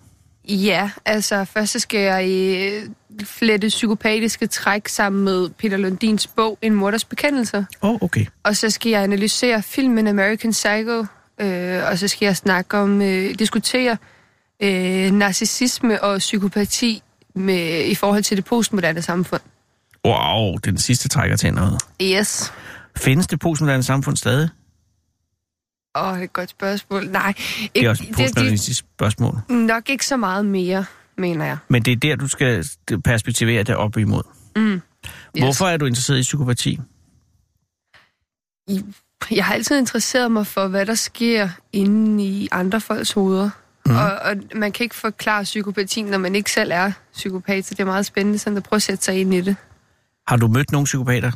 Ja, 0.49 0.89
altså 1.05 1.45
først 1.45 1.71
så 1.71 1.79
skal 1.79 1.99
jeg 1.99 2.29
øh, 2.29 2.89
flette 3.25 3.67
psykopatiske 3.67 4.47
træk 4.47 4.87
sammen 4.87 5.23
med 5.23 5.49
Peter 5.49 5.77
Lundins 5.77 6.27
bog 6.27 6.57
En 6.61 6.73
morders 6.73 7.05
bekendelser. 7.05 7.63
Åh, 7.81 7.89
oh, 7.89 7.97
okay. 8.01 8.25
Og 8.43 8.55
så 8.55 8.69
skal 8.69 8.89
jeg 8.89 9.03
analysere 9.03 9.63
filmen 9.63 10.07
American 10.07 10.51
Psycho. 10.51 11.05
Øh, 11.41 11.81
og 11.91 11.97
så 11.97 12.07
skal 12.07 12.25
jeg 12.25 12.37
snakke 12.37 12.77
om, 12.77 13.01
øh, 13.01 13.35
diskutere 13.39 13.97
øh, 14.63 15.11
narcissisme 15.11 16.03
og 16.03 16.17
psykopati 16.17 17.03
med, 17.39 17.85
i 17.85 17.95
forhold 17.95 18.23
til 18.23 18.37
det 18.37 18.45
postmoderne 18.45 19.01
samfund. 19.01 19.41
Wow, 20.05 20.57
den 20.57 20.77
sidste 20.77 21.09
trækker 21.09 21.35
til 21.37 21.53
noget. 21.53 21.81
Yes. 22.01 22.53
Findes 22.97 23.27
det 23.27 23.39
postmoderne 23.39 23.83
samfund 23.83 24.17
stadig? 24.17 24.49
Åh, 25.95 26.11
oh, 26.11 26.21
et 26.21 26.33
godt 26.33 26.49
spørgsmål. 26.49 27.07
Nej, 27.07 27.33
ikke, 27.37 27.71
Det 27.75 27.85
er 27.85 27.89
også 27.89 28.03
et 28.09 28.15
postmodernistisk 28.15 28.79
spørgsmål. 28.79 29.39
nok 29.49 29.89
ikke 29.89 30.05
så 30.05 30.17
meget 30.17 30.45
mere, 30.45 30.85
mener 31.17 31.45
jeg. 31.45 31.57
Men 31.67 31.83
det 31.83 31.91
er 31.91 31.95
der, 31.95 32.15
du 32.15 32.27
skal 32.27 32.65
perspektivere 33.03 33.63
det 33.63 33.75
op 33.75 33.97
imod. 33.97 34.23
Mm. 34.55 34.73
Yes. 34.73 34.81
Hvorfor 35.37 35.65
er 35.65 35.77
du 35.77 35.85
interesseret 35.85 36.19
i 36.19 36.21
psykopati? 36.21 36.79
Jeg 39.31 39.45
har 39.45 39.53
altid 39.53 39.79
interesseret 39.79 40.31
mig 40.31 40.47
for, 40.47 40.67
hvad 40.67 40.85
der 40.85 40.95
sker 40.95 41.49
inde 41.73 42.23
i 42.23 42.47
andre 42.51 42.81
folks 42.81 43.11
hoveder. 43.11 43.49
Mm. 43.87 43.95
Og, 43.95 44.11
og 44.11 44.35
man 44.55 44.71
kan 44.71 44.83
ikke 44.83 44.95
forklare 44.95 45.43
psykopatien, 45.43 46.05
når 46.05 46.17
man 46.17 46.35
ikke 46.35 46.51
selv 46.51 46.71
er 46.73 46.91
psykopat, 47.13 47.65
så 47.65 47.73
det 47.73 47.79
er 47.79 47.85
meget 47.85 48.05
spændende 48.05 48.39
sådan 48.39 48.57
at 48.57 48.63
prøve 48.63 48.77
at 48.77 48.81
sætte 48.81 49.03
sig 49.05 49.21
ind 49.21 49.33
i 49.33 49.41
det. 49.41 49.55
Har 50.27 50.37
du 50.37 50.47
mødt 50.47 50.71
nogle 50.71 50.85
psykopater? 50.85 51.31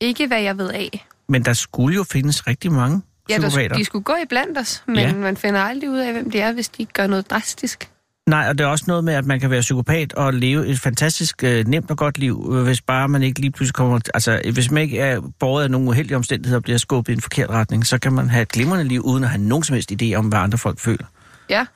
Ikke 0.00 0.26
hvad 0.26 0.40
jeg 0.40 0.58
ved 0.58 0.70
af. 0.70 1.06
Men 1.28 1.44
der 1.44 1.52
skulle 1.52 1.96
jo 1.96 2.04
findes 2.04 2.46
rigtig 2.46 2.72
mange 2.72 3.00
Ja, 3.30 3.38
psykopater. 3.38 3.76
de 3.76 3.84
skulle 3.84 4.04
gå 4.04 4.12
i 4.12 4.26
blandt 4.28 4.58
os, 4.58 4.82
men 4.86 4.96
Ja. 4.96 5.02
ja. 5.06 5.14
man 5.14 5.36
finder 5.36 5.60
aldrig 5.60 5.90
ud 5.90 5.98
af, 5.98 6.12
hvem 6.12 6.30
det 6.30 6.40
er, 6.42 6.52
hvis 6.52 6.68
de 6.68 6.82
ikke 6.82 6.92
gør 6.92 7.06
noget 7.06 7.30
drastisk. 7.30 7.90
Nej, 8.26 8.46
og 8.48 8.58
det 8.58 8.64
er 8.64 8.68
også 8.68 8.84
noget 8.88 9.04
med, 9.04 9.14
at 9.14 9.24
man 9.26 9.40
kan 9.40 9.50
være 9.50 9.60
psykopat 9.60 10.12
og 10.12 10.34
leve 10.34 10.66
et 10.66 10.80
fantastisk 10.80 11.44
øh, 11.44 11.66
nemt 11.66 11.90
og 11.90 11.96
godt 11.96 12.18
liv, 12.18 12.50
øh, 12.52 12.62
hvis 12.62 12.80
bare 12.80 13.08
man 13.08 13.22
ikke 13.22 13.40
lige 13.40 13.50
pludselig 13.50 13.74
kommer... 13.74 14.00
Altså, 14.14 14.40
hvis 14.52 14.70
man 14.70 14.82
ikke 14.82 14.98
er 14.98 15.20
borget 15.38 15.64
af 15.64 15.70
nogle 15.70 15.88
uheldige 15.88 16.16
omstændigheder 16.16 16.58
og 16.58 16.62
bliver 16.62 16.78
skubbet 16.78 17.12
i 17.12 17.14
en 17.14 17.20
forkert 17.20 17.50
retning, 17.50 17.86
så 17.86 17.98
kan 17.98 18.12
man 18.12 18.28
have 18.30 18.42
et 18.42 18.48
glimrende 18.48 18.84
liv, 18.84 19.00
uden 19.00 19.24
at 19.24 19.30
have 19.30 19.42
nogen 19.42 19.64
som 19.64 19.74
helst 19.74 19.92
idé 20.02 20.14
om, 20.14 20.26
hvad 20.28 20.38
andre 20.38 20.58
folk 20.58 20.78
føler. 20.80 21.04
Ja, 21.50 21.66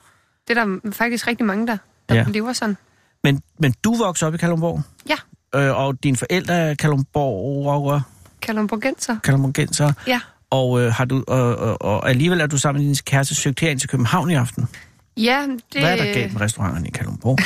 det 0.47 0.57
er 0.57 0.65
der 0.65 0.91
faktisk 0.91 1.27
rigtig 1.27 1.45
mange, 1.45 1.67
der, 1.67 1.77
der 2.09 2.15
Ja. 2.15 2.25
lever 2.27 2.53
sådan. 2.53 2.77
Men, 3.23 3.41
men 3.59 3.73
du 3.83 3.95
voksede 3.95 4.27
op 4.27 4.33
i 4.33 4.37
Kalundborg, 4.37 4.81
Ja, 5.09 5.15
øh, 5.59 5.77
og 5.77 6.03
dine 6.03 6.17
forældre 6.17 6.53
er 6.53 6.75
Kalundborg 6.75 8.01
kalundborgenser. 8.41 9.17
Kalundborgenser, 9.23 9.93
Ja. 10.07 10.19
og, 10.49 10.81
øh, 10.81 10.93
har 10.93 11.05
du, 11.05 11.23
og, 11.27 11.55
og, 11.55 11.81
og 11.81 12.09
alligevel 12.09 12.41
er 12.41 12.47
du 12.47 12.57
sammen 12.57 12.83
med 12.83 12.95
din 12.95 13.03
kæreste 13.05 13.35
søgt 13.35 13.59
herind 13.59 13.79
til 13.79 13.89
København 13.89 14.29
i 14.29 14.33
aften. 14.35 14.67
Ja, 15.17 15.45
det, 15.73 15.81
Hvad 15.81 15.91
er 15.91 15.95
der 16.03 16.13
galt 16.13 16.33
med 16.33 16.41
restauranterne 16.41 16.87
i 16.87 16.91
Kalundborg? 16.91 17.37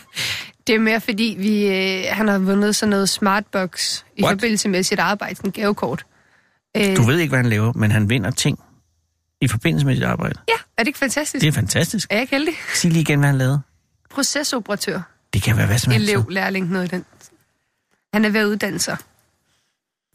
det 0.66 0.74
er 0.74 0.78
mere 0.78 1.00
fordi, 1.00 1.36
vi, 1.38 1.66
øh, 1.66 2.04
han 2.10 2.28
har 2.28 2.38
vundet 2.38 2.76
sådan 2.76 2.90
noget 2.90 3.08
smartbox 3.08 4.02
i 4.16 4.22
What? 4.22 4.32
forbindelse 4.32 4.68
med 4.68 4.82
sit 4.82 4.98
arbejde, 4.98 5.34
sådan 5.36 5.48
en 5.48 5.52
gavekort. 5.52 6.04
Øh, 6.76 6.96
Du 6.96 7.02
ved 7.02 7.18
ikke, 7.18 7.30
hvad 7.30 7.38
han 7.38 7.50
laver, 7.50 7.72
men 7.72 7.90
han 7.90 8.08
vinder 8.08 8.30
ting 8.30 8.58
i 9.40 9.48
forbindelse 9.48 9.86
med 9.86 9.94
sit 9.94 10.04
arbejde. 10.04 10.40
Ja, 10.48 10.52
er 10.76 10.82
det 10.82 10.86
ikke 10.86 10.98
fantastisk? 10.98 11.42
Det 11.42 11.48
er 11.48 11.52
fantastisk. 11.52 12.06
Er 12.10 12.14
jeg 12.14 12.22
ikke 12.22 12.36
heldig? 12.36 12.54
Sig 12.74 12.90
lige 12.90 13.00
igen, 13.00 13.18
hvad 13.18 13.28
han 13.28 13.38
lavede. 13.38 13.60
Procesoperatør. 14.10 15.00
Det 15.32 15.42
kan 15.42 15.56
være 15.56 15.66
hvad 15.66 15.78
som 15.78 15.92
helst. 15.92 16.08
Elev, 16.10 16.26
lærling, 16.30 16.70
noget 16.70 16.84
i 16.84 16.88
den. 16.96 17.04
Han 18.14 18.24
er 18.24 18.28
ved 18.28 18.40
at 18.40 18.46
uddanne 18.46 18.78
sig. 18.78 18.96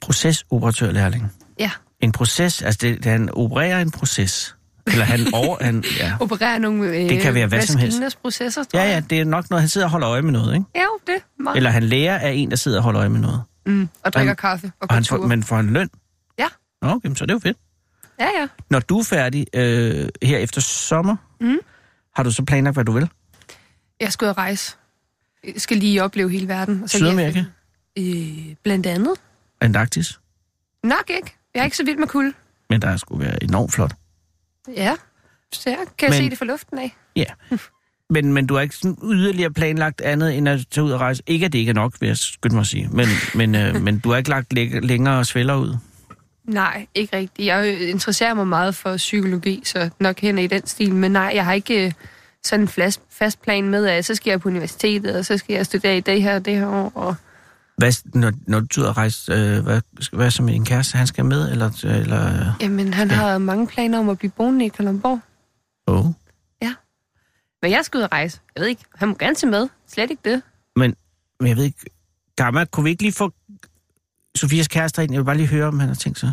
Procesoperatørlærling. 0.02 1.32
Ja. 1.60 1.72
En 2.00 2.12
proces, 2.12 2.62
altså 2.62 2.78
det, 2.82 2.98
det, 3.04 3.12
han 3.12 3.30
opererer 3.34 3.82
en 3.82 3.92
proces. 3.92 4.56
Eller 4.88 5.06
han 5.06 5.34
over... 5.34 5.58
han, 5.64 5.84
ja. 6.00 6.14
Opererer 6.20 6.58
nogle 6.60 6.88
øh, 6.88 7.10
Det 7.10 7.22
kan 7.22 7.34
være 7.34 7.48
hvad 7.48 7.62
som 7.62 7.80
helst. 7.80 8.22
processer, 8.22 8.64
tror 8.64 8.80
ja, 8.80 8.86
ja, 8.94 9.00
det 9.00 9.20
er 9.20 9.26
nok 9.26 9.50
noget, 9.50 9.62
han 9.62 9.70
sidder 9.70 9.88
og 9.88 9.92
holder 9.92 10.10
øje 10.10 10.22
med 10.22 10.32
noget, 10.32 10.54
ikke? 10.54 10.66
Ja, 10.76 10.86
det 11.08 11.16
er 11.16 11.44
meget. 11.44 11.58
Eller 11.58 11.70
han 11.70 11.84
lærer 11.84 12.20
af 12.20 12.32
en, 12.32 12.50
der 12.50 12.56
sidder 12.56 12.78
og 12.78 12.84
holder 12.84 13.00
øje 13.00 13.10
med 13.10 13.20
noget. 13.20 13.42
Mm, 13.66 13.90
og 14.04 14.14
drikker 14.14 14.30
Han- 14.30 14.36
kaffe 14.36 14.72
og 14.80 14.88
Og 14.90 14.96
han 14.96 15.06
får, 15.06 15.18
men 15.18 15.44
får 15.44 15.56
han 15.56 15.70
løn? 15.74 15.90
Ja. 16.40 16.48
Nå, 16.82 16.90
okay, 16.90 17.16
så 17.16 17.24
er 17.24 17.26
det 17.26 17.34
jo 17.34 17.40
fedt. 17.40 17.58
Ja, 18.20 18.26
ja. 18.40 18.48
Når 18.70 18.80
du 18.80 19.00
er 19.00 19.04
færdig 19.04 19.48
øh, 19.54 20.10
her 20.24 20.38
efter 20.38 20.62
sommer, 20.62 21.16
Mm. 21.42 21.58
har 22.16 22.24
du 22.24 22.32
så 22.32 22.44
planlagt, 22.44 22.76
hvad 22.76 22.86
du 22.86 22.92
vil? 22.92 23.10
Jeg 24.02 24.14
skal 24.14 24.26
ud 24.26 24.30
og 24.30 24.38
rejse. 24.38 24.76
Jeg 25.44 25.54
skal 25.58 25.78
lige 25.78 26.04
opleve 26.04 26.30
hele 26.30 26.48
verden. 26.48 26.84
Og 26.84 26.90
så 26.90 26.98
Sydamerika? 26.98 27.44
Øh, 28.00 28.56
blandt 28.64 28.86
andet. 28.86 29.14
Antarktis? 29.62 30.20
Nok 30.84 31.10
ikke. 31.10 31.36
Jeg 31.54 31.60
er 31.62 31.66
ikke 31.66 31.78
så 31.78 31.84
vild 31.86 31.98
med 31.98 32.08
kulde. 32.08 32.34
Men 32.70 32.82
der 32.82 32.98
skulle 32.98 33.26
være 33.26 33.44
enormt 33.44 33.74
flot. 33.74 33.94
Ja, 34.76 34.96
så 35.52 35.70
jeg 35.70 35.78
kan 35.98 36.10
Men- 36.10 36.18
se 36.18 36.30
det 36.30 36.38
fra 36.38 36.46
luften 36.46 36.78
af. 36.78 36.96
Ja. 37.16 37.26
Men, 38.10 38.34
men 38.34 38.48
du 38.48 38.54
har 38.54 38.62
ikke 38.62 38.76
sådan 38.76 38.98
yderligere 39.04 39.52
planlagt 39.52 40.02
andet, 40.02 40.38
end 40.38 40.50
at 40.50 40.66
tage 40.72 40.86
ud 40.86 40.92
og 40.92 41.00
rejse? 41.00 41.24
Ikke, 41.28 41.46
at 41.46 41.54
det 41.54 41.60
ikke 41.60 41.70
er 41.70 41.74
nok, 41.74 41.94
vil 42.00 42.08
jeg 42.08 42.18
skynde 42.18 42.56
mig 42.56 42.62
at 42.62 42.68
sige. 42.68 42.88
Men, 42.92 43.08
men, 43.36 43.56
øh, 43.56 43.82
men 43.82 44.00
du 44.00 44.10
har 44.10 44.18
ikke 44.18 44.30
lagt 44.30 44.54
læ- 44.54 44.80
længere 44.80 45.26
svælder 45.26 45.56
ud? 45.56 45.78
Nej, 46.48 46.88
ikke 46.96 47.18
rigtigt. 47.18 47.46
Jeg 47.46 47.82
interesserer 47.90 48.34
mig 48.34 48.48
meget 48.48 48.76
for 48.76 48.98
psykologi, 48.98 49.62
så 49.66 49.90
nok 50.00 50.20
hen 50.20 50.38
i 50.40 50.48
den 50.48 50.68
stil. 50.68 50.96
Men 50.96 51.12
nej, 51.12 51.32
jeg 51.36 51.46
har 51.46 51.54
ikke 51.54 51.86
øh, 51.86 51.92
sådan 52.44 52.62
en 52.64 52.68
fast, 52.68 53.02
fast 53.10 53.42
plan 53.42 53.70
med, 53.70 53.86
at 53.86 54.06
så 54.06 54.16
skal 54.16 54.32
jeg 54.32 54.42
på 54.42 54.50
universitetet, 54.50 55.16
og 55.18 55.26
så 55.26 55.38
skal 55.38 55.54
jeg 55.54 55.66
studere 55.66 55.98
i 55.98 56.00
det 56.00 56.22
her 56.22 56.36
og 56.36 56.46
det 56.46 56.56
her 56.58 56.68
år. 56.68 56.92
Og... 56.96 57.16
Hvad, 57.78 57.92
når, 58.14 58.32
når 58.48 58.60
du 58.60 58.66
tager 58.68 58.98
rejse, 58.98 59.32
øh, 59.34 59.64
hvad, 59.64 59.82
hvad 60.12 60.32
så 60.32 60.44
med 60.44 60.56
en 60.56 60.66
kæreste, 60.66 60.98
han 60.98 61.08
skal 61.08 61.26
med? 61.26 61.52
Eller, 61.52 61.86
eller, 61.86 62.54
Jamen, 62.62 62.94
han 62.94 63.08
Ja. 63.08 63.14
ja. 63.16 63.20
har 63.22 63.38
mange 63.38 63.68
planer 63.68 64.00
om 64.00 64.10
at 64.10 64.18
blive 64.18 64.32
boende 64.32 64.66
i 64.66 64.68
Kalundborg. 64.68 65.20
oh. 65.88 66.06
Men 67.62 67.72
jeg 67.72 67.86
skal 67.86 67.98
ud 67.98 68.04
og 68.04 68.12
rejse. 68.12 68.40
Jeg 68.56 68.62
ved 68.62 68.68
ikke, 68.68 68.84
han 68.96 69.08
må 69.08 69.16
gerne 69.20 69.36
tage 69.36 69.52
med. 69.52 69.68
Slet 69.88 70.10
ikke 70.12 70.30
det. 70.30 70.42
men, 70.76 70.96
men 71.40 71.48
jeg 71.50 71.58
ved 71.58 71.64
ikke, 71.64 71.86
Gamma, 72.36 72.66
kunne 72.66 72.84
vi 72.84 72.90
ikke 72.90 73.04
lige 73.04 73.14
få 73.14 73.32
Sofias 74.36 74.68
kæreste 74.68 75.04
ind? 75.04 75.12
Jeg 75.12 75.20
vil 75.20 75.26
bare 75.26 75.38
lige 75.38 75.48
høre, 75.48 75.68
om 75.68 75.80
han 75.80 75.88
har 75.88 75.96
tænkt 75.96 76.20
sig. 76.20 76.32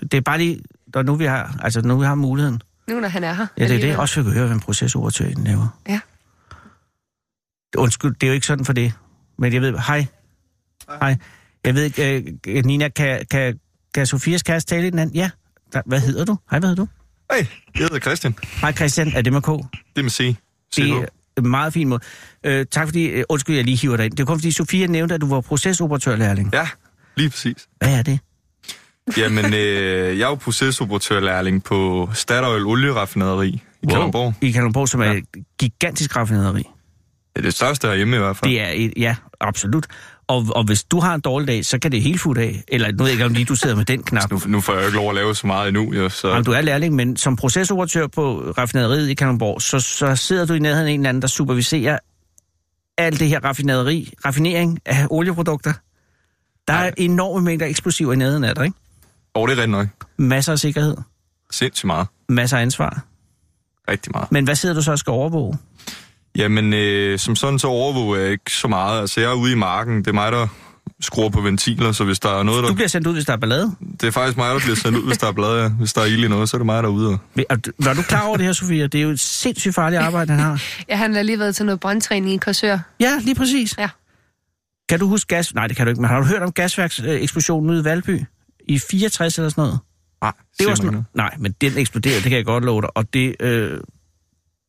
Det 0.00 0.14
er 0.14 0.20
bare 0.20 0.38
lige, 0.38 0.60
når 0.94 1.02
nu 1.02 1.14
vi 1.14 1.24
har, 1.24 1.56
altså 1.62 1.80
nu 1.80 1.98
vi 1.98 2.06
har 2.06 2.14
muligheden. 2.14 2.62
Nu 2.88 3.00
når 3.00 3.08
han 3.08 3.24
er 3.24 3.32
her. 3.32 3.46
Ja, 3.58 3.68
det 3.68 3.76
er 3.76 3.80
det. 3.80 3.96
Også 3.96 4.20
at 4.20 4.24
kunne 4.24 4.34
høre, 4.34 4.46
hvad 4.46 4.54
en 4.54 4.60
procesoperatør 4.60 5.24
egentlig 5.24 5.46
laver. 5.46 5.80
Ja. 5.88 6.00
Undskyld, 7.76 8.14
det 8.14 8.22
er 8.22 8.28
jo 8.28 8.34
ikke 8.34 8.46
sådan 8.46 8.64
for 8.64 8.72
det. 8.72 8.92
Men 9.38 9.52
jeg 9.52 9.62
ved, 9.62 9.78
hej. 9.78 10.06
Hej. 10.88 11.16
Jeg 11.64 11.74
ved 11.74 11.82
ikke, 11.84 12.24
øh, 12.48 12.64
Nina, 12.64 12.88
kan, 12.88 13.26
kan, 13.30 13.58
kan 13.94 14.06
Sofias 14.06 14.42
kæreste 14.42 14.74
tale 14.74 14.86
i 14.86 14.90
den 14.90 14.98
anden? 14.98 15.16
Ja. 15.16 15.30
Hvad 15.86 16.00
hedder 16.00 16.24
du? 16.24 16.36
Hej, 16.50 16.58
hvad 16.58 16.68
hedder 16.68 16.82
du? 16.82 16.88
Hej, 17.30 17.46
jeg 17.74 17.82
hedder 17.82 17.98
Christian. 17.98 18.34
Hej 18.60 18.72
Christian, 18.72 19.12
er 19.14 19.22
det 19.22 19.32
med 19.32 19.42
K? 19.42 19.46
Det 19.96 20.04
med 20.04 20.10
C. 20.10 20.36
Det 20.76 20.90
er 20.90 21.06
en 21.36 21.48
meget 21.48 21.72
fin 21.72 21.88
måde. 21.88 22.00
Øh, 22.44 22.66
tak 22.70 22.86
fordi, 22.88 23.04
øh, 23.04 23.24
undskyld, 23.28 23.56
jeg 23.56 23.64
lige 23.64 23.76
hiver 23.76 23.96
dig 23.96 24.06
ind. 24.06 24.12
Det 24.12 24.20
er 24.20 24.26
kun 24.26 24.38
fordi, 24.38 24.50
Sofia 24.50 24.86
nævnte, 24.86 25.14
at 25.14 25.20
du 25.20 25.28
var 25.28 25.40
procesoperatørlærling. 25.40 26.50
Ja, 26.52 26.68
lige 27.16 27.30
præcis. 27.30 27.56
Hvad 27.78 27.98
er 27.98 28.02
det? 28.02 28.18
Jamen, 29.16 29.44
øh, 29.54 30.18
jeg 30.18 30.24
er 30.24 30.28
jo 30.28 30.34
procesoperatørlærling 30.34 31.64
på 31.64 32.08
Statoil 32.14 32.66
Olieraffinaderi 32.66 33.62
i 33.82 33.86
Kalundborg. 33.90 34.34
I 34.40 34.50
Kalundborg, 34.50 34.88
som 34.88 35.00
er 35.00 35.04
Ja. 35.04 35.12
et 35.12 35.24
gigantisk 35.58 36.16
raffinaderi. 36.16 36.62
Det 36.62 37.40
er 37.40 37.42
det 37.42 37.54
største 37.54 37.88
herhjemme 37.88 38.16
i 38.16 38.18
hvert 38.18 38.36
fald. 38.36 38.50
Det 38.50 38.60
er 38.60 38.68
et, 38.74 38.92
ja, 38.96 39.16
absolut. 39.40 39.86
Og, 40.26 40.46
og 40.56 40.64
hvis 40.64 40.84
du 40.84 41.00
har 41.00 41.14
en 41.14 41.20
dårlig 41.20 41.48
dag, 41.48 41.64
så 41.64 41.78
kan 41.78 41.92
det 41.92 42.02
hele 42.02 42.18
futte 42.18 42.42
af. 42.42 42.64
Eller 42.68 42.90
nu 42.92 42.96
ved 42.98 43.06
jeg 43.06 43.12
ikke, 43.12 43.24
om 43.24 43.32
lige 43.32 43.44
du 43.44 43.54
sidder 43.54 43.76
med 43.76 43.84
den 43.84 44.02
knap. 44.02 44.30
Nu, 44.30 44.40
nu 44.46 44.60
får 44.60 44.72
jeg 44.72 44.80
jo 44.82 44.86
ikke 44.86 44.96
lov 44.98 45.08
at 45.08 45.14
lave 45.14 45.34
så 45.34 45.46
meget 45.46 45.68
endnu, 45.68 45.92
jo, 45.94 46.08
så... 46.08 46.28
Jamen, 46.28 46.44
du 46.44 46.52
er 46.52 46.60
lærling, 46.60 46.94
men 46.94 47.16
som 47.16 47.36
procesoperatør 47.36 48.06
på 48.06 48.52
raffinaderiet 48.58 49.08
i 49.10 49.14
Kalundborg, 49.14 49.62
så, 49.62 49.80
så 49.80 50.16
sidder 50.16 50.46
du 50.46 50.54
i 50.54 50.58
nærheden 50.58 50.88
af 50.88 50.92
en 50.92 51.00
eller 51.00 51.08
anden, 51.08 51.22
der 51.22 51.28
superviserer 51.28 51.98
alt 52.98 53.20
det 53.20 53.28
her 53.28 53.40
raffinaderi, 53.44 54.12
raffinering 54.24 54.78
af 54.86 55.06
olieprodukter. 55.10 55.72
Der 56.68 56.74
er 56.74 56.90
enorme 56.96 57.44
mængder 57.44 57.66
eksplosiver 57.66 58.12
i 58.12 58.16
nærheden 58.16 58.44
af 58.44 58.54
dig, 58.54 58.64
ikke? 58.64 58.76
Og 59.34 59.48
det 59.48 59.52
er 59.54 59.56
rigtig 59.56 59.70
nok. 59.70 59.86
Masser 60.18 60.52
af 60.52 60.58
sikkerhed, 60.58 60.96
Sindssygt 61.50 61.86
meget. 61.86 62.06
masser 62.28 62.56
af 62.56 62.62
ansvar. 62.62 63.02
Rigtig 63.90 64.12
meget. 64.14 64.32
Men 64.32 64.44
hvad 64.44 64.54
sidder 64.54 64.74
du 64.74 64.82
så 64.82 64.92
og 64.92 64.98
skal 64.98 65.10
overvåge? 65.10 65.58
Jamen, 66.36 66.72
øh, 66.72 67.18
som 67.18 67.36
sådan 67.36 67.58
så 67.58 67.66
overvåger 67.66 68.20
jeg 68.20 68.30
ikke 68.30 68.50
så 68.56 68.68
meget. 68.68 69.00
Altså, 69.00 69.20
jeg 69.20 69.30
er 69.30 69.34
ude 69.34 69.52
i 69.52 69.54
marken. 69.54 69.98
Det 69.98 70.06
er 70.06 70.12
mig, 70.12 70.32
der 70.32 70.46
skruer 71.00 71.28
på 71.28 71.40
ventiler, 71.40 71.92
så 71.92 72.04
hvis 72.04 72.20
der 72.20 72.38
er 72.38 72.42
noget, 72.42 72.62
der... 72.62 72.68
Du 72.68 72.74
bliver 72.74 72.88
sendt 72.88 73.06
ud, 73.06 73.12
hvis 73.12 73.24
der 73.24 73.32
er 73.32 73.36
ballade. 73.36 73.74
Det 74.00 74.06
er 74.06 74.10
faktisk 74.10 74.36
mig, 74.36 74.50
der 74.54 74.58
bliver 74.60 74.76
sendt 74.76 74.98
ud, 74.98 75.06
hvis 75.06 75.18
der 75.18 75.26
er 75.26 75.32
blade. 75.32 75.62
Ja. 75.62 75.68
Hvis 75.68 75.92
der 75.92 76.00
er 76.00 76.04
ild 76.04 76.24
i 76.24 76.28
noget, 76.28 76.48
så 76.48 76.56
er 76.56 76.58
det 76.58 76.66
mig, 76.66 76.82
der 76.82 76.88
er 76.88 76.92
ude. 76.92 77.08
og- 77.08 77.18
Er 77.50 77.56
Var 77.78 77.94
du 77.94 78.02
klar 78.02 78.26
over 78.26 78.36
det 78.36 78.46
her, 78.46 78.52
Sofia? 78.52 78.86
Det 78.86 78.98
er 78.98 79.02
jo 79.02 79.10
et 79.10 79.20
sindssygt 79.20 79.74
farligt 79.74 80.02
arbejde, 80.02 80.32
han 80.32 80.40
har. 80.42 80.62
Ja, 80.88 80.96
han 80.96 81.14
har 81.14 81.22
lige 81.22 81.38
været 81.38 81.56
til 81.56 81.66
noget 81.66 81.80
brandtræning 81.80 82.34
i 82.34 82.36
Korsør. 82.36 82.78
Ja, 83.00 83.18
lige 83.20 83.34
præcis. 83.34 83.74
Ja. 83.78 83.88
Kan 84.88 84.98
du 85.00 85.08
huske 85.08 85.34
gas... 85.34 85.54
Nej, 85.54 85.66
det 85.66 85.76
kan 85.76 85.86
du 85.86 85.90
ikke, 85.90 86.00
men 86.00 86.10
har 86.10 86.20
du 86.20 86.26
hørt 86.26 86.42
om 86.42 86.52
gasværkseksplosionen 86.52 87.70
ude 87.70 87.80
i 87.80 87.84
Valby? 87.84 88.22
I 88.68 88.78
64 88.78 89.38
eller 89.38 89.48
sådan 89.48 89.62
noget? 89.62 89.78
Nej, 90.22 90.32
Det 90.58 90.66
var 90.66 90.74
sådan, 90.74 91.06
nej, 91.14 91.34
men 91.38 91.52
den 91.60 91.78
eksploderede, 91.78 92.16
det 92.20 92.28
kan 92.28 92.36
jeg 92.36 92.44
godt 92.44 92.64
love 92.64 92.82
dig. 92.82 92.96
Og 92.96 93.14
det, 93.14 93.36
øh, 93.40 93.80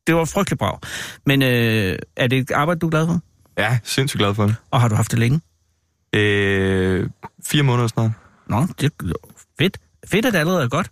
det 0.06 0.14
var 0.14 0.24
frygtelig 0.24 0.58
brav. 0.58 0.80
Men 1.26 1.42
øh, 1.42 1.98
er 2.16 2.26
det 2.26 2.38
et 2.38 2.50
arbejde, 2.50 2.78
du 2.80 2.86
er 2.86 2.90
glad 2.90 3.06
for? 3.06 3.20
Ja, 3.58 3.78
sindssygt 3.84 4.18
glad 4.18 4.34
for 4.34 4.46
det. 4.46 4.56
Og 4.70 4.80
har 4.80 4.88
du 4.88 4.94
haft 4.94 5.10
det 5.10 5.18
længe? 5.18 5.40
Øh, 6.12 7.08
fire 7.46 7.62
måneder 7.62 7.88
snart. 7.88 8.10
Nå, 8.46 8.66
det 8.80 8.92
er 9.00 9.12
fedt. 9.58 9.78
Fedt, 10.06 10.26
at 10.26 10.32
det 10.32 10.38
allerede 10.38 10.62
er 10.64 10.68
godt. 10.68 10.90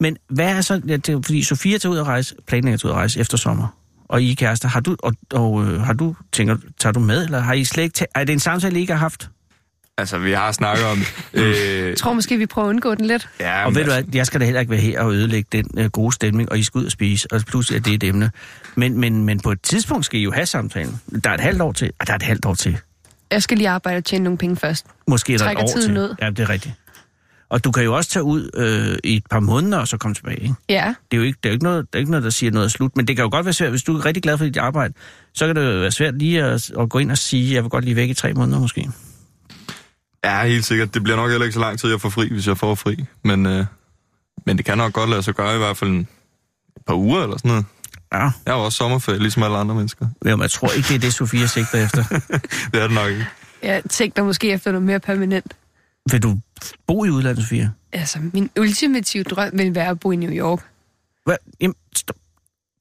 Men 0.00 0.16
hvad 0.30 0.56
er 0.56 0.60
så... 0.60 0.80
Ja, 0.88 0.96
det, 0.96 1.26
fordi 1.26 1.42
Sofia 1.42 1.78
tager 1.78 1.92
ud 1.92 1.98
og 1.98 2.06
rejse, 2.06 2.34
planlægger 2.46 2.74
at 2.74 2.84
ud 2.84 2.90
og 2.90 2.96
rejse 2.96 3.20
efter 3.20 3.36
sommer. 3.36 3.78
Og 4.08 4.22
I 4.22 4.30
er 4.30 4.34
kærester. 4.34 4.68
Har 4.68 4.80
du, 4.80 4.96
og, 4.98 5.14
og 5.32 5.64
øh, 5.64 5.80
har 5.80 5.92
du, 5.92 6.16
tænker, 6.32 6.56
tager 6.80 6.92
du 6.92 7.00
med, 7.00 7.24
eller 7.24 7.40
har 7.40 7.52
I 7.54 7.64
slet 7.64 7.84
ikke... 7.84 8.06
Er 8.14 8.24
det 8.24 8.32
en 8.32 8.40
samtale, 8.40 8.76
I 8.78 8.80
ikke 8.80 8.92
har 8.92 9.00
haft? 9.00 9.28
Altså, 9.98 10.18
vi 10.18 10.32
har 10.32 10.52
snakket 10.52 10.86
om 10.86 10.98
det. 10.98 11.06
øh, 11.42 11.88
Jeg 11.88 11.96
tror 11.96 12.12
måske, 12.12 12.36
vi 12.38 12.46
prøver 12.46 12.68
at 12.68 12.70
undgå 12.70 12.94
den 12.94 13.06
lidt. 13.06 13.28
ja, 13.40 13.64
Og 13.66 13.74
ved 13.74 13.84
du 13.84 13.90
altså, 13.90 14.04
hvad, 14.06 14.14
jeg 14.14 14.26
skal 14.26 14.40
da 14.40 14.44
heller 14.44 14.60
ikke 14.60 14.70
være 14.70 14.80
her 14.80 15.00
og 15.00 15.12
ødelægge 15.12 15.48
den 15.52 15.66
øh, 15.78 15.90
gode 15.90 16.12
stemning, 16.12 16.50
og 16.52 16.58
I 16.58 16.62
skal 16.62 16.78
ud 16.78 16.84
og 16.84 16.92
spise, 16.92 17.32
og 17.32 17.40
pludselig 17.46 17.76
er 17.78 17.82
det 17.82 17.94
et 17.94 18.04
emne. 18.04 18.30
Men, 18.74 18.98
men, 19.00 19.24
men 19.24 19.40
på 19.40 19.52
et 19.52 19.62
tidspunkt 19.62 20.04
skal 20.04 20.20
I 20.20 20.22
jo 20.22 20.32
have 20.32 20.46
samtalen. 20.46 21.00
Der 21.24 21.30
er 21.30 21.34
et 21.34 21.40
halvt 21.40 21.62
år 21.62 21.72
til. 21.72 21.90
Ah, 22.00 22.06
der 22.06 22.12
er 22.12 22.16
et 22.16 22.22
halvt 22.22 22.44
år 22.46 22.54
til. 22.54 22.78
Jeg 23.30 23.42
skal 23.42 23.56
lige 23.58 23.68
arbejde 23.68 23.96
og 23.96 24.04
tjene 24.04 24.24
nogle 24.24 24.38
penge 24.38 24.56
først. 24.56 24.86
Måske 25.08 25.34
er 25.34 25.38
der 25.38 25.50
et 25.50 25.56
år 25.58 25.66
tiden 25.66 25.82
til. 25.94 25.98
ud. 25.98 26.14
Ja, 26.22 26.30
det 26.30 26.38
er 26.38 26.48
rigtigt. 26.48 26.74
Og 27.48 27.64
du 27.64 27.70
kan 27.72 27.84
jo 27.84 27.96
også 27.96 28.10
tage 28.10 28.22
ud 28.22 28.50
øh, 28.54 28.98
i 29.04 29.16
et 29.16 29.22
par 29.30 29.40
måneder 29.40 29.78
og 29.78 29.88
så 29.88 29.96
komme 29.96 30.14
tilbage. 30.14 30.42
Ikke? 30.42 30.54
Ja, 30.68 30.94
Det 31.10 31.16
er 31.16 31.20
jo 31.20 31.22
ikke, 31.22 31.38
det 31.42 31.48
er 31.48 31.52
jo 31.52 31.54
ikke, 31.54 31.64
noget, 31.64 31.86
det 31.86 31.94
er 31.94 31.98
ikke 31.98 32.10
noget, 32.10 32.24
der 32.24 32.30
siger 32.30 32.52
noget 32.52 32.64
er 32.64 32.68
slut. 32.70 32.96
Men 32.96 33.08
det 33.08 33.16
kan 33.16 33.22
jo 33.22 33.28
godt 33.30 33.46
være 33.46 33.52
svært, 33.52 33.70
hvis 33.70 33.82
du 33.82 33.96
er 33.96 34.04
rigtig 34.04 34.22
glad 34.22 34.38
for 34.38 34.44
dit 34.44 34.56
arbejde, 34.56 34.94
så 35.34 35.46
kan 35.46 35.56
det 35.56 35.74
jo 35.74 35.80
være 35.80 35.90
svært 35.90 36.18
lige 36.18 36.42
at, 36.44 36.70
at 36.80 36.88
gå 36.90 36.98
ind 36.98 37.10
og 37.10 37.18
sige, 37.18 37.54
jeg 37.54 37.62
vil 37.62 37.70
godt 37.70 37.84
lige 37.84 37.96
væk 37.96 38.08
i 38.08 38.14
tre 38.14 38.32
måneder 38.32 38.60
måske. 38.60 38.90
Ja, 40.24 40.44
helt 40.46 40.64
sikkert. 40.64 40.94
Det 40.94 41.02
bliver 41.02 41.16
nok 41.16 41.30
heller 41.30 41.44
ikke 41.44 41.54
så 41.54 41.60
lang 41.60 41.78
tid, 41.78 41.90
jeg 41.90 42.00
får 42.00 42.08
fri, 42.08 42.28
hvis 42.32 42.46
jeg 42.46 42.58
får 42.58 42.74
fri. 42.74 43.04
Men, 43.24 43.46
øh, 43.46 43.64
men 44.46 44.56
det 44.56 44.64
kan 44.64 44.78
nok 44.78 44.92
godt 44.92 45.10
lade 45.10 45.22
sig 45.22 45.34
gøre 45.34 45.54
i 45.54 45.58
hvert 45.58 45.76
fald 45.76 45.90
en 45.90 46.08
et 46.76 46.82
par 46.86 46.94
uger 46.94 47.22
eller 47.22 47.36
sådan 47.38 47.48
noget. 47.48 47.64
Ja, 48.12 48.18
Jeg 48.46 48.54
har 48.54 48.60
også 48.60 48.76
sommerferie, 48.76 49.18
ligesom 49.18 49.42
alle 49.42 49.56
andre 49.56 49.74
mennesker. 49.74 50.06
men 50.22 50.40
jeg 50.40 50.50
tror 50.50 50.70
ikke, 50.76 50.88
det 50.88 50.94
er 50.94 50.98
det, 50.98 51.14
Sofia 51.14 51.46
sigter 51.46 51.84
efter. 51.84 52.02
Det 52.72 52.82
er 52.82 52.86
det 52.86 52.94
nok 52.94 53.10
ikke. 53.10 53.26
jeg 53.62 53.82
tænkte 53.90 54.22
måske 54.22 54.52
efter 54.52 54.72
noget 54.72 54.86
mere 54.86 55.00
permanent. 55.00 55.52
Vil 56.10 56.22
du 56.22 56.38
bo 56.86 57.04
i 57.04 57.10
udlandet, 57.10 57.44
Sofia? 57.44 57.70
Altså, 57.92 58.18
min 58.32 58.50
ultimative 58.60 59.22
drøm 59.24 59.50
vil 59.58 59.74
være 59.74 59.88
at 59.88 60.00
bo 60.00 60.10
i 60.12 60.16
New 60.16 60.30
York. 60.32 60.60
Hvad? 61.24 61.36
Jamen, 61.60 61.74
stop. 61.96 62.16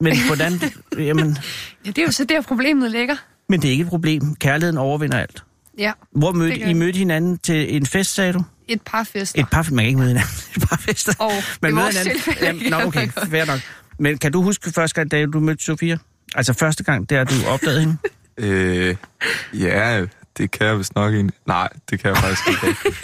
Men 0.01 0.17
hvordan... 0.27 0.53
jamen, 1.07 1.37
Ja, 1.85 1.89
det 1.89 1.97
er 1.97 2.05
jo 2.05 2.11
så 2.11 2.25
der, 2.25 2.41
problemet 2.41 2.91
ligger. 2.91 3.15
men 3.49 3.61
det 3.61 3.67
er 3.67 3.71
ikke 3.71 3.81
et 3.81 3.87
problem. 3.89 4.35
Kærligheden 4.35 4.77
overvinder 4.77 5.17
alt. 5.19 5.43
Ja, 5.77 5.91
Hvor 6.11 6.31
mødte 6.31 6.59
I 6.59 6.73
mødte 6.73 6.97
hinanden 6.97 7.37
til 7.37 7.75
en 7.75 7.85
fest, 7.85 8.13
sagde 8.15 8.33
du? 8.33 8.43
et 8.67 8.81
par 8.81 9.03
fester. 9.03 9.41
Et 9.41 9.49
par, 9.51 9.67
man 9.71 9.77
kan 9.83 9.85
ikke 9.87 9.97
møde 9.99 10.07
hinanden. 10.09 10.31
Et 10.55 10.61
par 10.69 10.77
fester. 10.77 11.13
Og 11.19 11.31
Man 11.61 11.73
møder 11.75 11.87
hinanden. 11.89 12.33
Jamen, 12.41 12.71
nå, 12.71 12.77
okay, 12.87 13.07
fair 13.31 13.45
nok. 13.45 13.59
Men 13.99 14.17
kan 14.17 14.31
du 14.31 14.41
huske 14.41 14.71
første 14.71 14.95
gang, 14.95 15.11
da 15.11 15.25
du 15.25 15.39
mødte 15.39 15.63
Sofia? 15.63 15.97
Altså 16.35 16.53
første 16.53 16.83
gang, 16.83 17.09
der 17.09 17.23
du 17.23 17.33
opdagede 17.47 17.79
hende? 17.79 17.97
Øh, 18.37 18.95
ja, 19.53 20.05
det 20.37 20.51
kan 20.51 20.67
jeg 20.67 20.77
vist 20.77 20.95
nok 20.95 21.13
egentlig. 21.13 21.35
Nej, 21.45 21.69
det 21.89 21.99
kan 21.99 22.09
jeg 22.09 22.17
faktisk 22.17 22.47
ikke. 22.47 22.75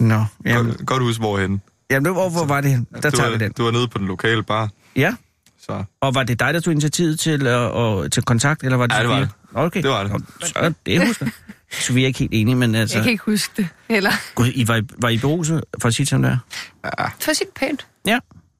Nå, 0.00 0.24
jamen, 0.46 0.66
Godt, 0.72 0.86
godt 0.86 1.02
huske, 1.02 1.20
hvorhen. 1.20 1.62
jamen 1.90 2.12
hvor, 2.12 2.28
hvor 2.30 2.44
var 2.44 2.60
det 2.60 2.70
henne? 2.70 2.86
Der 3.02 3.10
du, 3.10 3.16
tager 3.16 3.30
var, 3.30 3.38
vi 3.38 3.44
den. 3.44 3.52
du 3.52 3.64
var 3.64 3.70
nede 3.70 3.88
på 3.88 3.98
den 3.98 4.06
lokale 4.06 4.42
bar, 4.42 4.68
Ja, 4.96 5.14
så 5.60 5.84
og 6.00 6.14
var 6.14 6.22
det 6.22 6.40
dig, 6.40 6.54
der 6.54 6.60
tog 6.60 6.72
initiativet 6.72 7.20
til, 7.20 7.46
uh, 7.56 7.98
uh, 7.98 8.08
til 8.08 8.22
kontakt, 8.22 8.62
eller 8.62 8.76
var 8.76 8.86
det 8.86 8.94
Ja, 8.94 9.00
det 9.00 9.08
var 9.08 9.18
det. 9.18 9.28
Okay. 9.54 9.82
Det 9.82 9.90
var 9.90 10.02
det. 10.04 10.24
Så 10.42 10.72
det 10.86 11.06
husker 11.06 11.26
jeg. 11.26 11.32
Sofia 11.72 12.02
er 12.02 12.06
ikke 12.06 12.18
helt 12.18 12.34
enig, 12.34 12.56
men 12.56 12.74
altså... 12.74 12.96
Jeg 12.96 13.02
kan 13.04 13.12
ikke 13.12 13.24
huske 13.24 13.52
det. 13.56 13.68
Eller, 13.88 14.10
Gud, 14.34 14.46
I 14.54 14.68
var, 14.68 14.76
I- 14.76 14.86
var 14.98 15.08
I 15.08 15.18
beruset, 15.18 15.64
for 15.80 15.88
at 15.88 15.94
sige 15.94 16.04
det 16.04 16.08
som 16.10 16.22
det 16.22 16.38
er? 16.84 17.14
for 17.20 17.32
sit 17.32 17.48
pænt. 17.56 17.86
Ja. 18.06 18.18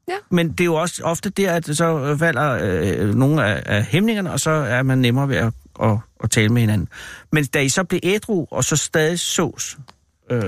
Ja. 0.09 0.15
Men 0.31 0.53
det 0.53 0.61
er 0.61 0.65
jo 0.65 0.75
også 0.75 1.03
ofte 1.05 1.31
der, 1.31 1.53
at 1.53 1.77
så 1.77 2.17
falder 2.19 2.59
øh, 2.63 3.15
nogle 3.15 3.45
af, 3.47 3.63
af 3.67 3.85
hæmningerne, 3.85 4.33
og 4.33 4.41
så 4.41 4.51
er 4.51 4.83
man 4.83 4.99
nemmere 4.99 5.29
ved 5.29 5.37
at, 5.37 5.53
at, 5.83 5.99
at 6.25 6.31
tale 6.31 6.49
med 6.49 6.61
hinanden. 6.61 6.89
Men 7.33 7.45
da 7.45 7.61
I 7.61 7.69
så 7.69 7.85
blev 7.85 8.01
ædru, 8.03 8.47
og 8.51 8.65
så 8.65 8.77
stadig 8.77 9.21
sås, 9.21 9.77
øh, 10.31 10.43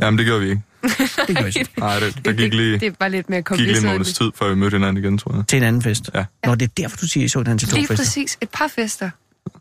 jamen 0.00 0.18
det 0.18 0.26
gjorde 0.26 0.40
vi 0.40 0.50
ikke. 0.50 0.62
det 1.28 1.36
gør 1.38 1.46
I 1.46 1.52
så 1.52 1.68
Nej, 1.78 1.98
det, 1.98 2.24
der 2.24 2.32
gik 2.32 2.54
lige, 2.54 2.78
Det 2.78 2.94
var 3.00 3.08
lidt 3.08 3.30
mere 3.30 3.42
gik 3.42 3.58
lige 3.60 3.78
en 3.78 3.86
måneds 3.86 4.12
tid, 4.12 4.30
før 4.34 4.48
vi 4.48 4.54
mødte 4.54 4.76
hinanden 4.76 5.04
igen, 5.04 5.18
tror 5.18 5.34
jeg. 5.36 5.44
til 5.48 5.56
en 5.56 5.62
anden 5.62 5.82
fest. 5.82 6.10
Ja. 6.14 6.24
Nå, 6.46 6.54
det 6.54 6.62
er 6.62 6.72
derfor, 6.76 6.96
du 6.96 7.06
siger, 7.08 7.24
I 7.24 7.28
så 7.28 7.38
hinanden 7.38 7.58
til 7.58 7.68
to 7.68 7.76
Lige 7.76 7.86
fester. 7.86 8.04
præcis. 8.04 8.38
Et 8.40 8.50
par 8.50 8.68
fester. 8.68 9.10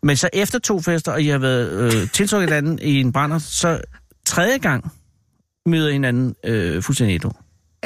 Men 0.04 0.18
så 0.18 0.30
efter 0.34 0.60
to 0.60 0.82
fester, 0.82 1.12
og 1.12 1.22
I 1.22 1.28
har 1.28 1.38
været 1.38 1.94
øh, 1.94 2.10
tiltrukket 2.10 2.50
hinanden 2.50 2.80
i 2.82 3.00
en 3.00 3.12
brænder, 3.12 3.40
så 3.40 3.82
tredje 4.26 4.58
gang 4.58 4.92
møder 5.66 5.92
hinanden 5.92 6.36
øh, 6.46 6.84
fuldstændig 6.84 7.16
ædru. 7.16 7.32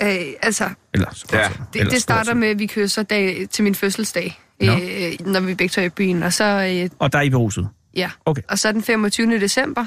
Øh, 0.04 0.10
altså, 0.42 0.70
Eller, 0.94 1.08
så 1.14 1.26
Ja. 1.34 1.50
det, 1.74 1.92
det 1.92 2.02
starter 2.02 2.34
med, 2.34 2.48
at 2.48 2.60
vi 2.60 2.68
kysser 2.68 3.04
dag, 3.04 3.48
til 3.52 3.64
min 3.64 3.76
fødselsdag, 3.76 4.40
Nå. 4.62 4.74
øh, 4.74 5.28
når 5.28 5.40
vi 5.40 5.56
begge 5.56 5.72
to 5.72 5.82
er 5.82 5.86
i 5.86 5.90
byen. 5.90 6.24
Og 6.24 6.34
så, 6.34 6.44
øh, 6.84 6.90
Og 7.00 7.14
der 7.14 7.20
er 7.20 7.24
I 7.24 7.30
beruset. 7.30 7.70
ja. 7.96 8.12
Okay. 8.26 8.42
Og 8.50 8.60
så 8.60 8.72
den 8.72 8.84
25. 8.84 9.40
december, 9.40 9.86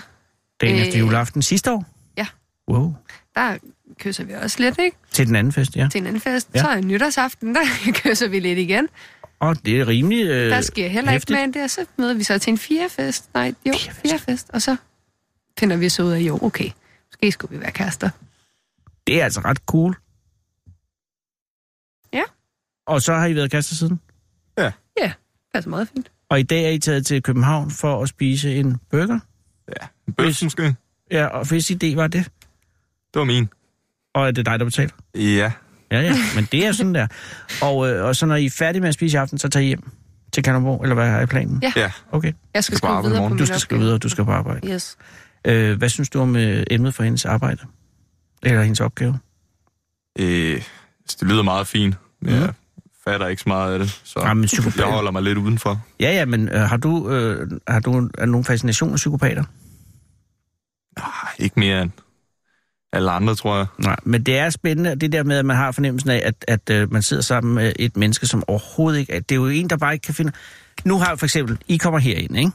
Dagen 0.60 0.76
Øh, 0.76 0.86
efter 0.86 0.98
juleaften 0.98 1.42
sidste 1.42 1.72
år? 1.72 1.84
ja. 2.16 2.26
Wow. 2.70 2.94
der 3.34 3.56
kysser 3.98 4.24
vi 4.24 4.32
også 4.32 4.56
lidt, 4.62 4.78
ikke? 4.78 4.96
Til 5.12 5.26
den 5.26 5.36
anden 5.36 5.52
fest, 5.52 5.76
ja. 5.76 5.88
Til 5.92 6.00
en 6.00 6.06
anden 6.06 6.20
fest. 6.20 6.48
Ja. 6.54 6.60
Så 6.60 6.68
er 6.68 6.80
nytårsaften, 6.80 7.54
der 7.54 7.60
kysser 8.02 8.28
vi 8.28 8.40
lidt 8.40 8.58
igen. 8.58 8.88
Og 9.40 9.64
det 9.64 9.80
er 9.80 9.88
rimelig 9.88 10.26
øh, 10.26 10.50
Der 10.50 10.60
sker 10.60 10.88
heller 10.88 11.10
hæftigt. 11.10 11.30
ikke 11.30 11.44
end 11.44 11.54
det, 11.54 11.62
og 11.62 11.70
så 11.70 11.84
møder 11.98 12.14
vi 12.14 12.22
så 12.24 12.38
til 12.38 12.50
en 12.50 12.58
firefest. 12.58 13.34
Nej, 13.34 13.54
jo, 13.66 13.72
Firefest. 13.72 14.00
firefest. 14.02 14.50
Og 14.52 14.62
så 14.62 14.76
finder 15.58 15.76
vi 15.76 15.88
så 15.88 16.02
ud 16.02 16.10
af, 16.10 16.20
jo, 16.20 16.38
okay, 16.42 16.70
måske 17.10 17.32
skulle 17.32 17.56
vi 17.56 17.60
være 17.62 17.70
kærester. 17.72 18.10
Det 19.06 19.20
er 19.20 19.24
altså 19.24 19.40
ret 19.40 19.58
cool. 19.66 19.96
Ja. 22.12 22.22
Og 22.86 23.02
så 23.02 23.14
har 23.14 23.26
I 23.26 23.34
været 23.34 23.50
kærester 23.50 23.74
siden? 23.74 24.00
Ja, 25.00 25.12
passer 25.54 25.70
meget 25.70 25.88
fint. 25.88 26.10
Og 26.30 26.40
i 26.40 26.42
dag 26.42 26.64
er 26.64 26.68
I 26.70 26.78
taget 26.78 27.06
til 27.06 27.22
København 27.22 27.70
for 27.70 28.02
at 28.02 28.08
spise 28.08 28.54
en 28.56 28.76
burger? 28.90 29.18
Ja, 29.68 29.86
en 30.08 30.12
bøf 30.12 30.42
måske. 30.42 30.74
Ja, 31.10 31.26
og 31.26 31.48
hvis 31.48 31.70
idé 31.70 31.94
var 31.94 32.06
det? 32.06 32.24
Det 33.14 33.18
var 33.20 33.24
min. 33.24 33.48
Og 34.14 34.26
er 34.26 34.30
det 34.30 34.46
dig, 34.46 34.58
der 34.58 34.64
betaler? 34.64 34.90
Ja, 35.14 35.52
Ja, 35.90 36.00
ja, 36.00 36.14
men 36.34 36.48
det 36.52 36.66
er 36.66 36.72
sådan 36.72 36.94
der. 36.94 37.06
Og, 37.62 37.90
øh, 37.90 38.04
og 38.04 38.16
så 38.16 38.26
når 38.26 38.36
I 38.36 38.46
er 38.46 38.50
færdige 38.50 38.80
med 38.80 38.88
at 38.88 38.94
spise 38.94 39.14
i 39.16 39.18
aften, 39.18 39.38
så 39.38 39.48
tager 39.48 39.64
I 39.64 39.66
hjem 39.66 39.90
til 40.32 40.42
Kanderborg, 40.42 40.82
eller 40.82 40.94
hvad 40.94 41.08
er 41.08 41.20
i 41.20 41.26
planen? 41.26 41.62
Ja. 41.62 41.72
ja. 41.76 41.92
Okay, 42.12 42.32
Jeg 42.54 42.64
skal 42.64 42.78
skrive 42.78 43.02
videre 43.02 43.28
på 43.28 43.36
du 43.36 43.46
skal 43.46 43.60
skrive 43.60 43.80
videre, 43.80 43.98
du 43.98 44.08
skal 44.08 44.24
på 44.24 44.30
arbejde. 44.30 44.68
Yes. 44.68 44.96
Øh, 45.44 45.78
hvad 45.78 45.88
synes 45.88 46.10
du 46.10 46.20
om 46.20 46.36
øh, 46.36 46.64
emnet 46.70 46.94
for 46.94 47.02
hendes 47.02 47.24
arbejde? 47.24 47.60
Eller 48.42 48.62
hendes 48.62 48.80
opgave? 48.80 49.18
Øh, 50.18 50.62
det 51.20 51.28
lyder 51.28 51.42
meget 51.42 51.66
fint, 51.66 51.96
men 52.22 52.34
Mhm. 52.34 52.42
jeg 52.42 52.52
fatter 53.10 53.26
ikke 53.26 53.42
så 53.42 53.48
meget 53.48 53.72
af 53.72 53.78
det, 53.78 54.00
så 54.04 54.20
Jamen, 54.20 54.48
jeg 54.76 54.86
holder 54.86 55.10
mig 55.10 55.22
lidt 55.22 55.38
udenfor. 55.38 55.80
Ja, 56.00 56.12
ja, 56.12 56.24
men 56.24 56.48
øh, 56.48 56.60
har 56.60 56.76
du, 56.76 57.10
øh, 57.10 57.50
har 57.68 57.80
du 57.80 58.10
er 58.18 58.26
nogen 58.26 58.44
fascination 58.44 58.92
af 58.92 58.96
psykopater? 58.96 59.44
Nej, 60.98 61.32
ikke 61.38 61.60
mere 61.60 61.82
end 61.82 61.90
alle 62.92 63.10
andre, 63.10 63.34
tror 63.34 63.56
jeg. 63.56 63.66
Nej, 63.78 63.96
men 64.04 64.22
det 64.22 64.38
er 64.38 64.50
spændende, 64.50 64.94
det 64.96 65.12
der 65.12 65.22
med, 65.22 65.36
at 65.36 65.44
man 65.44 65.56
har 65.56 65.72
fornemmelsen 65.72 66.10
af, 66.10 66.22
at, 66.24 66.34
at 66.48 66.70
øh, 66.70 66.92
man 66.92 67.02
sidder 67.02 67.22
sammen 67.22 67.54
med 67.54 67.72
et 67.78 67.96
menneske, 67.96 68.26
som 68.26 68.44
overhovedet 68.48 68.98
ikke... 68.98 69.14
At 69.14 69.28
det 69.28 69.34
er 69.34 69.40
jo 69.40 69.46
en, 69.46 69.70
der 69.70 69.76
bare 69.76 69.92
ikke 69.92 70.04
kan 70.04 70.14
finde... 70.14 70.32
Nu 70.84 70.98
har 70.98 71.08
jeg 71.08 71.18
for 71.18 71.26
eksempel... 71.26 71.58
I 71.68 71.76
kommer 71.76 71.98
herind, 71.98 72.36
ikke? 72.36 72.50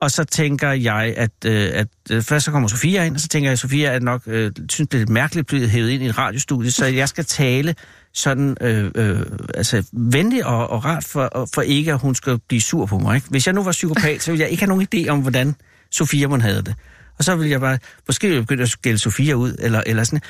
Og 0.00 0.10
så 0.10 0.24
tænker 0.24 0.70
jeg, 0.70 1.14
at, 1.16 1.30
øh, 1.46 1.70
at 1.72 1.88
øh, 2.10 2.22
først 2.22 2.44
så 2.44 2.50
kommer 2.50 2.68
Sofia 2.68 3.04
ind, 3.04 3.14
og 3.14 3.20
så 3.20 3.28
tænker 3.28 3.48
jeg, 3.48 3.52
at 3.52 3.58
Sofia 3.58 3.90
er 3.90 4.00
nok, 4.00 4.22
øh, 4.26 4.52
synes, 4.68 4.88
det 4.88 4.94
er 4.94 4.98
lidt 4.98 5.08
mærkeligt 5.08 5.46
blevet 5.46 5.70
hævet 5.70 5.90
ind 5.90 6.02
i 6.02 6.06
et 6.06 6.18
radiostudie, 6.18 6.70
så 6.70 6.86
jeg 6.86 7.08
skal 7.08 7.24
tale 7.24 7.74
sådan 8.14 8.56
øh, 8.60 8.90
øh, 8.94 9.22
altså 9.54 9.86
venlig 9.92 10.46
og, 10.46 10.70
og 10.70 10.84
rart 10.84 11.04
for, 11.04 11.48
for 11.54 11.62
ikke, 11.62 11.92
at 11.92 11.98
hun 11.98 12.14
skal 12.14 12.38
blive 12.48 12.60
sur 12.60 12.86
på 12.86 12.98
mig. 12.98 13.16
Ikke? 13.16 13.28
Hvis 13.30 13.46
jeg 13.46 13.54
nu 13.54 13.62
var 13.62 13.72
psykopat, 13.72 14.22
så 14.22 14.30
ville 14.30 14.42
jeg 14.42 14.50
ikke 14.50 14.62
have 14.62 14.68
nogen 14.68 14.86
idé 14.94 15.08
om, 15.08 15.20
hvordan 15.20 15.54
Sofia 15.90 16.28
må 16.28 16.38
have 16.38 16.62
det. 16.62 16.74
Og 17.18 17.24
så 17.24 17.36
ville 17.36 17.50
jeg 17.50 17.60
bare, 17.60 17.78
måske 18.06 18.26
ville 18.26 18.36
jeg 18.36 18.42
begynde 18.42 18.62
at 18.62 18.68
skælde 18.68 18.98
Sofia 18.98 19.34
ud, 19.34 19.56
eller, 19.58 19.82
eller 19.86 20.04
sådan. 20.04 20.20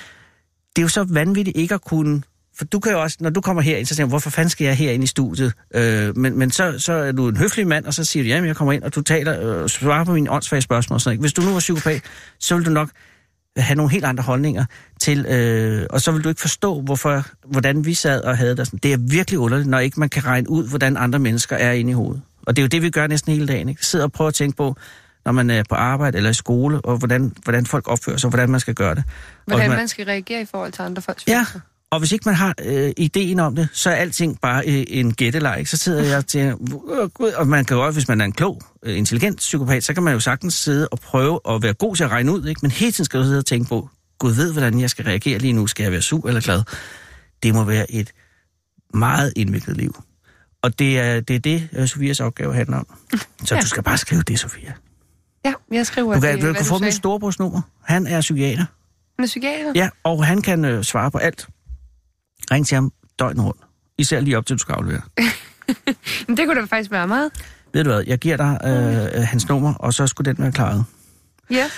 Det 0.77 0.79
er 0.79 0.83
jo 0.83 0.89
så 0.89 1.05
vanvittigt 1.05 1.57
ikke 1.57 1.75
at 1.75 1.83
kunne... 1.83 2.23
For 2.61 2.65
du 2.65 2.81
kan 2.81 2.93
jo 2.93 3.03
også, 3.03 3.17
når 3.21 3.31
du 3.31 3.41
kommer 3.41 3.63
herind, 3.63 3.87
så 3.87 3.97
tænker 3.97 4.07
du, 4.07 4.11
hvorfor 4.11 4.31
fanden 4.31 4.51
skal 4.51 4.65
jeg 4.65 4.77
herinde 4.77 5.05
i 5.05 5.07
studiet? 5.07 5.53
Øh, 5.75 6.17
men 6.17 6.39
men 6.39 6.51
så, 6.51 6.79
så 6.79 6.93
er 6.93 7.13
du 7.13 7.29
en 7.29 7.37
høflig 7.37 7.67
mand, 7.67 7.85
og 7.85 7.95
så 7.95 8.05
siger 8.05 8.23
du, 8.23 8.29
jamen 8.29 8.49
jeg 8.49 8.57
kommer 8.57 8.73
ind, 8.73 8.83
og 8.83 8.95
du 8.95 9.03
taler, 9.03 9.63
øh, 9.63 9.69
svarer 9.69 10.05
på 10.05 10.13
mine 10.13 10.31
åndssvage 10.31 10.61
spørgsmål. 10.63 10.95
Og 10.95 11.01
sådan 11.01 11.17
noget. 11.17 11.21
Hvis 11.21 11.33
du 11.33 11.43
nu 11.43 11.53
var 11.53 11.59
psykopat, 11.59 12.03
så 12.39 12.55
ville 12.55 12.67
du 12.67 12.73
nok 12.73 12.91
have 13.57 13.77
nogle 13.77 13.93
helt 13.93 14.05
andre 14.05 14.23
holdninger 14.23 14.65
til, 15.01 15.27
øh, 15.27 15.87
og 15.91 16.01
så 16.01 16.13
vil 16.13 16.25
du 16.25 16.29
ikke 16.29 16.41
forstå, 16.41 16.81
hvorfor, 16.81 17.25
hvordan 17.47 17.85
vi 17.85 17.95
sad 17.95 18.23
og 18.23 18.37
havde 18.37 18.57
det. 18.57 18.67
Sådan. 18.67 18.81
Det 18.83 18.93
er 18.93 18.99
virkelig 19.11 19.39
underligt, 19.39 19.69
når 19.69 19.79
ikke 19.79 20.01
man 20.01 20.09
kan 20.09 20.27
regne 20.27 20.51
ud, 20.51 20.69
hvordan 20.69 20.97
andre 20.97 21.19
mennesker 21.19 21.57
er 21.57 21.73
inde 21.73 21.91
i 21.91 21.95
hovedet. 21.95 22.23
Og 22.47 22.57
det 22.57 22.63
er 22.63 22.65
jo 22.65 22.69
det, 22.69 22.83
vi 22.83 22.91
gør 22.91 23.07
næsten 23.07 23.33
hele 23.33 23.47
dagen. 23.47 23.69
Ikke? 23.69 23.87
Sidder 23.87 24.05
og 24.05 24.13
prøver 24.13 24.29
at 24.29 24.35
tænke 24.35 24.57
på, 24.57 24.77
når 25.25 25.33
man 25.33 25.51
er 25.51 25.63
på 25.69 25.75
arbejde 25.75 26.17
eller 26.17 26.31
i 26.31 26.35
skole, 26.35 26.81
og 26.81 26.97
hvordan, 26.97 27.33
hvordan 27.45 27.67
folk 27.67 27.89
opfører 27.89 28.17
sig, 28.17 28.29
og 28.29 28.31
hvordan 28.31 28.51
man 28.51 28.61
skal 28.61 28.75
gøre 28.75 28.95
det. 28.95 29.05
Hvordan 29.47 29.71
og 29.71 29.77
man 29.77 29.89
skal 29.89 30.05
reagere 30.05 30.41
i 30.43 30.45
forhold 30.45 30.73
til 30.73 30.83
andre 30.83 31.03
folks 31.03 31.27
Ja, 31.27 31.33
følelser. 31.33 31.61
Og 31.91 31.99
hvis 31.99 32.13
ikke 32.13 32.23
man 32.27 32.35
har 32.35 32.55
øh, 32.65 32.93
ideen 32.97 33.41
om 33.41 33.57
det, 33.57 33.69
så 33.73 33.91
er 33.91 33.95
alting 33.95 34.41
bare 34.41 34.65
øh, 34.67 34.85
en 34.89 35.15
gætteleg. 35.15 35.69
Så 35.69 35.77
sidder 35.77 36.03
jeg 36.03 36.27
til, 36.27 36.41
øh, 36.41 37.09
gud, 37.09 37.31
og 37.37 37.47
man 37.49 37.65
kan 37.65 37.77
jo 37.77 37.87
også, 37.87 37.97
hvis 38.01 38.09
man 38.09 38.21
er 38.21 38.25
en 38.25 38.33
klog, 38.33 38.63
øh, 38.83 38.99
intelligent 38.99 39.37
psykopat, 39.39 39.85
så 39.85 39.95
kan 39.95 40.03
man 40.03 40.15
jo 40.15 40.21
sagtens 40.21 40.55
sidde 40.55 40.89
og 40.89 41.01
prøve 41.01 41.41
at 41.49 41.63
være 41.63 41.75
god 41.75 41.97
til 41.97 42.05
at 42.05 42.11
regne 42.11 42.33
ud, 42.33 42.47
ikke? 42.47 42.59
men 42.63 42.71
hele 42.71 42.93
tiden 42.93 43.05
skal 43.05 43.21
du 43.21 43.25
sidde 43.25 43.39
og 43.39 43.47
tænke 43.47 43.69
på, 43.69 43.89
Gud 44.19 44.33
ved, 44.33 44.53
hvordan 44.53 44.81
jeg 44.81 44.91
skal 44.91 45.05
reagere 45.05 45.39
lige 45.39 45.53
nu. 45.53 45.67
Skal 45.67 45.83
jeg 45.83 45.93
være 45.93 46.03
sur 46.03 46.29
eller 46.29 46.41
glad? 46.41 46.63
Det 47.43 47.55
må 47.55 47.65
være 47.65 47.93
et 47.93 48.13
meget 48.95 49.33
indviklet 49.37 49.77
liv. 49.77 50.03
Og 50.63 50.79
det 50.79 50.99
er 50.99 51.21
det, 51.21 51.37
er 51.37 51.41
det 51.41 51.69
øh, 51.73 51.89
Sofias 51.89 52.21
opgave 52.21 52.55
handler 52.55 52.77
om. 52.77 52.87
Så 53.45 53.55
Ja. 53.55 53.61
du 53.61 53.67
skal 53.67 53.83
bare 53.83 53.99
skrive 53.99 54.23
det, 54.23 54.39
Sofia. 54.39 54.73
Ja, 55.45 55.53
jeg 55.73 55.87
skriver 55.87 56.15
Du 56.15 56.21
kan, 56.21 56.37
det, 56.37 56.45
du 56.45 56.53
kan 56.53 56.65
få 56.65 56.79
mit 56.79 56.95
storebrors 56.95 57.37
Han 57.85 58.07
er 58.07 58.21
psykiater. 58.21 58.65
Han 59.19 59.23
er 59.23 59.27
psykiater? 59.27 59.73
Ja, 59.75 59.89
og 60.05 60.27
han 60.27 60.43
kan 60.43 60.65
øh, 60.65 60.85
svare 60.85 61.11
på 61.11 61.19
alt. 61.19 61.49
Ring 62.51 62.67
til 62.67 62.75
ham 62.75 62.93
døgnet 63.19 63.45
rundt. 63.45 63.61
Især 63.99 64.21
lige 64.21 64.39
op 64.39 64.47
til, 64.47 64.57
du 64.57 64.59
skal 64.59 64.73
aflevere. 64.73 65.03
Men 66.29 66.37
det 66.37 66.47
kunne 66.47 66.61
da 66.61 66.67
faktisk 66.67 66.91
være 66.91 67.09
meget. 67.09 67.31
Ved 67.73 67.85
du 67.85 67.91
hvad, 67.91 68.03
jeg 68.07 68.19
giver 68.19 68.37
dig 68.37 68.59
øh, 68.65 69.23
hans 69.23 69.49
nummer, 69.49 69.75
og 69.75 69.95
så 69.95 70.07
skulle 70.07 70.33
den 70.33 70.43
være 70.43 70.53
klaret. 70.53 70.85
Ja. 71.51 71.71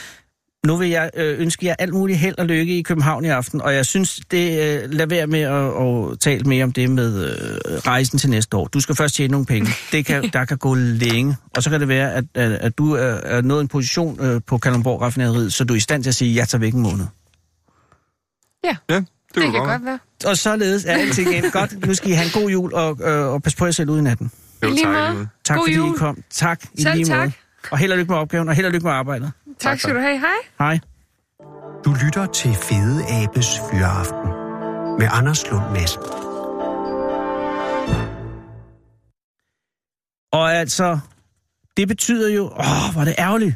Nu 0.67 0.77
vil 0.77 0.89
jeg 0.89 1.11
øh, 1.17 1.41
ønske 1.41 1.67
jer 1.67 1.75
alt 1.79 1.95
muligt 1.95 2.19
held 2.19 2.39
og 2.39 2.47
lykke 2.47 2.79
i 2.79 2.83
København 2.83 3.25
i 3.25 3.29
aften, 3.29 3.63
og 3.63 3.75
jeg 3.75 3.87
synes, 3.87 4.21
det 4.31 4.61
øh, 4.61 4.91
lad 4.91 5.07
være 5.07 5.27
med 5.27 5.41
at, 5.41 6.13
at 6.13 6.21
tale 6.21 6.45
mere 6.45 6.65
om 6.65 6.73
det 6.73 6.91
med 6.91 7.25
øh, 7.25 7.79
rejsen 7.79 8.19
til 8.19 8.31
næste 8.31 8.57
år. 8.57 8.67
Du 8.67 8.81
skal 8.81 8.95
først 8.95 9.15
tjene 9.15 9.31
nogle 9.31 9.47
penge. 9.47 9.71
Det 9.93 10.07
kan, 10.07 10.29
der 10.33 10.45
kan 10.45 10.59
gå 10.59 10.75
længe. 10.75 11.37
Og 11.57 11.63
så 11.63 11.71
kan 11.71 11.81
det 11.81 11.89
være, 11.89 12.13
at, 12.13 12.25
at, 12.35 12.53
at 12.53 12.79
du 12.79 12.93
er, 12.93 13.01
er 13.03 13.41
nået 13.41 13.61
en 13.61 13.69
position 13.69 14.25
øh, 14.25 14.41
på 14.47 14.59
Kalundborg 14.59 15.01
Raffinaderiet, 15.03 15.53
så 15.53 15.65
du 15.65 15.75
er 15.75 15.77
i 15.77 15.81
stand 15.81 16.03
til 16.03 16.11
at 16.11 16.15
sige, 16.15 16.37
jeg 16.37 16.49
tager 16.49 16.61
væk 16.61 16.75
en 16.75 16.83
måned. 16.83 17.07
Ja, 18.65 18.77
Ja, 18.89 19.03
det, 19.35 19.43
det 19.43 19.53
kan 19.53 19.65
godt. 19.65 19.85
være. 19.85 19.99
Og 20.27 20.39
således 20.39 20.85
er 20.85 20.93
alting 20.93 21.35
ind. 21.35 21.53
Godt, 21.53 21.87
nu 21.87 21.95
skal 21.95 22.11
I 22.11 22.13
have 22.13 22.27
en 22.27 22.43
god 22.43 22.51
jul, 22.51 22.75
og, 22.75 22.99
øh, 23.03 23.27
og 23.27 23.43
pas 23.43 23.55
på 23.55 23.65
jer 23.65 23.71
selv 23.73 23.91
ud 23.91 23.99
i 23.99 24.03
natten. 24.03 24.31
Jo, 24.63 24.69
I 24.69 24.71
lige 24.71 24.85
tak, 24.85 25.15
måde. 25.15 25.29
Tak 25.45 25.57
God 25.57 25.67
fordi 25.67 25.77
jul. 25.77 25.95
I 25.95 25.99
kom. 25.99 26.23
Tak 26.31 26.65
i 26.75 26.83
Selv 26.83 26.95
lige 26.95 27.05
tak. 27.07 27.19
måde. 27.19 27.33
Og 27.71 27.79
held 27.79 27.93
og 27.93 27.99
lykke 27.99 28.13
med 28.13 28.19
opgaven, 28.19 28.49
og 28.49 28.55
held 28.55 28.67
og 28.67 28.73
lykke 28.73 28.85
med 28.87 28.93
arbejdet. 28.93 29.33
Tak 29.61 29.81
skal 29.81 29.95
du 29.95 30.01
have. 30.01 30.19
Hej. 30.19 30.29
Hej. 30.59 30.79
Du 31.85 31.95
lytter 32.05 32.27
til 32.27 32.55
Fede 32.55 33.05
Abes 33.09 33.47
Fyraften 33.71 34.31
med 34.99 35.09
Anders 35.13 35.51
Lund 35.51 35.65
Madsen. 35.73 36.03
Og 40.33 40.53
altså, 40.55 40.99
det 41.77 41.89
betyder 41.89 42.29
jo... 42.35 42.45
Åh, 42.45 42.93
hvor 42.93 43.01
er 43.01 43.05
det 43.05 43.15
ærgerligt. 43.19 43.55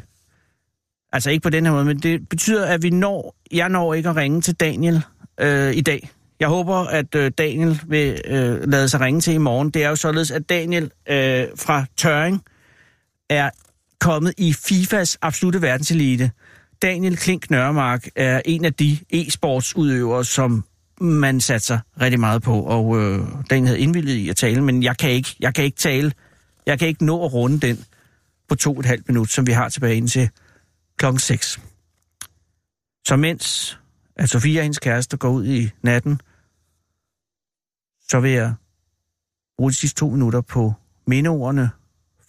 Altså 1.13 1.29
ikke 1.29 1.43
på 1.43 1.49
den 1.49 1.65
her 1.65 1.71
måde, 1.73 1.85
men 1.85 1.99
det 1.99 2.29
betyder, 2.29 2.65
at 2.65 2.83
vi 2.83 2.89
når... 2.89 3.35
Jeg 3.51 3.69
når 3.69 3.93
ikke 3.93 4.09
at 4.09 4.15
ringe 4.15 4.41
til 4.41 4.55
Daniel 4.55 5.03
øh, 5.39 5.73
i 5.75 5.81
dag. 5.81 6.09
Jeg 6.39 6.47
håber, 6.47 6.75
at 6.75 7.15
øh, 7.15 7.31
Daniel 7.37 7.81
vil 7.87 8.21
øh, 8.25 8.71
lade 8.71 8.89
sig 8.89 8.99
ringe 8.99 9.21
til 9.21 9.33
i 9.33 9.37
morgen. 9.37 9.69
Det 9.69 9.83
er 9.83 9.89
jo 9.89 9.95
således, 9.95 10.31
at 10.31 10.49
Daniel 10.49 10.91
øh, 11.09 11.47
fra 11.55 11.85
Tøring 11.97 12.43
er 13.29 13.49
kommet 13.99 14.33
i 14.37 14.53
FIFAs 14.53 15.17
absolute 15.21 15.61
verdenselite. 15.61 16.31
Daniel 16.81 17.17
Klink 17.17 17.49
Nørremark 17.49 18.07
er 18.15 18.41
en 18.45 18.65
af 18.65 18.73
de 18.73 18.97
e-sportsudøvere, 19.13 20.25
som 20.25 20.63
man 21.01 21.41
satser 21.41 21.79
rigtig 22.01 22.19
meget 22.19 22.41
på, 22.41 22.61
og 22.61 22.97
øh, 23.01 23.19
Daniel 23.49 23.67
havde 23.67 23.79
indvildet 23.79 24.13
i 24.13 24.29
at 24.29 24.35
tale, 24.35 24.61
men 24.61 24.83
jeg 24.83 24.97
kan 24.97 25.09
ikke, 25.09 25.35
jeg 25.39 25.53
kan 25.53 25.63
ikke 25.63 25.77
tale, 25.77 26.11
jeg 26.65 26.79
kan 26.79 26.87
ikke 26.87 27.05
nå 27.05 27.25
at 27.25 27.33
runde 27.33 27.67
den 27.67 27.85
på 28.49 28.55
to 28.55 28.73
og 28.73 28.79
et 28.79 28.85
halvt 28.85 29.07
minut, 29.07 29.29
som 29.29 29.47
vi 29.47 29.51
har 29.51 29.69
tilbage 29.69 29.95
indtil 29.95 30.29
klokken 30.97 31.19
6. 31.19 31.59
Så 33.07 33.15
mens 33.15 33.77
at 34.17 34.29
Sofia 34.29 34.59
og 34.59 34.63
hendes 34.63 34.79
kæreste 34.79 35.17
går 35.17 35.29
ud 35.29 35.45
i 35.45 35.71
natten, 35.81 36.21
så 38.09 38.19
vil 38.19 38.31
jeg 38.31 38.53
bruge 39.57 39.71
de 39.71 39.75
sidste 39.75 39.99
to 39.99 40.09
minutter 40.09 40.41
på 40.41 40.73
mindeordene 41.07 41.69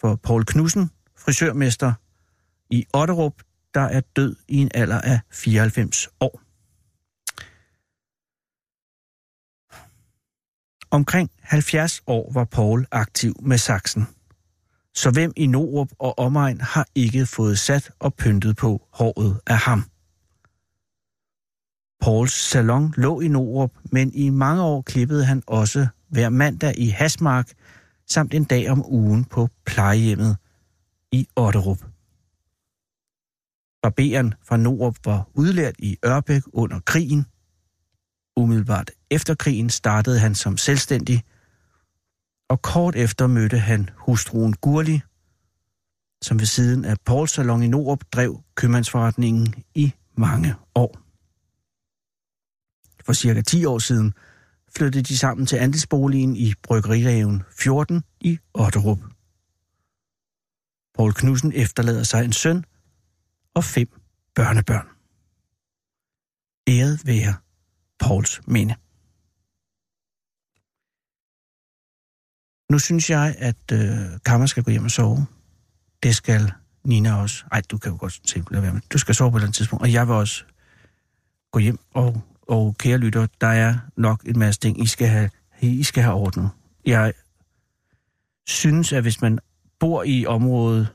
for 0.01 0.15
Paul 0.15 0.45
Knudsen, 0.45 0.91
frisørmester 1.17 1.93
i 2.71 2.87
Otterup, 2.95 3.43
der 3.75 3.81
er 3.81 4.01
død 4.01 4.37
i 4.49 4.57
en 4.57 4.71
alder 4.75 5.01
af 5.01 5.21
94 5.31 6.09
år. 6.21 6.41
Omkring 10.91 11.31
70 11.41 12.03
år 12.07 12.33
var 12.33 12.45
Paul 12.45 12.87
aktiv 12.91 13.35
med 13.43 13.59
saksen. 13.59 14.07
Så 14.95 15.11
hvem 15.11 15.33
i 15.37 15.47
Norup 15.47 15.89
og 15.99 16.19
omegn 16.19 16.61
har 16.61 16.87
ikke 16.95 17.27
fået 17.27 17.59
sat 17.59 17.91
og 17.99 18.15
pyntet 18.15 18.57
på 18.57 18.87
håret 18.91 19.41
af 19.47 19.59
ham? 19.59 19.85
Pauls 22.01 22.33
salon 22.33 22.95
lå 22.97 23.21
i 23.21 23.29
Norup, 23.29 23.71
men 23.93 24.15
i 24.15 24.29
mange 24.31 24.63
år 24.63 24.83
klippede 24.83 25.25
han 25.25 25.43
også 25.47 25.87
hver 26.09 26.29
mandag 26.29 26.79
i 26.79 26.87
Hasmark, 26.87 27.53
samt 28.07 28.35
en 28.35 28.45
dag 28.45 28.71
om 28.71 28.93
ugen 28.93 29.25
på 29.25 29.49
plejehjemmet 29.67 30.37
i 31.13 31.29
Otterup. 31.37 31.79
Barberen 33.83 34.35
fra 34.43 34.57
Norup 34.57 34.97
var 35.05 35.29
udlært 35.35 35.75
i 35.79 35.97
Ørbæk 36.05 36.43
under 36.53 36.81
krigen. 36.81 37.27
Umiddelbart 38.37 38.91
efter 39.11 39.35
krigen 39.35 39.71
startede 39.71 40.19
han 40.19 40.35
som 40.35 40.57
selvstændig, 40.57 41.23
og 42.49 42.63
kort 42.63 42.97
efter 42.97 43.27
mødte 43.27 43.59
han 43.59 43.91
hustruen 43.97 44.53
Gurli, 44.53 45.01
som 46.23 46.39
ved 46.39 46.47
siden 46.47 46.85
af 46.85 46.97
Pauls 47.07 47.31
Salon 47.31 47.63
i 47.63 47.69
Norup 47.69 48.05
drev 48.13 48.43
købmandsforretningen 48.55 49.55
i 49.75 49.93
mange 50.17 50.55
år. 50.75 51.08
For 53.09 53.13
cirka 53.13 53.41
10 53.41 53.65
år 53.65 53.79
siden 53.79 54.15
flyttede 54.77 55.05
de 55.05 55.19
sammen 55.19 55.47
til 55.47 55.57
andelsboligen 55.57 56.37
i 56.37 56.55
Bryggerihaven 56.63 57.43
14 57.51 58.03
i 58.21 58.39
Otterup. 58.55 58.99
Paul 60.95 61.13
Knudsen 61.13 61.53
efterlader 61.55 62.03
sig 62.03 62.25
en 62.25 62.33
søn 62.33 62.65
og 63.55 63.65
fem 63.65 63.89
børnebørn. 64.35 64.87
Æret 66.69 67.07
være 67.07 67.35
Pauls 68.01 68.41
minde. 68.47 68.75
Nu 72.73 72.79
synes 72.79 73.11
jeg, 73.11 73.37
at 73.39 73.73
øh, 73.73 74.21
Kammer 74.25 74.47
skal 74.47 74.63
gå 74.63 74.71
hjem 74.71 74.85
og 74.85 74.91
sove. 74.91 75.27
Det 76.03 76.17
skal 76.17 76.53
Nina 76.85 77.21
også. 77.21 77.45
Ej, 77.53 77.63
du 77.71 77.79
kan 77.79 77.93
jo 77.93 77.99
godt 78.01 78.29
se, 78.31 78.43
lad 78.51 78.61
være 78.61 78.73
med. 78.73 78.81
Du 78.93 78.99
skal 78.99 79.15
sove 79.15 79.31
på 79.31 79.37
et 79.37 79.41
eller 79.41 79.47
andet 79.47 79.57
tidspunkt. 79.57 79.83
Og 79.83 79.93
jeg 79.93 80.09
vil 80.09 80.15
også 80.15 80.45
gå 81.53 81.59
hjem 81.59 81.79
og, 81.95 82.23
og 82.49 82.77
kære 82.79 82.99
lytter, 82.99 83.27
der 83.41 83.47
er 83.47 83.75
nok 83.97 84.23
en 84.27 84.39
masse 84.39 84.61
ting, 84.61 84.83
I 84.83 84.87
skal 84.87 85.09
have, 85.09 85.31
I 85.63 85.83
skal 85.83 86.03
have 86.03 86.15
ordnet. 86.15 86.51
Jeg 86.87 87.13
synes, 88.47 88.93
at 88.93 89.03
hvis 89.03 89.21
man 89.21 89.39
bor 89.81 90.03
i 90.03 90.27
området 90.27 90.89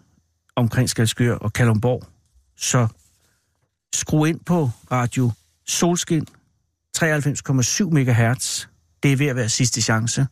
omkring 0.56 0.89
Skalskør 0.89 1.36
og 1.36 1.54
Kalumborg, 1.54 2.04
så 2.56 2.88
skru 3.95 4.26
ind 4.26 4.39
på 4.39 4.70
radio 4.91 5.32
Solskin 5.66 6.28
93,7 6.97 7.84
MHz. 7.84 8.68
Det 9.04 9.12
er 9.12 9.18
ved 9.18 9.28
at 9.28 9.36
være 9.36 9.49
sidste 9.49 9.82
chance. 9.82 10.28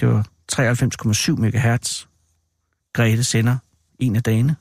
Det 0.00 0.08
var 0.08 0.28
93,7 0.52 1.32
MHz. 1.32 2.06
Grete 2.92 3.24
sender 3.24 3.56
en 3.98 4.16
af 4.16 4.22
dagene. 4.22 4.56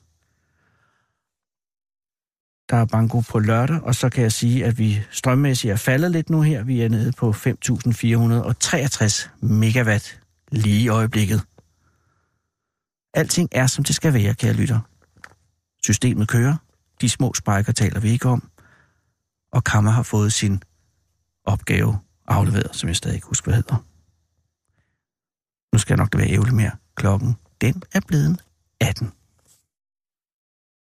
Der 2.70 2.78
er 2.78 2.86
banko 2.86 3.20
på 3.20 3.40
lørdag, 3.40 3.84
og 3.84 3.96
så 3.96 4.10
kan 4.10 4.24
jeg 4.24 4.32
sige, 4.32 4.66
at 4.66 4.78
vi 4.78 5.02
strømmæssigt 5.12 5.72
er 5.72 5.76
faldet 5.76 6.12
lidt 6.12 6.30
nu 6.30 6.42
her. 6.42 6.64
Vi 6.64 6.82
er 6.82 6.90
nede 6.90 7.12
på 7.12 7.30
5.463 7.30 9.30
megawatt 9.42 10.22
lige 10.52 10.82
i 10.82 10.88
øjeblikket. 10.88 11.42
Alting 13.14 13.50
er, 13.52 13.68
som 13.68 13.84
det 13.84 13.96
skal 13.96 14.14
være, 14.14 14.36
kære 14.36 14.54
lytter. 14.54 14.80
Systemet 15.84 16.28
kører. 16.28 16.56
De 17.02 17.10
små 17.10 17.34
sprækker 17.34 17.72
taler 17.72 18.00
vi 18.00 18.10
ikke 18.10 18.30
om. 18.30 18.50
Og 19.52 19.64
Kammer 19.64 19.92
har 19.92 20.04
fået 20.04 20.34
sin 20.34 20.64
opgave 21.46 22.00
afleveret, 22.28 22.76
som 22.76 22.90
jeg 22.90 22.96
stadig 22.96 23.16
ikke 23.16 23.28
husker, 23.28 23.52
hvad 23.52 23.56
hedder. 23.56 23.86
Nu 25.74 25.80
skal 25.80 25.94
jeg 25.94 25.98
nok 25.98 26.12
det 26.12 26.20
være 26.20 26.30
ævle 26.30 26.52
mere. 26.52 26.72
Klokken, 26.96 27.36
den 27.62 27.84
er 27.94 28.02
blevet 28.08 28.44
18. 28.82 29.12